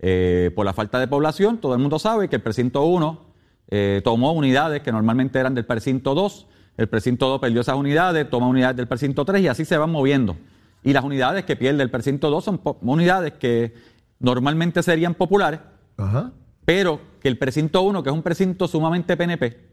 Eh, 0.00 0.50
por 0.54 0.66
la 0.66 0.74
falta 0.74 1.00
de 1.00 1.08
población, 1.08 1.56
todo 1.56 1.72
el 1.72 1.80
mundo 1.80 1.98
sabe 1.98 2.28
que 2.28 2.36
el 2.36 2.42
precinto 2.42 2.84
1 2.84 3.20
eh, 3.70 4.02
tomó 4.04 4.32
unidades 4.32 4.82
que 4.82 4.92
normalmente 4.92 5.38
eran 5.38 5.54
del 5.54 5.64
precinto 5.64 6.14
2, 6.14 6.46
el 6.76 6.88
precinto 6.90 7.28
2 7.28 7.40
perdió 7.40 7.62
esas 7.62 7.76
unidades, 7.76 8.28
toma 8.28 8.46
unidades 8.46 8.76
del 8.76 8.88
precinto 8.88 9.24
3 9.24 9.40
y 9.42 9.48
así 9.48 9.64
se 9.64 9.78
van 9.78 9.90
moviendo. 9.90 10.36
Y 10.84 10.92
las 10.92 11.02
unidades 11.02 11.46
que 11.46 11.56
pierde 11.56 11.82
el 11.82 11.90
precinto 11.90 12.30
2 12.30 12.44
son 12.44 12.60
unidades 12.82 13.32
que 13.40 13.72
normalmente 14.20 14.82
serían 14.82 15.14
populares, 15.14 15.60
Ajá. 15.98 16.32
pero 16.64 17.00
que 17.20 17.28
el 17.28 17.36
precinto 17.38 17.82
1, 17.82 18.02
que 18.02 18.08
es 18.10 18.14
un 18.14 18.22
precinto 18.22 18.68
sumamente 18.68 19.16
PNP, 19.16 19.68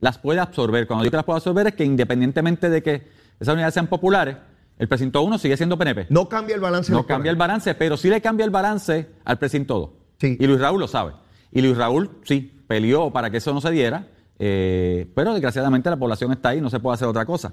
las 0.00 0.18
puede 0.18 0.40
absorber. 0.40 0.86
Cuando 0.86 1.02
digo 1.02 1.10
que 1.10 1.16
las 1.16 1.24
puede 1.24 1.38
absorber 1.38 1.66
es 1.68 1.74
que 1.74 1.84
independientemente 1.84 2.70
de 2.70 2.82
que 2.82 3.08
esas 3.40 3.52
unidades 3.54 3.74
sean 3.74 3.86
populares, 3.88 4.36
el 4.78 4.88
precinto 4.88 5.22
1 5.22 5.38
sigue 5.38 5.56
siendo 5.56 5.78
PNP. 5.78 6.06
No 6.10 6.28
cambia 6.28 6.54
el 6.54 6.60
balance. 6.60 6.92
No 6.92 7.06
cambia 7.06 7.30
el 7.30 7.36
balance, 7.36 7.74
pero 7.74 7.96
sí 7.96 8.08
le 8.10 8.20
cambia 8.20 8.44
el 8.44 8.50
balance 8.50 9.08
al 9.24 9.38
precinto 9.38 9.78
2. 9.78 9.90
Sí. 10.20 10.36
Y 10.40 10.46
Luis 10.46 10.60
Raúl 10.60 10.80
lo 10.80 10.88
sabe. 10.88 11.12
Y 11.50 11.62
Luis 11.62 11.76
Raúl 11.76 12.10
sí 12.24 12.62
peleó 12.66 13.10
para 13.12 13.30
que 13.30 13.38
eso 13.38 13.52
no 13.54 13.60
se 13.60 13.70
diera, 13.70 14.08
eh, 14.38 15.10
pero 15.14 15.32
desgraciadamente 15.32 15.90
la 15.90 15.96
población 15.96 16.32
está 16.32 16.50
ahí, 16.50 16.60
no 16.60 16.70
se 16.70 16.80
puede 16.80 16.94
hacer 16.94 17.08
otra 17.08 17.24
cosa. 17.24 17.52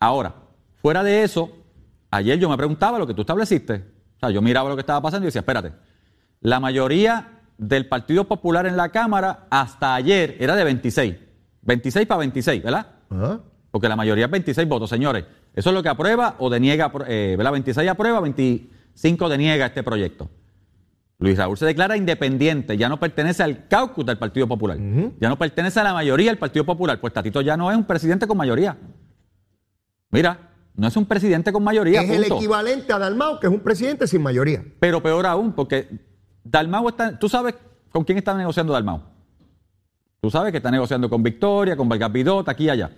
Ahora, 0.00 0.34
fuera 0.82 1.02
de 1.02 1.22
eso, 1.22 1.50
ayer 2.10 2.38
yo 2.38 2.48
me 2.48 2.56
preguntaba 2.56 2.98
lo 2.98 3.06
que 3.06 3.14
tú 3.14 3.22
estableciste. 3.22 3.84
O 4.16 4.20
sea, 4.20 4.30
yo 4.30 4.42
miraba 4.42 4.68
lo 4.68 4.76
que 4.76 4.80
estaba 4.80 5.00
pasando 5.00 5.24
y 5.24 5.28
decía, 5.28 5.40
espérate, 5.40 5.72
la 6.40 6.58
mayoría 6.60 7.35
del 7.58 7.88
Partido 7.88 8.24
Popular 8.24 8.66
en 8.66 8.76
la 8.76 8.90
Cámara 8.90 9.46
hasta 9.50 9.94
ayer 9.94 10.36
era 10.40 10.56
de 10.56 10.64
26. 10.64 11.16
26 11.62 12.06
para 12.06 12.18
26, 12.18 12.62
¿verdad? 12.62 12.86
Ajá. 13.10 13.40
Porque 13.70 13.88
la 13.88 13.96
mayoría 13.96 14.26
es 14.26 14.30
26 14.30 14.68
votos, 14.68 14.88
señores. 14.88 15.24
Eso 15.54 15.70
es 15.70 15.74
lo 15.74 15.82
que 15.82 15.88
aprueba 15.88 16.36
o 16.38 16.48
deniega, 16.50 16.90
eh, 17.08 17.34
¿verdad? 17.36 17.52
26 17.52 17.88
aprueba, 17.88 18.20
25 18.20 19.28
deniega 19.28 19.66
este 19.66 19.82
proyecto. 19.82 20.30
Luis 21.18 21.38
Raúl 21.38 21.56
se 21.56 21.64
declara 21.64 21.96
independiente, 21.96 22.76
ya 22.76 22.90
no 22.90 23.00
pertenece 23.00 23.42
al 23.42 23.68
caucus 23.68 24.04
del 24.04 24.18
Partido 24.18 24.46
Popular, 24.46 24.76
ya 25.18 25.30
no 25.30 25.38
pertenece 25.38 25.80
a 25.80 25.84
la 25.84 25.94
mayoría 25.94 26.30
del 26.30 26.38
Partido 26.38 26.66
Popular, 26.66 27.00
pues 27.00 27.14
Tatito 27.14 27.40
ya 27.40 27.56
no 27.56 27.70
es 27.70 27.76
un 27.76 27.84
presidente 27.84 28.26
con 28.26 28.36
mayoría. 28.36 28.76
Mira, 30.10 30.50
no 30.74 30.86
es 30.86 30.96
un 30.96 31.06
presidente 31.06 31.52
con 31.52 31.64
mayoría, 31.64 32.02
es 32.02 32.10
el 32.10 32.24
equivalente 32.24 32.92
a 32.92 32.98
Dalmau, 32.98 33.40
que 33.40 33.46
es 33.46 33.52
un 33.52 33.60
presidente 33.60 34.06
sin 34.06 34.20
mayoría. 34.22 34.62
Pero 34.78 35.02
peor 35.02 35.24
aún, 35.24 35.54
porque 35.54 35.88
Dalmau 36.50 36.88
está. 36.88 37.18
¿Tú 37.18 37.28
sabes 37.28 37.54
con 37.90 38.04
quién 38.04 38.18
está 38.18 38.34
negociando 38.34 38.72
Dalmau? 38.72 39.00
Tú 40.20 40.30
sabes 40.30 40.50
que 40.50 40.58
está 40.58 40.70
negociando 40.70 41.08
con 41.08 41.22
Victoria, 41.22 41.76
con 41.76 41.88
Vargas 41.88 42.12
Vidot, 42.12 42.48
aquí 42.48 42.64
y 42.64 42.70
allá. 42.70 42.90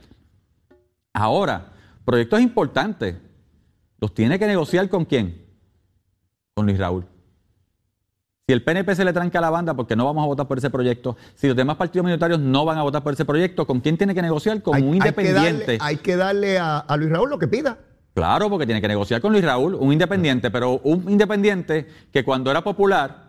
Ahora, 1.12 1.72
proyectos 2.04 2.40
importantes, 2.40 3.16
¿los 3.98 4.14
tiene 4.14 4.38
que 4.38 4.46
negociar 4.46 4.88
con 4.88 5.04
quién? 5.04 5.46
Con 6.54 6.66
Luis 6.66 6.78
Raúl. 6.78 7.04
Si 8.46 8.52
el 8.54 8.64
PNP 8.64 8.94
se 8.94 9.04
le 9.04 9.12
tranca 9.12 9.38
a 9.38 9.42
la 9.42 9.50
banda 9.50 9.74
porque 9.74 9.94
no 9.94 10.06
vamos 10.06 10.24
a 10.24 10.26
votar 10.26 10.48
por 10.48 10.56
ese 10.56 10.70
proyecto, 10.70 11.16
si 11.34 11.48
los 11.48 11.56
demás 11.56 11.76
partidos 11.76 12.04
minoritarios 12.04 12.40
no 12.40 12.64
van 12.64 12.78
a 12.78 12.82
votar 12.82 13.02
por 13.02 13.12
ese 13.12 13.26
proyecto, 13.26 13.66
¿con 13.66 13.80
quién 13.80 13.98
tiene 13.98 14.14
que 14.14 14.22
negociar? 14.22 14.62
Con 14.62 14.82
un 14.82 14.94
independiente. 14.94 15.76
Hay 15.82 15.98
que 15.98 16.16
darle, 16.16 16.58
a, 16.58 16.78
a 16.78 16.96
Luis 16.96 17.10
Raúl 17.10 17.28
lo 17.28 17.38
que 17.38 17.48
pida. 17.48 17.76
Claro, 18.14 18.48
porque 18.48 18.64
tiene 18.64 18.80
que 18.80 18.88
negociar 18.88 19.20
con 19.20 19.32
Luis 19.32 19.44
Raúl, 19.44 19.74
un 19.74 19.92
independiente, 19.92 20.50
pero 20.50 20.80
un 20.84 21.10
independiente 21.10 21.86
que 22.10 22.24
cuando 22.24 22.50
era 22.50 22.64
popular 22.64 23.27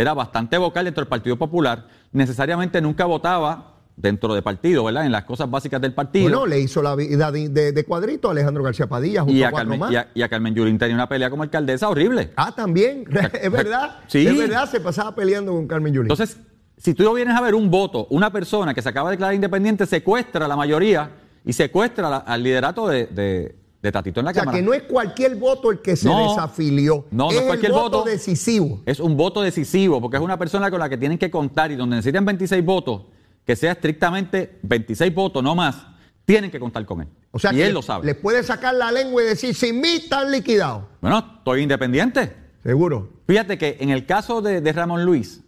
era 0.00 0.14
bastante 0.14 0.56
vocal 0.58 0.84
dentro 0.84 1.02
del 1.02 1.08
Partido 1.08 1.36
Popular, 1.36 1.86
necesariamente 2.12 2.80
nunca 2.80 3.04
votaba 3.04 3.74
dentro 3.96 4.32
del 4.32 4.44
partido, 4.44 4.84
¿verdad? 4.84 5.04
En 5.04 5.10
las 5.10 5.24
cosas 5.24 5.50
básicas 5.50 5.80
del 5.80 5.92
partido. 5.92 6.22
Bueno, 6.22 6.46
le 6.46 6.60
hizo 6.60 6.80
la 6.82 6.94
vida 6.94 7.32
de, 7.32 7.84
cuadrito 7.84 8.28
a 8.28 8.30
Alejandro 8.30 8.62
García 8.62 8.86
Padilla 8.86 9.22
junto 9.22 9.36
y 9.36 9.42
a, 9.42 9.50
Carmen, 9.50 9.80
más. 9.80 9.92
Y, 10.14 10.22
a, 10.22 10.28
Carmen 10.28 10.54
Yulín 10.54 10.78
tenía 10.78 10.94
una 10.94 11.08
pelea 11.08 11.28
como 11.30 11.42
alcaldesa 11.42 11.88
horrible. 11.88 12.30
Ah, 12.36 12.54
también, 12.54 13.06
es 13.42 13.50
verdad. 13.50 13.98
Sí. 14.06 14.24
Es 14.24 14.38
verdad, 14.38 14.70
se 14.70 14.78
pasaba 14.78 15.16
peleando 15.16 15.52
con 15.52 15.66
Carmen 15.66 15.92
Yulín. 15.92 16.12
Entonces, 16.12 16.38
si 16.76 16.94
tú 16.94 17.12
vienes 17.12 17.34
a 17.34 17.40
ver 17.40 17.56
un 17.56 17.68
voto, 17.68 18.06
una 18.10 18.30
persona 18.30 18.72
que 18.72 18.82
se 18.82 18.88
acaba 18.88 19.10
de 19.10 19.14
declarar 19.14 19.34
independiente 19.34 19.84
secuestra 19.84 20.44
a 20.44 20.48
la 20.48 20.54
mayoría 20.54 21.10
y 21.44 21.52
secuestra 21.52 22.18
al 22.18 22.42
liderato 22.44 22.86
de, 22.86 23.56
Tatito 23.80 24.20
en 24.20 24.26
la 24.26 24.32
Cámara. 24.32 24.50
O 24.50 24.52
sea, 24.52 24.60
que 24.60 24.66
no 24.66 24.74
es 24.74 24.82
cualquier 24.82 25.36
voto 25.36 25.70
el 25.70 25.80
que 25.80 25.96
se 25.96 26.08
desafilió. 26.08 27.06
No, 27.10 27.30
no 27.30 27.38
es, 27.38 27.42
cualquier 27.42 27.72
voto, 27.72 27.98
voto 27.98 28.10
decisivo. 28.10 28.82
Es 28.86 29.00
un 29.00 29.16
voto 29.16 29.40
decisivo, 29.40 30.00
porque 30.00 30.16
es 30.16 30.22
una 30.22 30.38
persona 30.38 30.70
con 30.70 30.80
la 30.80 30.88
que 30.88 30.96
tienen 30.96 31.18
que 31.18 31.30
contar 31.30 31.70
y 31.70 31.76
donde 31.76 31.96
necesitan 31.96 32.24
26 32.24 32.64
votos 32.64 33.02
que 33.48 33.56
sea 33.56 33.72
estrictamente 33.72 34.58
26 34.62 35.14
votos, 35.14 35.42
no 35.42 35.54
más, 35.54 35.86
tienen 36.26 36.50
que 36.50 36.60
contar 36.60 36.84
con 36.84 37.00
él. 37.00 37.08
O 37.30 37.38
sea, 37.38 37.50
y 37.50 37.62
él 37.62 37.72
lo 37.72 37.80
sabe. 37.80 38.04
Le 38.04 38.14
puede 38.14 38.42
sacar 38.42 38.74
la 38.74 38.92
lengua 38.92 39.22
y 39.22 39.24
decir, 39.24 39.54
sin 39.54 39.80
mí 39.80 39.88
están 39.88 40.30
liquidados. 40.30 40.84
Bueno, 41.00 41.38
estoy 41.38 41.62
independiente. 41.62 42.36
Seguro. 42.62 43.08
Fíjate 43.26 43.56
que 43.56 43.78
en 43.80 43.88
el 43.88 44.04
caso 44.04 44.42
de, 44.42 44.60
Ramón 44.70 45.02
Luis, 45.06 45.40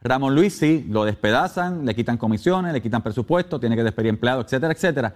Ramón 0.00 0.36
Luis 0.36 0.54
sí, 0.54 0.86
lo 0.88 1.04
despedazan, 1.04 1.84
le 1.84 1.96
quitan 1.96 2.18
comisiones, 2.18 2.72
le 2.72 2.80
quitan 2.80 3.02
presupuesto, 3.02 3.58
tiene 3.58 3.74
que 3.74 3.82
despedir 3.82 4.10
empleados, 4.10 4.44
etcétera, 4.44 4.72
etcétera. 4.72 5.14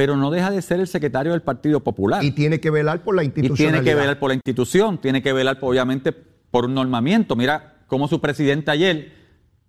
Pero 0.00 0.16
no 0.16 0.30
deja 0.30 0.50
de 0.50 0.62
ser 0.62 0.80
el 0.80 0.86
secretario 0.86 1.32
del 1.32 1.42
Partido 1.42 1.80
Popular. 1.80 2.24
Y 2.24 2.30
tiene 2.30 2.58
que 2.58 2.70
velar 2.70 3.04
por 3.04 3.14
la 3.14 3.22
institución. 3.22 3.68
Y 3.68 3.70
tiene 3.70 3.84
que 3.84 3.94
velar 3.94 4.18
por 4.18 4.30
la 4.30 4.34
institución, 4.34 4.96
tiene 4.96 5.20
que 5.20 5.34
velar, 5.34 5.58
obviamente, 5.60 6.10
por 6.10 6.64
un 6.64 6.72
normamiento. 6.72 7.36
Mira 7.36 7.84
cómo 7.86 8.08
su 8.08 8.18
presidente 8.18 8.70
ayer 8.70 9.12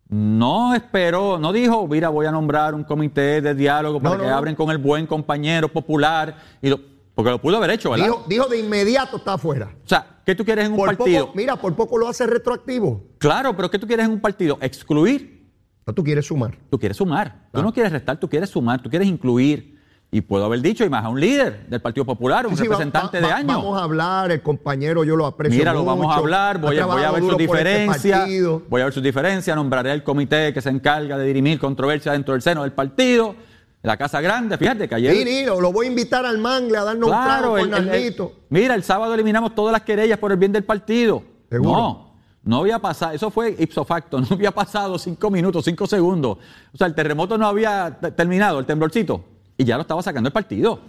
no 0.07 0.73
esperó, 0.73 1.37
no 1.37 1.51
dijo, 1.51 1.85
mira, 1.85 2.07
voy 2.07 2.27
a 2.27 2.31
nombrar 2.31 2.73
un 2.73 2.85
comité 2.85 3.41
de 3.41 3.53
diálogo 3.53 3.99
para 3.99 4.17
que 4.19 4.29
abren 4.29 4.55
con 4.55 4.71
el 4.71 4.77
buen 4.77 5.05
compañero 5.05 5.67
popular, 5.67 6.37
y 6.61 6.71
porque 7.13 7.31
lo 7.31 7.41
pudo 7.41 7.57
haber 7.57 7.71
hecho, 7.71 7.91
¿verdad? 7.91 8.07
Dijo, 8.29 8.47
de 8.47 8.57
inmediato 8.57 9.17
está 9.17 9.33
afuera. 9.33 9.75
O 9.83 9.89
sea, 9.89 10.21
¿qué 10.25 10.33
tú 10.33 10.45
quieres 10.45 10.67
en 10.67 10.71
un 10.71 10.85
partido? 10.85 11.31
mira, 11.35 11.57
por 11.57 11.75
poco 11.75 11.97
lo 11.97 12.07
hace 12.07 12.25
retroactivo. 12.25 13.03
Claro, 13.17 13.53
pero 13.53 13.69
¿qué 13.69 13.77
tú 13.77 13.85
quieres 13.85 14.05
en 14.05 14.13
un 14.13 14.21
partido? 14.21 14.57
Excluir. 14.61 15.51
No, 15.85 15.93
tú 15.93 16.05
quieres 16.05 16.25
sumar. 16.25 16.57
Tú 16.69 16.79
quieres 16.79 16.95
sumar. 16.95 17.49
Tú 17.51 17.61
no 17.61 17.73
quieres 17.73 17.91
restar, 17.91 18.17
tú 18.17 18.29
quieres 18.29 18.49
sumar, 18.49 18.81
tú 18.81 18.89
quieres 18.89 19.09
incluir. 19.09 19.70
Y 20.13 20.19
puedo 20.19 20.43
haber 20.43 20.59
dicho, 20.59 20.83
y 20.83 20.89
más 20.89 21.05
a 21.05 21.09
un 21.09 21.21
líder 21.21 21.67
del 21.69 21.79
Partido 21.79 22.03
Popular, 22.03 22.45
un 22.45 22.57
representante 22.57 23.21
de 23.21 23.31
años. 23.31 23.47
Vamos 23.47 23.79
a 23.79 23.85
hablar, 23.85 24.29
el 24.29 24.41
compañero 24.41 25.05
yo 25.05 25.15
lo 25.15 25.25
aprecio 25.25 25.57
Mira, 25.57 25.71
lo 25.71 25.85
vamos 25.85 26.13
a 26.13 26.17
hablar, 26.17 26.59
voy, 26.59 26.77
a, 26.79 26.85
voy 26.85 27.01
a 27.01 27.11
ver 27.11 27.21
sus 27.21 27.31
este 27.31 27.43
diferencias, 27.43 28.29
voy 28.67 28.81
a 28.81 28.83
ver 28.85 28.93
sus 28.93 29.01
diferencias, 29.01 29.55
nombraré 29.55 29.93
el 29.93 30.03
comité 30.03 30.53
que 30.53 30.61
se 30.61 30.69
encarga 30.69 31.17
de 31.17 31.25
dirimir 31.25 31.59
controversias 31.59 32.11
dentro 32.11 32.33
del 32.33 32.41
seno 32.41 32.63
del 32.63 32.73
partido, 32.73 33.37
la 33.83 33.95
Casa 33.95 34.19
Grande, 34.19 34.57
fíjate 34.57 34.89
que 34.89 34.95
ayer... 34.95 35.15
Sí, 35.15 35.45
lo, 35.45 35.71
voy 35.71 35.85
a 35.85 35.89
invitar 35.89 36.25
al 36.25 36.39
mangle 36.39 36.77
a 36.77 36.83
darnos 36.83 37.09
claro, 37.09 37.53
un 37.53 37.69
trago 37.69 38.17
con 38.17 38.31
Mira, 38.49 38.75
el 38.75 38.83
sábado 38.83 39.13
eliminamos 39.13 39.55
todas 39.55 39.71
las 39.71 39.83
querellas 39.83 40.19
por 40.19 40.33
el 40.33 40.37
bien 40.37 40.51
del 40.51 40.65
partido. 40.65 41.23
¿Seguro? 41.49 41.71
No, 41.71 42.13
no 42.43 42.57
había 42.57 42.79
pasado, 42.79 43.13
eso 43.13 43.31
fue 43.31 43.55
ipso 43.57 43.85
facto, 43.85 44.19
no 44.19 44.27
había 44.29 44.51
pasado 44.51 44.99
cinco 44.99 45.31
minutos, 45.31 45.63
cinco 45.63 45.87
segundos. 45.87 46.37
O 46.73 46.77
sea, 46.77 46.87
el 46.87 46.95
terremoto 46.95 47.37
no 47.37 47.47
había 47.47 47.97
terminado, 48.13 48.59
el 48.59 48.65
temblorcito 48.65 49.30
y 49.61 49.63
ya 49.63 49.75
lo 49.75 49.83
estaba 49.83 50.01
sacando 50.01 50.27
el 50.27 50.33
partido. 50.33 50.79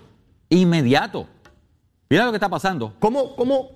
Inmediato. 0.48 1.26
Mira 2.08 2.24
lo 2.24 2.32
que 2.32 2.36
está 2.36 2.48
pasando. 2.48 2.94
¿Cómo, 2.98 3.70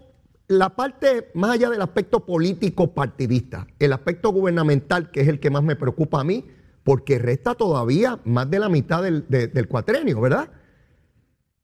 la 0.49 0.71
parte, 0.71 1.31
más 1.35 1.51
allá 1.51 1.69
del 1.69 1.83
aspecto 1.83 2.25
político 2.25 2.95
partidista, 2.95 3.67
el 3.79 3.93
aspecto 3.93 4.31
gubernamental, 4.31 5.11
que 5.11 5.21
es 5.21 5.29
el 5.29 5.39
que 5.39 5.51
más 5.51 5.63
me 5.63 5.77
preocupa 5.77 6.21
a 6.21 6.25
mí, 6.25 6.47
porque 6.83 7.19
resta 7.19 7.55
todavía 7.55 8.21
más 8.25 8.49
de 8.51 8.59
la 8.59 8.71
mitad 8.71 9.03
del, 9.03 9.27
del 9.29 9.69
cuatrenio, 9.69 10.19
¿verdad? 10.19 10.49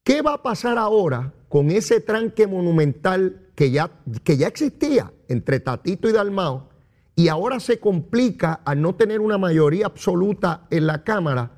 ¿Qué 0.03 0.21
va 0.21 0.35
a 0.35 0.43
pasar 0.43 0.77
ahora 0.77 1.33
con 1.49 1.71
ese 1.71 2.01
tranque 2.01 2.45
monumental 2.45 3.47
que 3.55 3.71
ya, 3.71 3.89
que 4.23 4.37
ya 4.37 4.45
existía 4.45 5.11
entre 5.27 5.59
Tatito 5.59 6.07
y 6.07 6.11
Dalmao 6.11 6.69
y 7.15 7.29
ahora 7.29 7.59
se 7.59 7.79
complica 7.79 8.61
al 8.63 8.79
no 8.79 8.93
tener 8.93 9.21
una 9.21 9.39
mayoría 9.39 9.87
absoluta 9.87 10.67
en 10.69 10.85
la 10.85 11.03
Cámara? 11.03 11.52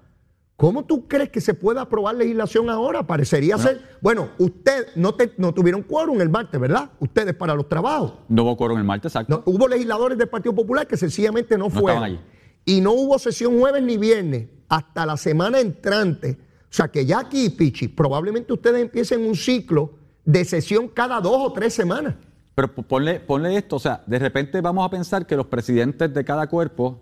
¿Cómo 0.58 0.86
tú 0.86 1.06
crees 1.08 1.30
que 1.30 1.42
se 1.42 1.54
pueda 1.54 1.82
aprobar 1.82 2.16
legislación 2.16 2.70
ahora? 2.70 3.06
Parecería 3.06 3.58
ser. 3.58 3.98
Bueno, 4.00 4.30
usted 4.38 4.88
no, 4.96 5.14
no 5.38 5.54
tuvieron 5.54 5.84
quórum 5.84 6.22
el 6.22 6.30
martes, 6.30 6.60
¿verdad? 6.60 6.92
Ustedes 7.00 7.36
para 7.36 7.54
los 7.56 7.68
trabajos. 7.68 8.14
No 8.30 8.44
hubo 8.44 8.56
quórum 8.56 8.78
el 8.78 8.86
martes, 8.86 9.12
exacto. 9.12 9.44
hubo 9.46 9.68
legisladores 9.68 10.18
del 10.18 10.30
Partido 10.30 10.56
Popular 10.56 10.88
que 10.88 10.96
sencillamente 10.96 11.58
no, 11.58 11.70
fueron. 11.70 12.20
Y 12.64 12.80
no 12.80 12.94
hubo 12.94 13.20
sesión 13.20 13.60
jueves 13.60 13.84
ni 13.84 13.98
viernes 13.98 14.48
hasta 14.70 15.06
la 15.06 15.18
semana 15.18 15.60
entrante. 15.60 16.38
O 16.70 16.74
sea 16.74 16.88
que 16.88 17.06
ya 17.06 17.20
aquí, 17.20 17.50
Pichi, 17.50 17.90
probablemente 17.90 18.54
ustedes 18.54 18.82
empiecen 18.82 19.26
un 19.26 19.36
ciclo 19.36 19.96
de 20.24 20.46
sesión 20.46 20.88
cada 20.88 21.20
dos 21.20 21.38
o 21.38 21.52
tres 21.52 21.74
semanas. 21.74 22.16
Pero 22.56 22.74
ponle, 22.74 23.20
ponle 23.20 23.58
esto, 23.58 23.76
o 23.76 23.80
sea, 23.80 24.04
de 24.08 24.20
repente 24.20 24.62
vamos 24.62 24.86
a 24.86 24.90
pensar 24.90 25.28
que 25.28 25.36
los 25.36 25.48
presidentes 25.48 26.14
de 26.14 26.24
cada 26.24 26.48
cuerpo 26.48 27.02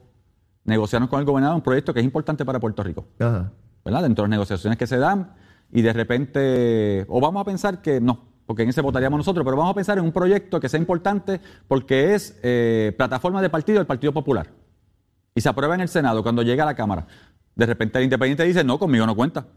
negociaron 0.66 1.08
con 1.08 1.20
el 1.20 1.26
gobernador 1.26 1.56
un 1.56 1.62
proyecto 1.62 1.94
que 1.94 2.00
es 2.00 2.06
importante 2.06 2.46
para 2.46 2.60
Puerto 2.60 2.84
Rico. 2.84 3.06
¿verdad? 3.18 4.04
Dentro 4.04 4.24
de 4.24 4.30
las 4.30 4.30
negociaciones 4.30 4.78
que 4.78 4.88
se 4.88 4.98
dan 4.98 5.34
y 5.72 5.82
de 5.82 5.94
repente, 5.94 7.06
o 7.10 7.20
vamos 7.20 7.42
a 7.42 7.46
pensar 7.46 7.82
que 7.82 8.00
no, 8.00 8.26
porque 8.46 8.64
en 8.64 8.70
ese 8.70 8.82
votaríamos 8.82 9.18
nosotros, 9.18 9.44
pero 9.44 9.58
vamos 9.58 9.72
a 9.72 9.76
pensar 9.76 9.98
en 9.98 10.04
un 10.04 10.12
proyecto 10.12 10.60
que 10.60 10.70
sea 10.70 10.80
importante 10.80 11.42
porque 11.68 12.14
es 12.14 12.40
eh, 12.44 12.94
plataforma 12.98 13.42
de 13.42 13.50
partido 13.50 13.80
del 13.80 13.88
Partido 13.88 14.14
Popular. 14.14 14.52
Y 15.36 15.42
se 15.42 15.50
aprueba 15.50 15.74
en 15.76 15.82
el 15.82 15.90
Senado 15.90 16.22
cuando 16.22 16.44
llega 16.44 16.64
a 16.64 16.68
la 16.68 16.76
Cámara. 16.76 17.08
De 17.56 17.66
repente 17.66 17.98
el 17.98 18.06
independiente 18.06 18.44
dice, 18.44 18.64
no, 18.64 18.78
conmigo 18.78 19.06
no 19.06 19.16
cuenta. 19.16 19.48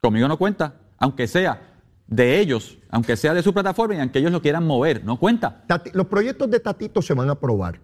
Conmigo 0.00 0.26
no 0.26 0.36
cuenta, 0.36 0.74
aunque 0.98 1.28
sea 1.28 1.72
de 2.08 2.40
ellos, 2.40 2.78
aunque 2.90 3.16
sea 3.16 3.32
de 3.32 3.42
su 3.42 3.54
plataforma 3.54 3.94
y 3.94 4.00
aunque 4.00 4.18
ellos 4.18 4.32
lo 4.32 4.42
quieran 4.42 4.66
mover, 4.66 5.04
no 5.04 5.18
cuenta. 5.18 5.64
los 5.94 6.06
proyectos 6.06 6.50
de 6.50 6.60
Tatito 6.60 7.00
se 7.00 7.14
van 7.14 7.28
a 7.28 7.32
aprobar 7.32 7.80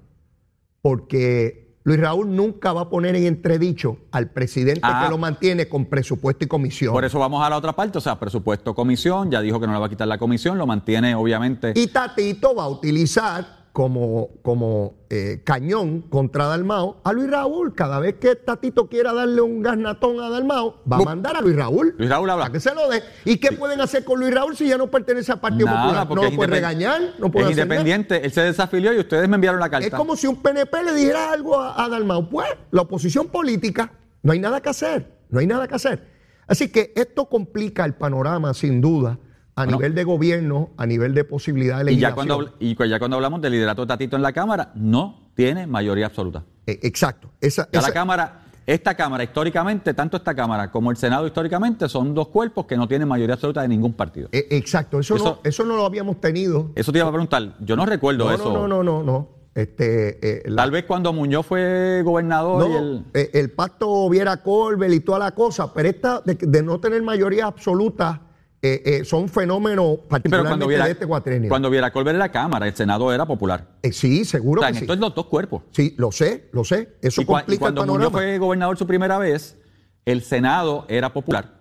porque 0.82 1.67
Luis 1.88 2.00
Raúl 2.00 2.36
nunca 2.36 2.74
va 2.74 2.82
a 2.82 2.90
poner 2.90 3.16
en 3.16 3.24
entredicho 3.24 3.96
al 4.10 4.28
presidente 4.28 4.82
que 4.82 4.86
ah. 4.86 5.08
lo 5.08 5.16
mantiene 5.16 5.70
con 5.70 5.86
presupuesto 5.86 6.44
y 6.44 6.46
comisión. 6.46 6.92
Por 6.92 7.06
eso 7.06 7.18
vamos 7.18 7.42
a 7.42 7.48
la 7.48 7.56
otra 7.56 7.74
parte, 7.74 7.96
o 7.96 8.00
sea, 8.02 8.20
presupuesto, 8.20 8.74
comisión, 8.74 9.30
ya 9.30 9.40
dijo 9.40 9.58
que 9.58 9.66
no 9.66 9.72
le 9.72 9.78
va 9.78 9.86
a 9.86 9.88
quitar 9.88 10.06
la 10.06 10.18
comisión, 10.18 10.58
lo 10.58 10.66
mantiene 10.66 11.14
obviamente. 11.14 11.72
Y 11.74 11.86
Tatito 11.86 12.54
va 12.54 12.64
a 12.64 12.68
utilizar 12.68 13.57
como, 13.78 14.30
como 14.42 15.06
eh, 15.08 15.42
cañón 15.44 16.00
contra 16.00 16.46
Dalmao 16.46 17.00
a 17.04 17.12
Luis 17.12 17.30
Raúl. 17.30 17.76
Cada 17.76 18.00
vez 18.00 18.16
que 18.16 18.34
Tatito 18.34 18.88
quiera 18.88 19.12
darle 19.12 19.40
un 19.40 19.62
gasnatón 19.62 20.18
a 20.18 20.28
Dalmao, 20.30 20.82
va 20.90 20.96
a 20.96 21.02
mandar 21.02 21.36
a 21.36 21.40
Luis 21.40 21.54
Raúl. 21.54 21.94
Luis 21.96 22.10
Raúl 22.10 22.28
habla. 22.28 22.46
Para 22.46 22.54
que 22.54 22.58
se 22.58 22.74
lo 22.74 22.88
dé. 22.88 23.04
¿Y 23.24 23.36
qué 23.36 23.52
pueden 23.52 23.80
hacer 23.80 24.02
con 24.02 24.18
Luis 24.18 24.34
Raúl 24.34 24.56
si 24.56 24.66
ya 24.66 24.76
no 24.76 24.90
pertenece 24.90 25.30
al 25.30 25.38
Partido 25.38 25.68
Popular? 25.68 26.08
No 26.08 26.24
lo 26.24 26.30
puede 26.32 26.50
regañar, 26.50 27.14
no 27.20 27.30
puede 27.30 27.44
Es 27.44 27.50
independiente, 27.52 28.24
él 28.24 28.32
se 28.32 28.40
desafilió 28.40 28.92
y 28.92 28.98
ustedes 28.98 29.28
me 29.28 29.36
enviaron 29.36 29.60
la 29.60 29.70
carta. 29.70 29.86
Es 29.86 29.94
como 29.94 30.16
si 30.16 30.26
un 30.26 30.42
PNP 30.42 30.82
le 30.82 30.94
dijera 30.94 31.30
algo 31.30 31.60
a, 31.60 31.80
a 31.80 31.88
Dalmao. 31.88 32.28
Pues, 32.28 32.48
la 32.72 32.82
oposición 32.82 33.28
política, 33.28 33.92
no 34.24 34.32
hay 34.32 34.40
nada 34.40 34.60
que 34.60 34.70
hacer, 34.70 35.20
no 35.30 35.38
hay 35.38 35.46
nada 35.46 35.68
que 35.68 35.76
hacer. 35.76 36.04
Así 36.48 36.68
que 36.68 36.92
esto 36.96 37.26
complica 37.26 37.84
el 37.84 37.94
panorama, 37.94 38.54
sin 38.54 38.80
duda 38.80 39.20
a 39.58 39.66
nivel 39.66 39.94
de 39.94 40.04
gobierno, 40.04 40.70
a 40.76 40.86
nivel 40.86 41.14
de 41.14 41.24
posibilidad 41.24 41.78
de 41.78 41.84
legislación. 41.84 42.26
Y 42.26 42.28
ya, 42.28 42.34
cuando, 42.34 42.54
y 42.58 42.88
ya 42.90 42.98
cuando 42.98 43.16
hablamos 43.16 43.40
del 43.42 43.52
liderato 43.52 43.82
de 43.82 43.88
Tatito 43.88 44.16
en 44.16 44.22
la 44.22 44.32
Cámara, 44.32 44.72
no 44.74 45.30
tiene 45.34 45.66
mayoría 45.66 46.06
absoluta. 46.06 46.44
Eh, 46.66 46.80
exacto. 46.82 47.30
Esa, 47.40 47.68
la 47.72 47.92
Cámara, 47.92 48.42
esta 48.66 48.94
Cámara 48.94 49.24
históricamente, 49.24 49.94
tanto 49.94 50.16
esta 50.16 50.34
Cámara 50.34 50.70
como 50.70 50.90
el 50.90 50.96
Senado 50.96 51.26
históricamente, 51.26 51.88
son 51.88 52.14
dos 52.14 52.28
cuerpos 52.28 52.66
que 52.66 52.76
no 52.76 52.86
tienen 52.86 53.08
mayoría 53.08 53.34
absoluta 53.34 53.62
de 53.62 53.68
ningún 53.68 53.94
partido. 53.94 54.28
Eh, 54.32 54.46
exacto, 54.50 55.00
eso, 55.00 55.16
no, 55.16 55.40
eso 55.42 55.64
no 55.64 55.76
lo 55.76 55.86
habíamos 55.86 56.20
tenido. 56.20 56.70
Eso 56.74 56.92
te 56.92 56.98
iba 56.98 57.08
a 57.08 57.10
preguntar, 57.10 57.56
yo 57.60 57.76
no 57.76 57.86
recuerdo 57.86 58.30
eso. 58.32 58.52
No, 58.52 58.68
no, 58.68 58.82
no, 58.82 59.02
no. 59.02 59.38
Este, 59.54 60.46
eh, 60.46 60.54
Tal 60.54 60.70
vez 60.70 60.84
cuando 60.84 61.12
Muñoz 61.12 61.44
fue 61.44 62.02
gobernador. 62.04 63.04
el... 63.12 63.30
el... 63.32 63.50
pacto 63.50 64.08
Viera 64.08 64.36
Colbert 64.36 64.92
y 64.92 65.00
toda 65.00 65.18
la 65.18 65.32
cosa, 65.32 65.72
pero 65.72 65.88
esta 65.88 66.22
de 66.24 66.62
no 66.62 66.78
tener 66.78 67.02
mayoría 67.02 67.46
absoluta 67.46 68.27
eh, 68.60 68.82
eh, 68.84 69.04
son 69.04 69.28
fenómenos 69.28 69.98
particularmente 70.08 70.66
de 70.66 70.90
este 70.90 71.06
cuatrenio. 71.06 71.48
Cuando 71.48 71.70
viera 71.70 71.92
Colbert 71.92 72.14
en 72.14 72.18
la 72.18 72.30
Cámara, 72.32 72.66
el 72.66 72.74
Senado 72.74 73.12
era 73.12 73.24
popular. 73.24 73.76
Eh, 73.82 73.92
sí, 73.92 74.24
seguro 74.24 74.62
que 74.62 74.74
sí. 74.74 74.86
los 74.86 75.14
dos 75.14 75.26
cuerpos. 75.26 75.62
Sí, 75.70 75.94
lo 75.96 76.10
sé, 76.10 76.48
lo 76.52 76.64
sé. 76.64 76.96
Eso 77.00 77.22
y, 77.22 77.24
complica 77.24 77.60
cuando 77.60 77.84
el 77.84 78.10
fue 78.10 78.38
gobernador 78.38 78.76
su 78.76 78.86
primera 78.86 79.16
vez, 79.18 79.56
el 80.04 80.22
Senado 80.22 80.86
era 80.88 81.12
popular. 81.12 81.58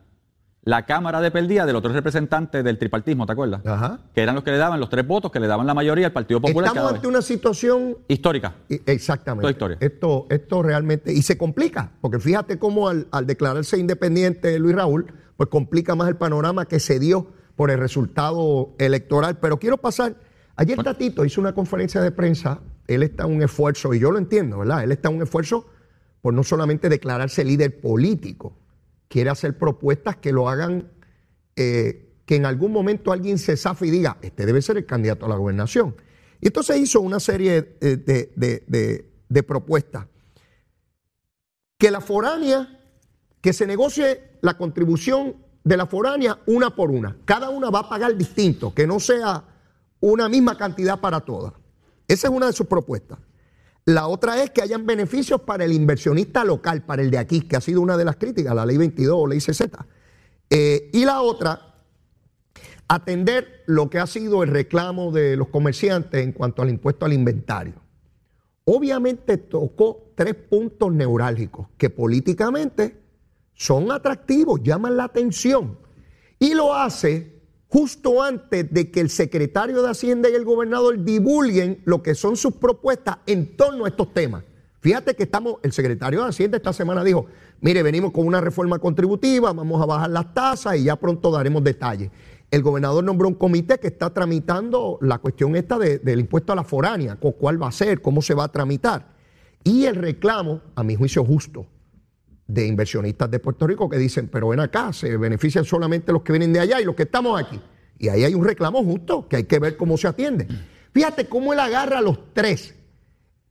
la 0.64 0.86
Cámara 0.86 1.22
dependía 1.22 1.66
de 1.66 1.72
los 1.74 1.82
tres 1.82 1.94
representantes 1.94 2.64
del 2.64 2.78
tripartismo, 2.80 3.26
¿te 3.26 3.34
acuerdas? 3.34 3.66
Ajá. 3.66 4.00
Que 4.16 4.22
eran 4.24 4.34
los 4.36 4.44
que 4.44 4.52
le 4.52 4.58
daban 4.58 4.80
los 4.80 4.90
tres 4.90 5.06
votos, 5.06 5.32
que 5.32 5.40
le 5.40 5.48
daban 5.48 5.68
la 5.68 5.74
mayoría 5.74 6.08
al 6.08 6.14
Partido 6.14 6.42
Popular. 6.42 6.70
Estamos 6.70 6.94
ante 6.94 7.08
una 7.08 7.22
situación 7.22 7.98
Histórica. 8.08 8.56
I- 8.70 8.82
Exactamente. 8.86 9.78
Esto, 9.80 10.26
esto 10.30 10.64
realmente, 10.64 11.14
y 11.14 11.22
se 11.22 11.38
complica, 11.38 11.92
porque 12.02 12.20
fíjate 12.20 12.58
cómo 12.58 12.90
al, 12.90 13.08
al 13.12 13.28
declararse 13.28 13.78
independiente 13.78 14.58
Luis 14.60 14.76
Raúl, 14.76 15.14
pues 15.38 15.50
complica 15.50 15.96
más 15.96 16.10
el 16.10 16.18
panorama 16.18 16.66
que 16.68 16.80
se 16.80 17.00
dio 17.00 17.32
por 17.56 17.72
el 17.72 17.80
resultado 17.80 18.76
electoral. 18.80 19.40
Pero 19.40 19.58
quiero 19.60 19.78
pasar, 19.78 20.16
ayer 20.56 20.82
Tatito 20.84 21.24
hizo 21.26 21.40
una 21.40 21.54
conferencia 21.54 22.02
de 22.02 22.12
prensa, 22.12 22.62
él 22.88 23.04
está 23.04 23.24
en 23.26 23.36
un 23.36 23.44
esfuerzo, 23.44 23.94
y 23.94 24.00
yo 24.00 24.12
lo 24.12 24.18
entiendo, 24.18 24.60
¿verdad? 24.60 24.84
Él 24.84 24.92
está 24.92 25.10
en 25.10 25.16
un 25.16 25.22
esfuerzo 25.24 25.68
por 26.22 26.34
no 26.34 26.44
solamente 26.44 26.90
declararse 26.90 27.46
líder 27.46 27.80
político, 27.80 28.58
quiere 29.08 29.30
hacer 29.30 29.58
propuestas 29.58 30.18
que 30.18 30.32
lo 30.34 30.50
hagan 30.50 30.92
eh, 31.56 32.04
que 32.26 32.36
en 32.36 32.46
algún 32.46 32.74
momento 32.74 33.12
alguien 33.14 33.38
se 33.38 33.56
zafe 33.56 33.88
y 33.88 33.92
diga, 33.92 34.18
este 34.22 34.46
debe 34.46 34.62
ser 34.62 34.76
el 34.78 34.86
candidato 34.86 35.26
a 35.26 35.30
la 35.30 35.36
gobernación. 35.38 35.96
Y 36.42 36.48
entonces 36.48 36.78
hizo 36.78 37.00
una 37.00 37.20
serie 37.20 37.78
eh, 37.82 37.96
de, 37.98 38.34
de- 38.36 38.64
de- 38.68 39.10
de 39.30 39.44
propuestas. 39.44 40.08
Que 41.78 41.92
la 41.92 42.02
foránea, 42.02 42.77
que 43.48 43.54
se 43.54 43.66
negocie 43.66 44.24
la 44.42 44.58
contribución 44.58 45.38
de 45.64 45.78
la 45.78 45.86
foránea 45.86 46.38
una 46.48 46.76
por 46.76 46.92
una. 46.92 47.16
Cada 47.24 47.50
una 47.50 47.70
va 47.70 47.80
a 47.80 47.88
pagar 47.88 48.18
distinto, 48.18 48.74
que 48.74 48.86
no 48.86 49.00
sea 49.00 49.42
una 50.02 50.28
misma 50.28 50.58
cantidad 50.58 51.00
para 51.00 51.22
todas. 51.22 51.54
Esa 52.10 52.28
es 52.28 52.34
una 52.34 52.48
de 52.48 52.52
sus 52.52 52.68
propuestas. 52.68 53.20
La 53.86 54.08
otra 54.08 54.44
es 54.44 54.50
que 54.50 54.62
hayan 54.62 54.86
beneficios 54.86 55.40
para 55.40 55.64
el 55.64 55.72
inversionista 55.72 56.44
local, 56.44 56.84
para 56.84 57.02
el 57.02 57.10
de 57.10 57.20
aquí, 57.20 57.40
que 57.40 57.56
ha 57.56 57.62
sido 57.62 57.80
una 57.80 57.96
de 57.96 58.04
las 58.04 58.18
críticas, 58.18 58.54
la 58.54 58.66
ley 58.66 58.76
22 58.76 59.16
o 59.18 59.28
ley 59.28 59.40
60. 59.40 59.88
Eh, 60.50 60.90
y 60.92 61.06
la 61.06 61.22
otra, 61.22 61.74
atender 62.90 63.64
lo 63.66 63.90
que 63.90 64.00
ha 64.00 64.08
sido 64.08 64.44
el 64.44 64.50
reclamo 64.50 65.14
de 65.14 65.38
los 65.38 65.48
comerciantes 65.48 66.22
en 66.22 66.34
cuanto 66.34 66.64
al 66.64 66.70
impuesto 66.70 67.06
al 67.06 67.14
inventario. 67.14 67.76
Obviamente 68.66 69.38
tocó 69.38 70.12
tres 70.16 70.36
puntos 70.36 70.92
neurálgicos 70.92 71.70
que 71.78 71.90
políticamente 71.90 73.07
son 73.58 73.92
atractivos, 73.92 74.62
llaman 74.64 74.96
la 74.96 75.06
atención. 75.06 75.78
Y 76.40 76.54
lo 76.54 76.74
hace 76.76 77.42
justo 77.68 78.22
antes 78.24 78.72
de 78.72 78.92
que 78.92 79.02
el 79.02 79.10
secretario 79.10 79.82
de 79.82 79.90
Hacienda 79.90 80.30
y 80.30 80.36
el 80.36 80.46
gobernador 80.46 81.04
divulguen 81.04 81.82
lo 81.86 82.02
que 82.02 82.16
son 82.16 82.38
sus 82.38 82.54
propuestas 82.54 83.18
en 83.26 83.58
torno 83.58 83.86
a 83.86 83.90
estos 83.90 84.14
temas. 84.14 84.44
Fíjate 84.80 85.16
que 85.16 85.24
estamos, 85.24 85.56
el 85.64 85.74
secretario 85.74 86.22
de 86.24 86.30
Hacienda 86.30 86.58
esta 86.58 86.72
semana 86.72 87.04
dijo, 87.04 87.26
mire, 87.60 87.82
venimos 87.84 88.12
con 88.12 88.26
una 88.28 88.40
reforma 88.40 88.78
contributiva, 88.80 89.52
vamos 89.52 89.82
a 89.82 89.86
bajar 89.88 90.12
las 90.12 90.34
tasas 90.34 90.78
y 90.78 90.84
ya 90.84 90.96
pronto 90.96 91.32
daremos 91.32 91.64
detalles. 91.64 92.12
El 92.52 92.62
gobernador 92.62 93.04
nombró 93.04 93.28
un 93.28 93.34
comité 93.34 93.80
que 93.80 93.88
está 93.88 94.14
tramitando 94.14 95.00
la 95.02 95.18
cuestión 95.18 95.56
esta 95.56 95.78
de- 95.80 95.98
del 95.98 96.20
impuesto 96.22 96.54
a 96.54 96.56
la 96.56 96.64
foránea, 96.64 97.16
cu- 97.16 97.34
cuál 97.34 97.62
va 97.62 97.68
a 97.68 97.72
ser, 97.74 98.02
cómo 98.02 98.22
se 98.22 98.36
va 98.36 98.46
a 98.46 98.52
tramitar. 98.52 99.08
Y 99.66 99.86
el 99.86 99.96
reclamo, 99.96 100.62
a 100.76 100.84
mi 100.84 100.96
juicio 100.96 101.26
justo, 101.26 101.66
de 102.48 102.66
inversionistas 102.66 103.30
de 103.30 103.40
Puerto 103.40 103.68
Rico 103.68 103.90
que 103.90 103.98
dicen, 103.98 104.30
pero 104.32 104.48
ven 104.50 104.60
acá, 104.62 104.94
se 104.94 105.18
benefician 105.18 105.66
solamente 105.66 106.12
los 106.14 106.22
que 106.22 106.32
vienen 106.32 106.54
de 106.54 106.60
allá 106.62 106.80
y 106.82 106.86
los 106.86 106.96
que 106.96 107.04
estamos 107.04 107.40
aquí. 107.40 107.60
Y 108.00 108.10
ahí 108.10 108.24
hay 108.24 108.34
un 108.36 108.46
reclamo 108.46 108.84
justo 108.84 109.28
que 109.28 109.36
hay 109.38 109.44
que 109.46 109.60
ver 109.60 109.76
cómo 109.76 109.98
se 109.98 110.08
atiende. 110.08 110.48
Fíjate 110.94 111.28
cómo 111.28 111.52
él 111.54 111.60
agarra 111.60 111.98
a 112.00 112.02
los 112.02 112.34
tres. 112.34 112.74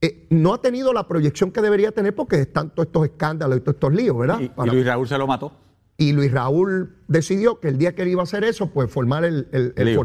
Eh, 0.00 0.26
no 0.30 0.54
ha 0.54 0.60
tenido 0.62 0.92
la 0.92 1.08
proyección 1.08 1.50
que 1.50 1.60
debería 1.60 1.90
tener 1.92 2.14
porque 2.14 2.36
están 2.40 2.70
todos 2.70 2.86
estos 2.86 3.04
escándalos 3.06 3.58
y 3.58 3.60
todos 3.60 3.74
estos 3.76 3.92
líos, 3.94 4.16
¿verdad? 4.18 4.40
Y, 4.40 4.44
y 4.44 4.48
Para- 4.50 4.72
Luis 4.72 4.86
Raúl 4.86 5.08
se 5.08 5.18
lo 5.18 5.26
mató. 5.26 5.52
y 5.98 6.12
Luis 6.12 6.30
Raúl 6.32 6.96
decidió 7.08 7.58
que 7.60 7.68
el 7.68 7.78
día 7.78 7.94
que 7.94 8.02
él 8.02 8.08
iba 8.08 8.20
a 8.20 8.24
hacer 8.24 8.44
eso, 8.44 8.70
pues 8.72 8.90
formar 8.90 9.24
el, 9.24 9.48
el, 9.52 9.72
el. 9.76 9.98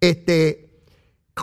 Este, 0.00 0.82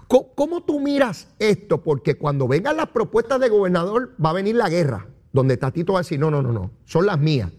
¿cómo, 0.08 0.34
cómo 0.36 0.64
tú 0.64 0.80
miras 0.80 1.28
esto? 1.40 1.82
Porque 1.84 2.16
cuando 2.16 2.48
vengan 2.48 2.78
las 2.78 2.88
propuestas 2.88 3.40
de 3.40 3.50
gobernador, 3.50 4.16
va 4.24 4.32
a 4.32 4.34
venir 4.34 4.56
la 4.56 4.70
guerra, 4.70 5.08
donde 5.32 5.58
Tatito 5.58 5.94
va 5.94 6.00
a 6.00 6.02
decir, 6.02 6.20
no, 6.20 6.32
no, 6.32 6.42
no, 6.42 6.52
no, 6.52 6.72
son 6.86 7.06
las 7.06 7.20
mías. 7.20 7.52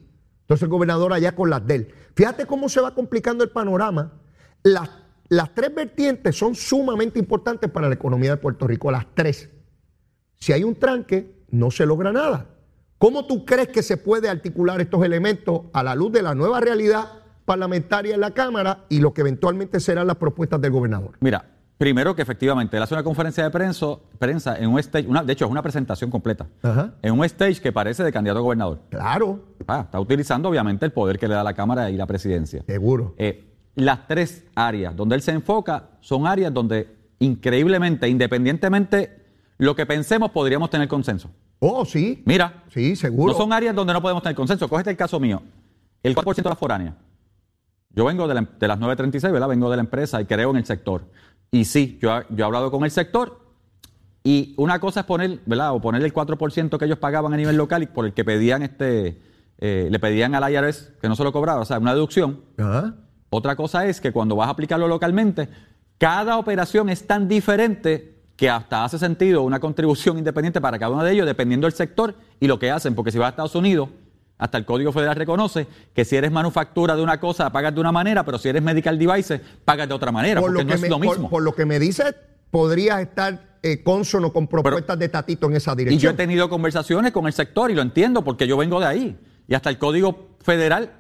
Entonces 0.43 0.63
el 0.63 0.69
gobernador 0.69 1.13
allá 1.13 1.35
con 1.35 1.51
las 1.51 1.67
de 1.67 1.75
él. 1.75 1.95
Fíjate 2.15 2.47
cómo 2.47 2.69
se 2.69 2.81
va 2.81 2.95
complicando 2.95 3.45
el 3.45 3.51
panorama. 3.51 4.13
Las, 4.63 4.89
las 5.29 5.55
tres 5.55 5.75
vertientes 5.75 6.37
son 6.37 6.55
sumamente 6.55 7.19
importantes 7.19 7.71
para 7.71 7.89
la 7.89 7.95
economía 7.95 8.31
de 8.31 8.37
Puerto 8.39 8.67
Rico, 8.67 8.91
las 8.91 9.07
tres. 9.15 9.51
Si 10.39 10.53
hay 10.53 10.65
un 10.65 10.75
tranque, 10.77 11.45
no 11.51 11.71
se 11.71 11.85
logra 11.85 12.13
nada. 12.13 12.47
¿Cómo 12.97 13.27
tú 13.27 13.45
crees 13.45 13.69
que 13.69 13.83
se 13.83 13.97
puede 13.97 14.29
articular 14.29 14.81
estos 14.81 15.05
elementos 15.05 15.63
a 15.73 15.83
la 15.83 15.95
luz 15.95 16.13
de 16.13 16.23
la 16.23 16.35
nueva 16.35 16.61
realidad 16.61 17.23
parlamentaria 17.45 18.15
en 18.15 18.21
la 18.21 18.33
Cámara 18.33 18.85
y 18.89 19.01
lo 19.01 19.15
que 19.15 19.21
eventualmente 19.21 19.81
serán 19.81 20.07
las 20.07 20.17
propuestas 20.17 20.61
del 20.61 20.73
gobernador? 20.73 21.13
Mira, 21.21 21.58
primero 21.79 22.15
que 22.15 22.23
efectivamente 22.23 22.77
él 22.77 22.83
hace 22.83 22.95
una 22.95 23.03
conferencia 23.05 23.45
de 23.45 23.51
prensa, 23.51 23.87
prensa 24.19 24.59
en 24.59 24.69
un 24.71 24.79
stage, 24.81 25.07
una, 25.07 25.23
de 25.23 25.33
hecho 25.33 25.45
es 25.45 25.51
una 25.51 25.63
presentación 25.63 26.11
completa, 26.11 26.47
Ajá. 26.63 26.95
en 27.03 27.13
un 27.19 27.25
stage 27.25 27.61
que 27.61 27.73
parece 27.73 28.03
de 28.05 28.13
candidato 28.13 28.41
a 28.41 28.43
gobernador. 28.43 28.81
Claro, 28.91 29.45
Ah, 29.67 29.83
está 29.85 30.01
utilizando 30.01 30.49
obviamente 30.49 30.85
el 30.87 30.93
poder 30.93 31.19
que 31.19 31.29
le 31.29 31.35
da 31.35 31.43
la 31.45 31.55
Cámara 31.55 31.91
y 31.91 31.97
la 31.97 32.07
presidencia. 32.07 32.63
seguro. 32.67 33.15
Eh, 33.19 33.45
las 33.77 34.07
tres 34.09 34.45
áreas 34.57 34.97
donde 34.97 35.15
él 35.15 35.23
se 35.23 35.31
enfoca 35.31 35.91
son 36.01 36.27
áreas 36.27 36.53
donde 36.53 36.89
increíblemente, 37.21 38.09
independientemente, 38.09 39.23
lo 39.59 39.75
que 39.77 39.87
pensemos 39.87 40.31
podríamos 40.31 40.71
tener 40.71 40.89
consenso. 40.89 41.31
Oh, 41.61 41.85
sí. 41.85 42.23
Mira, 42.25 42.63
Sí, 42.73 42.97
seguro. 42.97 43.33
no 43.33 43.39
son 43.39 43.53
áreas 43.53 43.75
donde 43.75 43.93
no 43.93 44.01
podemos 44.03 44.23
tener 44.23 44.37
consenso. 44.37 44.69
Cógete 44.69 44.91
el 44.91 44.97
caso 44.97 45.19
mío. 45.21 45.43
El 46.03 46.15
4% 46.15 46.37
de 46.45 46.49
la 46.51 46.57
foránea. 46.57 46.97
Yo 47.91 48.05
vengo 48.05 48.29
de, 48.29 48.35
la- 48.35 48.49
de 48.59 48.69
las 48.69 48.79
936, 48.79 49.33
¿verdad? 49.33 49.49
Vengo 49.49 49.69
de 49.71 49.77
la 49.77 49.83
empresa 49.83 50.21
y 50.21 50.27
creo 50.27 50.51
en 50.51 50.57
el 50.57 50.65
sector. 50.65 51.03
Y 51.51 51.65
sí, 51.65 51.99
yo, 52.01 52.17
he- 52.19 52.27
yo 52.31 52.45
he 52.45 52.47
hablado 52.47 52.71
con 52.71 52.85
el 52.85 52.91
sector 52.91 53.41
y 54.25 54.55
una 54.59 54.79
cosa 54.81 55.01
es 55.01 55.07
poner, 55.07 55.41
¿verdad? 55.47 55.73
O 55.75 55.81
poner 55.81 56.03
el 56.03 56.13
4% 56.13 56.79
que 56.79 56.85
ellos 56.85 56.99
pagaban 56.99 57.33
a 57.33 57.37
nivel 57.37 57.57
local 57.57 57.83
y 57.83 57.87
por 57.87 58.05
el 58.05 58.13
que 58.13 58.25
pedían 58.25 58.63
este, 58.63 59.21
eh, 59.59 59.89
le 59.91 59.99
pedían 59.99 60.35
al 60.35 60.53
IRS 60.53 60.93
que 61.01 61.09
no 61.09 61.17
se 61.17 61.25
lo 61.25 61.33
cobraba, 61.33 61.61
o 61.61 61.65
sea, 61.65 61.79
una 61.79 61.95
deducción. 61.95 62.43
Ajá. 62.59 62.95
Otra 63.31 63.57
cosa 63.57 63.87
es 63.87 64.01
que 64.01 64.13
cuando 64.13 64.37
vas 64.37 64.49
a 64.49 64.51
aplicarlo 64.51 64.89
localmente, 64.89 65.49
cada 65.99 66.39
operación 66.39 66.89
es 66.91 67.07
tan 67.07 67.29
diferente 67.29 68.17
que 68.37 68.49
hasta 68.49 68.85
hace 68.85 68.99
sentido 68.99 69.43
una 69.43 69.59
contribución 69.59 70.17
independiente 70.19 70.61
para 70.61 70.79
cada 70.79 70.93
uno 70.93 71.03
de 71.03 71.13
ellos, 71.13 71.27
dependiendo 71.27 71.67
del 71.67 71.75
sector 71.75 72.15
y 72.39 72.47
lo 72.47 72.59
que 72.59 72.71
hacen. 72.71 72.95
Porque 72.95 73.11
si 73.11 73.19
vas 73.19 73.27
a 73.27 73.31
Estados 73.31 73.55
Unidos, 73.57 73.89
hasta 74.39 74.57
el 74.59 74.65
Código 74.65 74.93
Federal 74.93 75.17
reconoce 75.17 75.67
que 75.95 76.05
si 76.05 76.17
eres 76.17 76.31
manufactura 76.31 76.95
de 76.97 77.03
una 77.03 77.19
cosa, 77.21 77.51
pagas 77.51 77.75
de 77.75 77.81
una 77.81 77.93
manera, 77.93 78.25
pero 78.25 78.39
si 78.39 78.49
eres 78.49 78.63
medical 78.63 78.99
device, 78.99 79.41
pagas 79.65 79.89
de 79.89 79.95
otra 79.95 80.13
manera, 80.13 80.41
Por 80.41 80.51
porque 80.53 80.63
lo, 80.65 80.69
no 80.69 80.75
es 80.75 80.81
me, 80.81 80.89
lo 80.89 80.99
mismo. 80.99 81.29
por 81.29 81.43
lo 81.43 81.55
que 81.55 81.67
me 81.67 81.79
dice, 81.79 82.15
podrías 82.51 83.01
estar 83.01 83.59
eh, 83.63 83.83
consono 83.83 84.33
con 84.33 84.47
propuestas 84.47 84.99
de 84.99 85.09
Tatito 85.09 85.49
en 85.49 85.57
esa 85.57 85.73
Y 85.73 85.75
yo 85.77 85.81
he 85.83 85.85
dirección. 85.87 86.17
tenido 86.17 86.49
conversaciones 86.49 87.11
con 87.13 87.27
el 87.27 87.33
sector 87.33 87.71
y 87.71 87.75
lo 87.75 87.83
entiendo 87.83 88.23
porque 88.23 88.47
yo 88.47 88.57
vengo 88.57 88.79
de 88.81 88.87
ahí. 88.87 89.19
Y 89.49 89.55
hasta 89.55 89.71
el 89.71 89.79
Código 89.79 90.37
Federal 90.41 90.93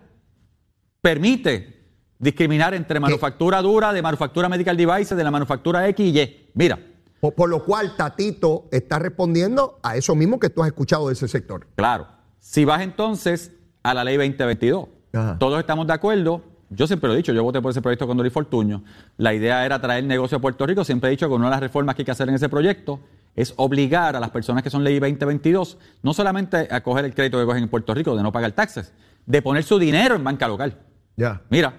permite 1.01 1.77
discriminar 2.19 2.75
entre 2.75 2.99
manufactura 2.99 3.63
dura, 3.63 3.93
de 3.93 4.03
manufactura 4.03 4.49
medical 4.49 4.77
devices, 4.77 5.17
de 5.17 5.23
la 5.25 5.31
manufactura 5.31 5.87
X 5.89 6.05
y 6.07 6.19
Y. 6.21 6.51
Mira, 6.55 6.79
Por, 7.21 7.35
por 7.35 7.49
lo 7.49 7.65
cual 7.65 7.95
Tatito 7.97 8.67
está 8.73 8.99
respondiendo 8.99 9.79
a 9.83 9.97
eso 9.97 10.15
mismo 10.15 10.41
que 10.41 10.51
tú 10.51 10.63
has 10.63 10.69
escuchado 10.69 11.07
de 11.09 11.13
ese 11.15 11.29
sector. 11.29 11.67
claro, 11.77 12.07
si 12.39 12.65
vas 12.65 12.81
entonces 12.83 13.53
a 13.83 13.95
la 13.95 14.05
ley 14.05 14.17
2022, 14.17 14.87
Ajá. 15.13 15.39
todos 15.39 15.59
estamos 15.61 15.87
de 15.87 15.93
acuerdo. 15.93 16.43
Yo 16.71 16.87
siempre 16.87 17.09
lo 17.09 17.15
he 17.15 17.17
dicho, 17.17 17.33
yo 17.33 17.43
voté 17.43 17.63
por 17.63 17.71
ese 17.71 17.81
proyecto 17.81 18.07
con 18.07 18.17
Doris 18.17 18.33
Fortuño. 18.33 18.83
La 19.17 19.33
idea 19.33 19.65
era 19.65 19.81
traer 19.81 20.05
negocio 20.05 20.37
a 20.37 20.41
Puerto 20.41 20.67
Rico. 20.67 20.85
Siempre 20.85 21.09
he 21.09 21.11
dicho 21.13 21.27
que 21.27 21.35
una 21.35 21.47
de 21.47 21.51
las 21.53 21.61
reformas 21.61 21.95
que 21.95 22.03
hay 22.03 22.07
que 22.07 22.11
hacer 22.11 22.29
en 22.29 22.35
ese 22.35 22.49
proyecto 22.51 23.01
es 23.35 23.55
obligar 23.57 24.17
a 24.17 24.21
las 24.21 24.31
personas 24.31 24.63
que 24.63 24.69
son 24.69 24.85
ley 24.85 24.99
2022 24.99 25.79
no 26.03 26.13
solamente 26.13 26.69
a 26.71 26.83
coger 26.83 27.05
el 27.07 27.15
crédito 27.15 27.39
que 27.39 27.47
cogen 27.47 27.63
en 27.63 27.69
Puerto 27.71 27.95
Rico 27.95 28.15
de 28.17 28.23
no 28.23 28.33
pagar 28.33 28.53
taxes, 28.53 28.93
de 29.25 29.41
poner 29.41 29.63
su 29.65 29.79
dinero 29.79 30.15
en 30.17 30.25
banca 30.25 30.47
local. 30.47 30.77
Ya. 31.17 31.41
Mira, 31.49 31.73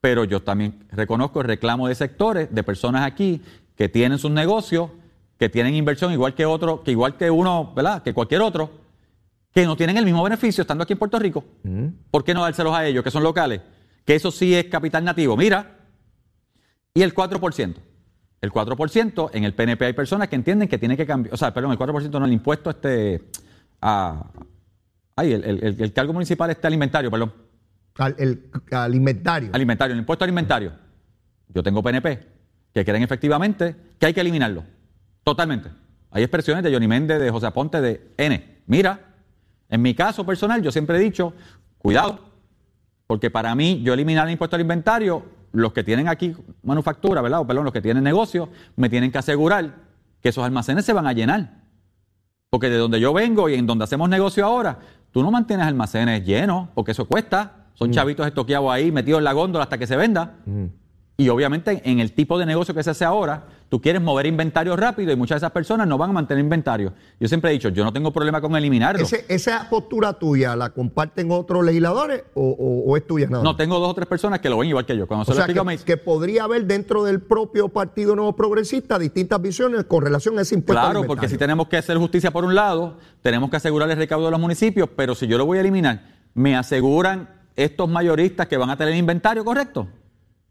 pero 0.00 0.24
yo 0.24 0.40
también 0.42 0.86
reconozco 0.90 1.40
el 1.40 1.46
reclamo 1.48 1.88
de 1.88 1.94
sectores, 1.94 2.48
de 2.54 2.62
personas 2.62 3.06
aquí 3.06 3.42
que 3.76 3.88
tienen 3.88 4.18
sus 4.18 4.30
negocios, 4.30 4.90
que 5.38 5.48
tienen 5.48 5.74
inversión 5.74 6.12
igual 6.12 6.34
que 6.34 6.46
otro, 6.46 6.82
que 6.82 6.92
igual 6.92 7.16
que 7.16 7.30
uno, 7.30 7.72
¿verdad? 7.74 8.02
Que 8.02 8.14
cualquier 8.14 8.40
otro, 8.42 8.70
que 9.54 9.64
no 9.64 9.76
tienen 9.76 9.96
el 9.96 10.04
mismo 10.04 10.22
beneficio 10.22 10.62
estando 10.62 10.82
aquí 10.82 10.92
en 10.94 10.98
Puerto 10.98 11.18
Rico. 11.18 11.44
¿Por 12.10 12.24
qué 12.24 12.34
no 12.34 12.42
dárselos 12.42 12.74
a 12.74 12.84
ellos, 12.86 13.04
que 13.04 13.10
son 13.10 13.22
locales? 13.22 13.60
Que 14.04 14.16
eso 14.16 14.30
sí 14.30 14.54
es 14.54 14.64
capital 14.66 15.04
nativo. 15.04 15.36
Mira, 15.36 15.78
y 16.92 17.02
el 17.02 17.14
4%. 17.14 17.74
El 18.40 18.52
4%, 18.52 19.30
en 19.32 19.44
el 19.44 19.54
PNP 19.54 19.86
hay 19.86 19.92
personas 19.94 20.28
que 20.28 20.36
entienden 20.36 20.68
que 20.68 20.76
tiene 20.76 20.96
que 20.98 21.06
cambiar, 21.06 21.32
o 21.32 21.36
sea, 21.38 21.54
perdón, 21.54 21.72
el 21.72 21.78
4% 21.78 22.10
no, 22.18 22.26
el 22.26 22.32
impuesto 22.32 22.68
este, 22.68 23.22
a, 23.80 24.30
ay, 25.16 25.32
el, 25.32 25.44
el- 25.44 25.80
el- 25.80 25.92
cargo 25.94 26.12
municipal 26.12 26.50
este 26.50 26.66
alimentario, 26.66 27.10
perdón. 27.10 27.32
Al, 27.96 28.14
el- 28.18 28.50
al 28.72 28.94
inventario. 28.94 29.48
Alimentario, 29.54 29.94
el 29.94 30.00
impuesto 30.00 30.24
alimentario. 30.24 30.72
Yo 31.48 31.62
tengo 31.62 31.82
PNP 31.82 32.18
que 32.74 32.84
creen 32.84 33.02
efectivamente 33.02 33.76
que 33.98 34.06
hay 34.06 34.12
que 34.12 34.20
eliminarlo. 34.20 34.64
Totalmente. 35.22 35.70
Hay 36.10 36.22
expresiones 36.22 36.62
de 36.64 36.72
Johnny 36.72 36.86
Méndez, 36.88 37.20
de 37.20 37.30
José 37.30 37.46
Aponte, 37.46 37.80
de 37.80 38.12
N. 38.18 38.58
Mira, 38.66 39.13
en 39.74 39.82
mi 39.82 39.94
caso 39.94 40.24
personal, 40.24 40.62
yo 40.62 40.70
siempre 40.70 40.96
he 40.96 41.00
dicho, 41.00 41.34
cuidado, 41.78 42.20
Porque 43.06 43.30
para 43.30 43.54
mí, 43.54 43.82
yo 43.82 43.92
eliminar 43.92 44.26
el 44.26 44.32
impuesto 44.32 44.56
al 44.56 44.62
inventario, 44.62 45.24
los 45.52 45.72
que 45.72 45.84
tienen 45.84 46.08
aquí 46.08 46.34
manufactura, 46.62 47.20
¿verdad? 47.20 47.40
O 47.40 47.46
perdón, 47.46 47.64
los 47.64 47.72
que 47.72 47.82
tienen 47.82 48.02
negocio, 48.02 48.48
me 48.76 48.88
tienen 48.88 49.12
que 49.12 49.18
asegurar 49.18 49.74
que 50.22 50.30
esos 50.30 50.42
almacenes 50.42 50.84
se 50.84 50.92
van 50.92 51.06
a 51.06 51.12
llenar. 51.12 51.62
Porque 52.50 52.70
de 52.70 52.78
donde 52.78 53.00
yo 53.00 53.12
vengo 53.12 53.48
y 53.48 53.54
en 53.54 53.66
donde 53.66 53.84
hacemos 53.84 54.08
negocio 54.08 54.46
ahora, 54.46 54.78
tú 55.10 55.22
no 55.22 55.30
mantienes 55.30 55.66
almacenes 55.66 56.24
llenos, 56.24 56.68
porque 56.74 56.92
eso 56.92 57.04
cuesta. 57.06 57.66
Son 57.74 57.90
chavitos 57.90 58.26
estoqueados 58.26 58.70
ahí, 58.70 58.92
metidos 58.92 59.18
en 59.18 59.24
la 59.24 59.32
góndola 59.32 59.64
hasta 59.64 59.76
que 59.76 59.86
se 59.86 59.96
venda. 59.96 60.36
Y 61.16 61.28
obviamente 61.28 61.80
en 61.84 62.00
el 62.00 62.12
tipo 62.12 62.38
de 62.40 62.44
negocio 62.46 62.74
que 62.74 62.82
se 62.82 62.90
hace 62.90 63.04
ahora, 63.04 63.44
tú 63.68 63.80
quieres 63.80 64.02
mover 64.02 64.26
inventario 64.26 64.74
rápido 64.74 65.12
y 65.12 65.16
muchas 65.16 65.36
de 65.36 65.46
esas 65.46 65.52
personas 65.52 65.86
no 65.86 65.96
van 65.96 66.10
a 66.10 66.12
mantener 66.12 66.42
inventario. 66.42 66.92
Yo 67.20 67.28
siempre 67.28 67.50
he 67.50 67.54
dicho, 67.54 67.68
yo 67.68 67.84
no 67.84 67.92
tengo 67.92 68.12
problema 68.12 68.40
con 68.40 68.56
eliminarlo. 68.56 69.00
Ese- 69.04 69.24
¿Esa 69.28 69.68
postura 69.70 70.14
tuya 70.14 70.56
la 70.56 70.70
comparten 70.70 71.30
otros 71.30 71.64
legisladores 71.64 72.24
o, 72.34 72.42
o- 72.50 72.90
o 72.90 72.96
es 72.96 73.06
tuya 73.06 73.28
nada? 73.28 73.44
No, 73.44 73.54
tengo 73.54 73.78
dos 73.78 73.90
o 73.90 73.94
tres 73.94 74.08
personas 74.08 74.40
que 74.40 74.50
lo 74.50 74.58
ven 74.58 74.70
igual 74.70 74.86
que 74.86 74.96
yo. 74.96 75.06
Cuando 75.06 75.22
O 75.22 75.24
se 75.26 75.30
lo 75.30 75.36
sea, 75.36 75.44
explico, 75.44 75.64
me 75.64 75.74
que, 75.74 75.76
dicen, 75.82 75.86
que 75.86 75.96
podría 75.98 76.44
haber 76.44 76.64
dentro 76.66 77.04
del 77.04 77.20
propio 77.20 77.68
Partido 77.68 78.16
Nuevo 78.16 78.34
Progresista 78.34 78.98
distintas 78.98 79.40
visiones 79.40 79.84
con 79.84 80.02
relación 80.02 80.36
a 80.40 80.42
ese 80.42 80.56
impuesto. 80.56 80.82
Claro, 80.82 81.04
porque 81.06 81.28
si 81.28 81.38
tenemos 81.38 81.68
que 81.68 81.76
hacer 81.76 81.96
justicia 81.96 82.32
por 82.32 82.44
un 82.44 82.56
lado, 82.56 82.98
tenemos 83.22 83.50
que 83.50 83.56
asegurar 83.58 83.88
el 83.88 83.96
recaudo 83.98 84.24
de 84.24 84.30
los 84.32 84.40
municipios, 84.40 84.88
pero 84.96 85.14
si 85.14 85.28
yo 85.28 85.38
lo 85.38 85.46
voy 85.46 85.58
a 85.58 85.60
eliminar, 85.60 86.02
¿me 86.34 86.56
aseguran 86.56 87.28
estos 87.54 87.88
mayoristas 87.88 88.48
que 88.48 88.56
van 88.56 88.70
a 88.70 88.76
tener 88.76 88.96
inventario 88.96 89.44
correcto? 89.44 89.86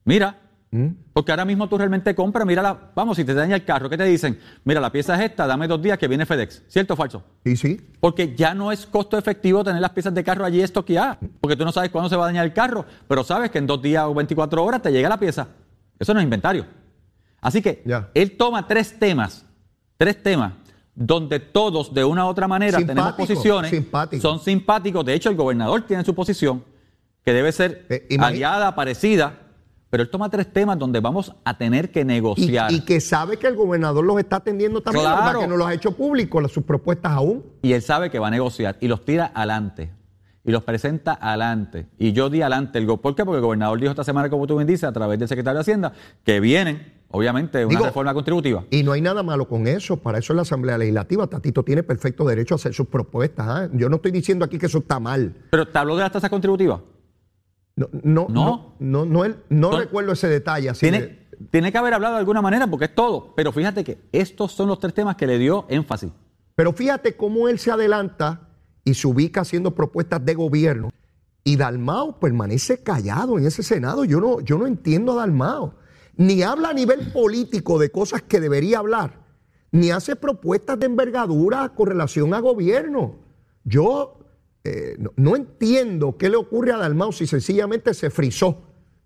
Mira, 0.05 0.39
¿Mm? 0.73 0.87
porque 1.13 1.31
ahora 1.31 1.45
mismo 1.45 1.69
tú 1.69 1.77
realmente 1.77 2.15
compras, 2.15 2.47
mira, 2.47 2.63
la, 2.63 2.75
vamos, 2.95 3.15
si 3.15 3.23
te 3.23 3.35
daña 3.35 3.55
el 3.55 3.63
carro, 3.63 3.91
¿qué 3.91 3.95
te 3.95 4.05
dicen? 4.05 4.39
Mira, 4.63 4.81
la 4.81 4.91
pieza 4.91 5.13
es 5.15 5.29
esta, 5.29 5.45
dame 5.45 5.67
dos 5.67 5.79
días 5.79 5.99
que 5.99 6.07
viene 6.07 6.25
FedEx. 6.25 6.63
¿Cierto 6.67 6.95
o 6.95 6.97
falso? 6.97 7.23
Sí, 7.45 7.55
sí. 7.55 7.79
Porque 7.99 8.33
ya 8.35 8.55
no 8.55 8.71
es 8.71 8.87
costo 8.87 9.15
efectivo 9.15 9.63
tener 9.63 9.79
las 9.79 9.91
piezas 9.91 10.15
de 10.15 10.23
carro 10.23 10.43
allí 10.45 10.61
estoqueadas, 10.61 11.19
porque 11.39 11.55
tú 11.55 11.63
no 11.63 11.71
sabes 11.71 11.91
cuándo 11.91 12.09
se 12.09 12.15
va 12.15 12.23
a 12.23 12.27
dañar 12.27 12.43
el 12.45 12.53
carro, 12.53 12.85
pero 13.07 13.23
sabes 13.23 13.51
que 13.51 13.59
en 13.59 13.67
dos 13.67 13.83
días 13.83 14.03
o 14.05 14.15
24 14.15 14.63
horas 14.63 14.81
te 14.81 14.91
llega 14.91 15.07
la 15.07 15.19
pieza. 15.19 15.47
Eso 15.99 16.11
no 16.11 16.19
es 16.19 16.23
inventario. 16.23 16.65
Así 17.39 17.61
que 17.61 17.83
él 18.15 18.35
toma 18.35 18.67
tres 18.67 18.97
temas, 18.97 19.45
tres 19.97 20.23
temas, 20.23 20.53
donde 20.95 21.39
todos 21.39 21.93
de 21.93 22.03
una 22.03 22.25
u 22.25 22.29
otra 22.29 22.47
manera 22.47 22.79
tenemos 22.79 23.13
posiciones, 23.13 23.69
simpático. 23.69 24.21
son 24.21 24.39
simpáticos. 24.39 25.05
De 25.05 25.13
hecho, 25.13 25.29
el 25.29 25.35
gobernador 25.35 25.83
tiene 25.83 26.03
su 26.03 26.15
posición, 26.15 26.63
que 27.23 27.31
debe 27.31 27.51
ser 27.51 27.85
Eh, 27.89 28.17
aliada, 28.19 28.73
parecida, 28.73 29.42
pero 29.93 30.01
él 30.01 30.09
toma 30.09 30.27
tres 30.27 30.51
temas 30.51 30.79
donde 30.79 30.99
vamos 30.99 31.35
a 31.45 31.55
tener 31.55 31.91
que 31.91 32.03
negociar. 32.03 32.71
y 32.71 32.79
que 32.81 32.99
sabe 32.99 33.37
que 33.37 33.45
el 33.45 33.55
gobernador 33.55 34.03
los 34.03 34.17
está 34.17 34.37
atendiendo 34.37 34.81
también, 34.81 35.05
Claro. 35.05 35.41
que 35.41 35.47
no 35.47 35.55
los 35.55 35.67
ha 35.67 35.73
hecho 35.75 35.91
público, 35.91 36.41
las- 36.41 36.51
sus 36.51 36.63
propuestas 36.63 37.11
aún. 37.11 37.43
y 37.61 37.73
él 37.73 37.81
sabe 37.83 38.09
que 38.09 38.17
va 38.17 38.29
a 38.29 38.31
negociar 38.31 38.75
y 38.79 38.87
los 38.87 39.05
tira 39.05 39.31
adelante 39.35 39.91
y 40.43 40.51
los 40.51 40.63
presenta 40.63 41.19
adelante. 41.21 41.85
Y 41.99 42.11
yo 42.11 42.31
di 42.31 42.41
adelante 42.41 42.79
el 42.79 42.87
go. 42.87 42.97
¿Por 43.01 43.13
qué? 43.13 43.23
Porque 43.23 43.37
el 43.37 43.43
gobernador 43.43 43.79
dijo 43.79 43.91
esta 43.91 44.03
semana, 44.03 44.31
como 44.31 44.47
tú 44.47 44.55
bien 44.55 44.65
dices, 44.65 44.85
a 44.85 44.91
través 44.93 45.19
del 45.19 45.27
secretario 45.27 45.57
de 45.59 45.61
Hacienda, 45.61 45.93
que 46.23 46.39
vienen, 46.39 46.91
obviamente, 47.11 47.63
una 47.63 47.69
Digo, 47.69 47.85
reforma 47.85 48.15
contributiva. 48.15 48.63
Y 48.71 48.81
no 48.81 48.93
hay 48.93 49.01
nada 49.01 49.21
malo 49.21 49.47
con 49.47 49.67
eso, 49.67 49.97
para 49.97 50.17
eso 50.17 50.33
es 50.33 50.37
la 50.37 50.41
Asamblea 50.41 50.75
Legislativa. 50.79 51.27
Tatito 51.27 51.61
tiene 51.61 51.83
perfecto 51.83 52.25
derecho 52.25 52.55
a 52.55 52.57
hacer 52.57 52.73
sus 52.73 52.87
propuestas. 52.87 53.45
¿ah? 53.47 53.69
Yo 53.73 53.89
no 53.89 53.97
estoy 53.97 54.09
diciendo 54.09 54.43
aquí 54.43 54.57
que 54.57 54.65
eso 54.65 54.79
está 54.79 54.99
mal. 54.99 55.35
Pero 55.51 55.67
te 55.67 55.77
habló 55.77 55.95
de 55.97 56.01
las 56.01 56.11
tasas 56.11 56.31
contributivas. 56.31 56.79
No, 57.75 57.89
no, 58.03 58.27
No. 58.29 58.75
no, 58.79 59.05
no, 59.05 59.25
no, 59.49 59.77
recuerdo 59.79 60.11
ese 60.11 60.27
detalle. 60.27 60.69
Así 60.69 60.81
Tiene, 60.81 61.01
de- 61.01 61.27
tiene 61.49 61.71
que 61.71 61.77
haber 61.77 61.93
hablado 61.93 62.13
de 62.15 62.19
alguna 62.19 62.41
manera 62.41 62.67
porque 62.67 62.85
es 62.85 62.95
todo. 62.95 63.33
Pero 63.35 63.51
fíjate 63.51 63.83
que 63.83 63.97
estos 64.11 64.51
son 64.51 64.67
los 64.67 64.79
tres 64.79 64.93
temas 64.93 65.15
que 65.15 65.25
le 65.27 65.37
dio 65.39 65.65
énfasis. 65.69 66.11
Pero 66.55 66.71
fíjate 66.73 67.17
cómo 67.17 67.47
él 67.49 67.57
se 67.57 67.71
adelanta 67.71 68.49
y 68.83 68.93
se 68.93 69.07
ubica 69.07 69.41
haciendo 69.41 69.73
propuestas 69.73 70.23
de 70.23 70.35
gobierno. 70.35 70.89
Y 71.43 71.55
Dalmao 71.57 72.19
permanece 72.19 72.83
callado 72.83 73.37
en 73.39 73.47
ese 73.47 73.63
Senado. 73.63 74.05
Yo 74.05 74.19
no, 74.21 74.39
yo 74.41 74.57
no 74.57 74.67
entiendo 74.67 75.13
a 75.13 75.15
Dalmao. 75.15 75.75
Ni 76.15 76.43
habla 76.43 76.69
a 76.69 76.73
nivel 76.73 77.11
político 77.11 77.79
de 77.79 77.89
cosas 77.89 78.21
que 78.21 78.39
debería 78.39 78.77
hablar, 78.77 79.19
ni 79.71 79.89
hace 79.89 80.15
propuestas 80.15 80.79
de 80.79 80.85
envergadura 80.85 81.69
con 81.69 81.87
relación 81.87 82.35
a 82.35 82.39
gobierno. 82.39 83.15
Yo 83.63 84.19
eh, 84.63 84.95
no, 84.97 85.11
no 85.15 85.35
entiendo 85.35 86.17
qué 86.17 86.29
le 86.29 86.37
ocurre 86.37 86.71
a 86.71 86.77
Dalmao 86.77 87.11
si 87.11 87.27
sencillamente 87.27 87.93
se 87.93 88.09
frizó 88.09 88.63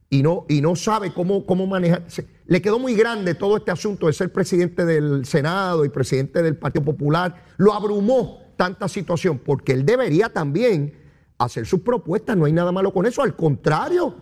y 0.09 0.23
no, 0.23 0.45
y 0.47 0.61
no 0.61 0.75
sabe 0.75 1.13
cómo, 1.13 1.45
cómo 1.45 1.67
manejar. 1.67 2.05
le 2.45 2.61
quedó 2.61 2.79
muy 2.79 2.95
grande 2.95 3.35
todo 3.35 3.57
este 3.57 3.71
asunto 3.71 4.07
de 4.07 4.13
ser 4.13 4.31
presidente 4.31 4.85
del 4.85 5.25
Senado 5.25 5.83
y 5.83 5.89
presidente 5.89 6.41
del 6.41 6.57
Partido 6.57 6.85
Popular. 6.85 7.43
Lo 7.57 7.73
abrumó 7.73 8.41
tanta 8.55 8.87
situación 8.87 9.39
porque 9.39 9.73
él 9.73 9.85
debería 9.85 10.29
también 10.29 10.93
hacer 11.37 11.65
sus 11.65 11.81
propuestas. 11.81 12.37
No 12.37 12.45
hay 12.45 12.53
nada 12.53 12.71
malo 12.71 12.93
con 12.93 13.05
eso. 13.05 13.21
Al 13.21 13.35
contrario, 13.35 14.15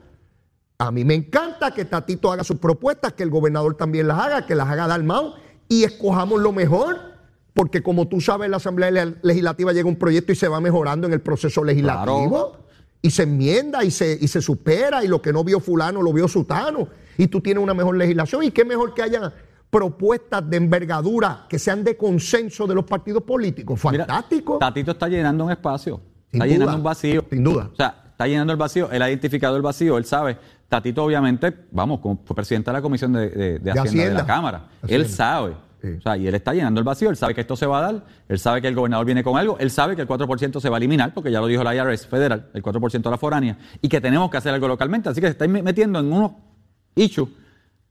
a 0.79 0.91
mí 0.91 1.05
me 1.05 1.13
encanta 1.13 1.71
que 1.71 1.86
Tatito 1.86 2.31
haga 2.31 2.43
sus 2.43 2.57
propuestas, 2.57 3.13
que 3.13 3.23
el 3.23 3.29
gobernador 3.29 3.75
también 3.75 4.07
las 4.07 4.19
haga, 4.19 4.45
que 4.45 4.55
las 4.55 4.67
haga 4.67 4.88
Dalmau 4.88 5.36
y 5.69 5.83
escojamos 5.83 6.41
lo 6.41 6.51
mejor. 6.51 7.14
Porque 7.55 7.81
como 7.81 8.07
tú 8.07 8.21
sabes, 8.21 8.49
la 8.51 8.57
Asamblea 8.57 8.91
Le- 8.91 9.15
Legislativa 9.23 9.73
llega 9.73 9.89
un 9.89 9.95
proyecto 9.95 10.31
y 10.31 10.35
se 10.35 10.47
va 10.47 10.59
mejorando 10.61 11.07
en 11.07 11.13
el 11.13 11.21
proceso 11.21 11.63
legislativo. 11.63 12.29
Claro. 12.29 12.65
Y 13.01 13.09
se 13.11 13.23
enmienda 13.23 13.83
y 13.83 13.89
se, 13.91 14.17
y 14.21 14.27
se 14.27 14.41
supera 14.41 15.03
y 15.03 15.07
lo 15.07 15.21
que 15.21 15.31
no 15.33 15.43
vio 15.43 15.59
fulano 15.59 16.01
lo 16.01 16.11
vio 16.13 16.27
sutano. 16.27 16.87
Y 17.17 17.27
tú 17.27 17.39
tienes 17.41 17.63
una 17.63 17.73
mejor 17.73 17.95
legislación. 17.97 18.43
Y 18.43 18.51
qué 18.51 18.65
mejor 18.65 18.93
que 18.93 19.01
haya 19.03 19.31
propuestas 19.69 20.49
de 20.49 20.57
envergadura 20.57 21.45
que 21.49 21.57
sean 21.59 21.83
de 21.83 21.95
consenso 21.97 22.67
de 22.67 22.75
los 22.75 22.85
partidos 22.85 23.23
políticos. 23.23 23.79
Mira, 23.91 24.05
Fantástico. 24.05 24.57
Tatito 24.57 24.91
está 24.91 25.07
llenando 25.07 25.45
un 25.45 25.51
espacio. 25.51 26.01
Sin 26.31 26.41
está 26.41 26.45
duda, 26.45 26.53
llenando 26.53 26.77
un 26.77 26.83
vacío. 26.83 27.25
sin 27.29 27.43
duda. 27.43 27.69
O 27.71 27.75
sea, 27.75 28.03
está 28.11 28.27
llenando 28.27 28.53
el 28.53 28.57
vacío. 28.59 28.89
Él 28.91 29.01
ha 29.01 29.09
identificado 29.09 29.55
el 29.55 29.61
vacío. 29.61 29.97
Él 29.97 30.05
sabe. 30.05 30.37
Tatito, 30.67 31.03
obviamente, 31.03 31.53
vamos, 31.71 31.99
como 31.99 32.19
fue 32.25 32.35
presidente 32.35 32.69
de 32.71 32.73
la 32.73 32.81
Comisión 32.81 33.13
de, 33.13 33.29
de- 33.29 33.59
de 33.59 33.71
Hacienda, 33.71 33.71
de 33.71 33.79
Hacienda. 33.89 34.13
la 34.21 34.25
Cámara. 34.25 34.57
Hacienda. 34.81 35.05
Él 35.05 35.09
sabe. 35.09 35.53
Sí. 35.86 35.97
O 35.97 36.01
sea, 36.01 36.17
y 36.17 36.27
él 36.27 36.33
está 36.33 36.53
llenando 36.53 36.79
el 36.79 36.83
vacío. 36.83 37.09
Él 37.09 37.15
sabe 37.15 37.36
que 37.36 37.41
esto 37.41 37.55
se 37.55 37.65
va 37.67 37.77
a 37.79 37.91
dar. 37.91 38.05
Él 38.27 38.39
sabe 38.39 38.61
que 38.61 38.67
el 38.67 38.75
gobernador 38.75 39.05
viene 39.05 39.23
con 39.23 39.38
algo. 39.38 39.57
Él 39.59 39.69
sabe 39.69 39.95
que 39.95 40.01
el 40.01 40.07
4% 40.07 40.59
se 40.59 40.69
va 40.69 40.77
a 40.77 40.79
eliminar, 40.79 41.13
porque 41.13 41.31
ya 41.31 41.39
lo 41.39 41.47
dijo 41.47 41.63
la 41.63 41.75
IRS 41.75 42.07
federal, 42.07 42.49
el 42.53 42.63
4% 42.63 43.01
de 43.03 43.09
la 43.11 43.17
foránea, 43.17 43.57
y 43.81 43.88
que 43.88 44.01
tenemos 44.01 44.31
que 44.31 44.38
hacer 44.38 44.53
algo 44.53 44.67
localmente. 44.67 45.09
Así 45.09 45.21
que 45.21 45.27
se 45.27 45.31
está 45.31 45.47
metiendo 45.47 45.99
en 45.99 46.11
unos 46.11 46.31
issues 46.95 47.29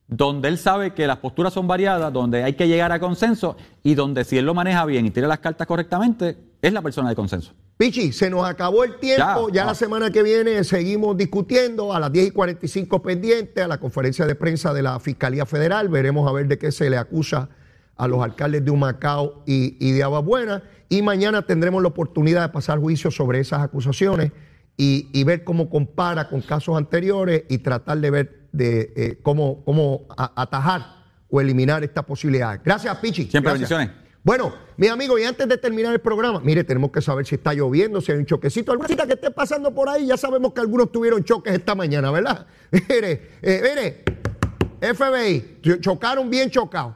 donde 0.07 0.49
él 0.49 0.59
sabe 0.59 0.93
que 0.93 1.07
las 1.07 1.19
posturas 1.19 1.53
son 1.53 1.67
variadas, 1.67 2.13
donde 2.13 2.43
hay 2.45 2.55
que 2.55 2.69
llegar 2.69 2.93
a 2.93 2.99
consenso 3.01 3.57
y 3.83 3.95
donde 3.95 4.25
si 4.25 4.37
él 4.37 4.45
lo 4.45 4.53
maneja 4.55 4.85
bien 4.85 5.07
y 5.07 5.11
tira 5.11 5.27
las 5.27 5.39
cartas 5.39 5.67
correctamente, 5.67 6.37
es 6.61 6.73
la 6.73 6.83
persona 6.83 7.09
de 7.09 7.15
consenso. 7.15 7.53
Pichi, 7.77 8.13
se 8.13 8.31
nos 8.31 8.47
acabó 8.47 8.85
el 8.85 8.99
tiempo. 8.99 9.49
Ya, 9.49 9.63
Ya. 9.63 9.65
la 9.65 9.75
semana 9.75 10.11
que 10.11 10.23
viene 10.23 10.63
seguimos 10.63 11.17
discutiendo 11.17 11.93
a 11.93 11.99
las 12.01 12.13
10 12.13 12.29
y 12.29 12.31
45 12.31 13.03
pendiente 13.03 13.63
a 13.63 13.69
la 13.69 13.79
conferencia 13.79 14.27
de 14.27 14.35
prensa 14.35 14.73
de 14.73 14.83
la 14.83 15.01
Fiscalía 15.01 15.47
Federal. 15.47 15.89
Veremos 15.89 16.29
a 16.29 16.33
ver 16.33 16.47
de 16.49 16.59
qué 16.59 16.71
se 16.71 16.89
le 16.91 16.97
acusa 16.99 17.49
a 17.97 18.09
los 18.09 18.23
alcaldes 18.23 18.65
de 18.65 18.71
Humacao 18.71 19.43
y, 19.47 19.77
y 19.81 19.93
de 19.93 20.03
Aguabuena. 20.03 20.63
Y 20.89 21.03
mañana 21.03 21.43
tendremos 21.43 21.83
la 21.83 21.89
oportunidad 21.89 22.43
de 22.43 22.49
pasar 22.51 22.79
juicio 22.79 23.11
sobre 23.11 23.41
esas 23.41 23.61
acusaciones 23.63 24.33
y, 24.77 25.09
y 25.13 25.25
ver 25.25 25.45
cómo 25.45 25.71
compara 25.71 26.29
con 26.29 26.41
casos 26.41 26.77
anteriores 26.77 27.45
y 27.49 27.59
tratar 27.59 27.99
de 27.99 28.11
ver 28.11 28.41
de 28.53 28.93
eh, 28.97 29.19
cómo, 29.23 29.65
cómo 29.65 30.03
a- 30.17 30.33
atajar 30.43 31.05
o 31.31 31.41
eliminar 31.41 31.83
esta 31.85 32.03
posibilidad. 32.05 32.61
Gracias, 32.65 32.97
Pichi. 32.99 33.25
Siempre 33.25 33.53
Gracias. 33.53 33.71
bendiciones. 33.71 34.05
Bueno, 34.23 34.55
mis 34.79 34.91
amigos, 34.91 35.21
y 35.21 35.25
antes 35.25 35.47
de 35.49 35.59
terminar 35.59 35.93
el 35.93 36.01
programa, 36.01 36.41
mire, 36.43 36.65
tenemos 36.65 36.91
que 36.91 37.03
saber 37.03 37.27
si 37.27 37.35
está 37.35 37.53
lloviendo, 37.53 38.01
si 38.01 38.11
hay 38.11 38.19
un 38.19 38.25
choquecito, 38.25 38.73
alguna 38.73 38.87
cosita 38.89 39.07
que 39.07 39.13
esté 39.15 39.31
pasando 39.31 39.75
por 39.75 39.89
ahí. 39.89 40.07
Ya 40.07 40.17
sabemos 40.17 40.53
que 40.55 40.61
algunos 40.61 40.91
tuvieron 40.91 41.23
choques 41.25 41.53
esta 41.53 41.75
mañana, 41.75 42.11
¿verdad? 42.11 42.47
Mire, 42.73 43.31
eh, 43.43 43.61
mire, 43.63 44.95
FBI, 44.95 45.59
cho- 45.63 45.77
chocaron 45.77 46.31
bien 46.31 46.49
chocados. 46.51 46.95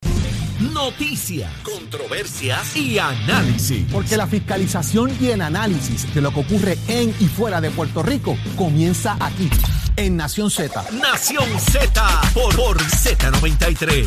Noticias, 0.61 1.53
controversias 1.63 2.77
y 2.77 2.99
análisis. 2.99 3.87
Porque 3.93 4.17
la 4.17 4.27
fiscalización 4.27 5.17
y 5.21 5.29
el 5.29 5.41
análisis 5.41 6.13
de 6.13 6.21
lo 6.21 6.33
que 6.33 6.41
ocurre 6.41 6.77
en 6.89 7.15
y 7.21 7.27
fuera 7.27 7.61
de 7.61 7.71
Puerto 7.71 8.03
Rico 8.03 8.37
comienza 8.57 9.17
aquí, 9.21 9.49
en 9.95 10.17
Nación 10.17 10.51
Z. 10.51 10.85
Nación 11.01 11.49
Z 11.61 12.21
por, 12.35 12.57
por 12.57 12.79
Z93. 12.79 14.07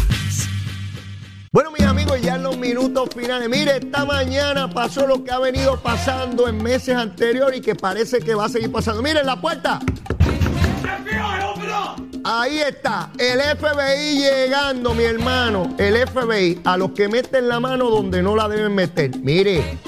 Bueno, 1.53 1.71
mis 1.71 1.83
amigos, 1.83 2.21
ya 2.21 2.35
en 2.35 2.43
los 2.43 2.57
minutos 2.57 3.09
finales. 3.15 3.47
Mire, 3.47 3.77
esta 3.77 4.03
mañana 4.03 4.69
pasó 4.69 5.07
lo 5.07 5.23
que 5.23 5.31
ha 5.31 5.39
venido 5.39 5.81
pasando 5.81 6.49
en 6.49 6.61
meses 6.61 6.97
anteriores 6.97 7.59
y 7.59 7.61
que 7.61 7.75
parece 7.75 8.19
que 8.19 8.35
va 8.35 8.45
a 8.45 8.49
seguir 8.49 8.71
pasando. 8.73 9.01
Miren 9.01 9.25
la 9.25 9.39
puerta. 9.39 9.79
Ahí 12.23 12.59
está, 12.59 13.11
el 13.17 13.41
FBI 13.41 14.19
llegando, 14.19 14.93
mi 14.93 15.03
hermano. 15.03 15.73
El 15.79 16.07
FBI 16.07 16.61
a 16.63 16.77
los 16.77 16.91
que 16.91 17.07
meten 17.07 17.47
la 17.47 17.59
mano 17.59 17.89
donde 17.89 18.21
no 18.21 18.35
la 18.35 18.47
deben 18.47 18.75
meter. 18.75 19.17
Mire, 19.17 19.79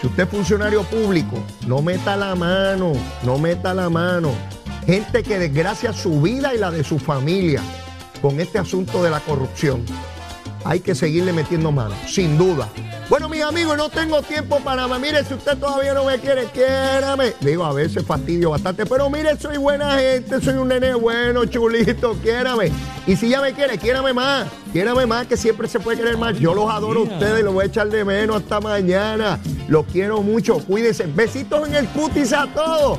si 0.00 0.06
usted 0.06 0.22
es 0.22 0.28
funcionario 0.30 0.82
público, 0.84 1.36
no 1.66 1.82
meta 1.82 2.16
la 2.16 2.34
mano, 2.34 2.92
no 3.22 3.38
meta 3.38 3.74
la 3.74 3.90
mano. 3.90 4.30
Gente 4.86 5.22
que 5.22 5.38
desgracia 5.38 5.92
su 5.92 6.22
vida 6.22 6.54
y 6.54 6.58
la 6.58 6.70
de 6.70 6.82
su 6.82 6.98
familia 6.98 7.60
con 8.22 8.40
este 8.40 8.58
asunto 8.58 9.02
de 9.02 9.10
la 9.10 9.20
corrupción. 9.20 9.84
Hay 10.68 10.80
que 10.80 10.94
seguirle 10.94 11.32
metiendo 11.32 11.70
mano, 11.70 11.94
sin 12.06 12.36
duda. 12.36 12.68
Bueno, 13.08 13.28
mis 13.28 13.42
amigos, 13.42 13.76
no 13.76 13.88
tengo 13.88 14.20
tiempo 14.22 14.58
para 14.60 14.88
más. 14.88 15.00
Mire, 15.00 15.22
si 15.24 15.34
usted 15.34 15.56
todavía 15.58 15.94
no 15.94 16.04
me 16.04 16.18
quiere, 16.18 16.46
quiérame. 16.46 17.34
Digo, 17.40 17.64
a 17.64 17.72
veces 17.72 18.04
fastidio 18.04 18.50
bastante, 18.50 18.84
pero 18.84 19.08
mire, 19.08 19.36
soy 19.36 19.58
buena 19.58 19.96
gente, 19.96 20.40
soy 20.40 20.54
un 20.54 20.68
nene 20.68 20.94
bueno, 20.94 21.44
chulito, 21.44 22.14
quiérame. 22.22 22.72
Y 23.06 23.14
si 23.14 23.28
ya 23.28 23.40
me 23.40 23.52
quiere, 23.52 23.78
quiérame 23.78 24.12
más, 24.12 24.48
quiérame 24.72 25.06
más, 25.06 25.28
que 25.28 25.36
siempre 25.36 25.68
se 25.68 25.78
puede 25.78 25.98
querer 25.98 26.18
más. 26.18 26.36
Yo 26.38 26.52
los 26.52 26.68
adoro 26.68 27.00
a 27.00 27.02
ustedes 27.04 27.40
y 27.40 27.42
los 27.44 27.54
voy 27.54 27.64
a 27.64 27.66
echar 27.68 27.88
de 27.88 28.04
menos 28.04 28.36
hasta 28.36 28.60
mañana. 28.60 29.38
Los 29.68 29.86
quiero 29.86 30.20
mucho, 30.22 30.58
cuídense. 30.58 31.06
Besitos 31.06 31.68
en 31.68 31.76
el 31.76 31.86
cutis 31.88 32.32
a 32.32 32.46
todos. 32.48 32.98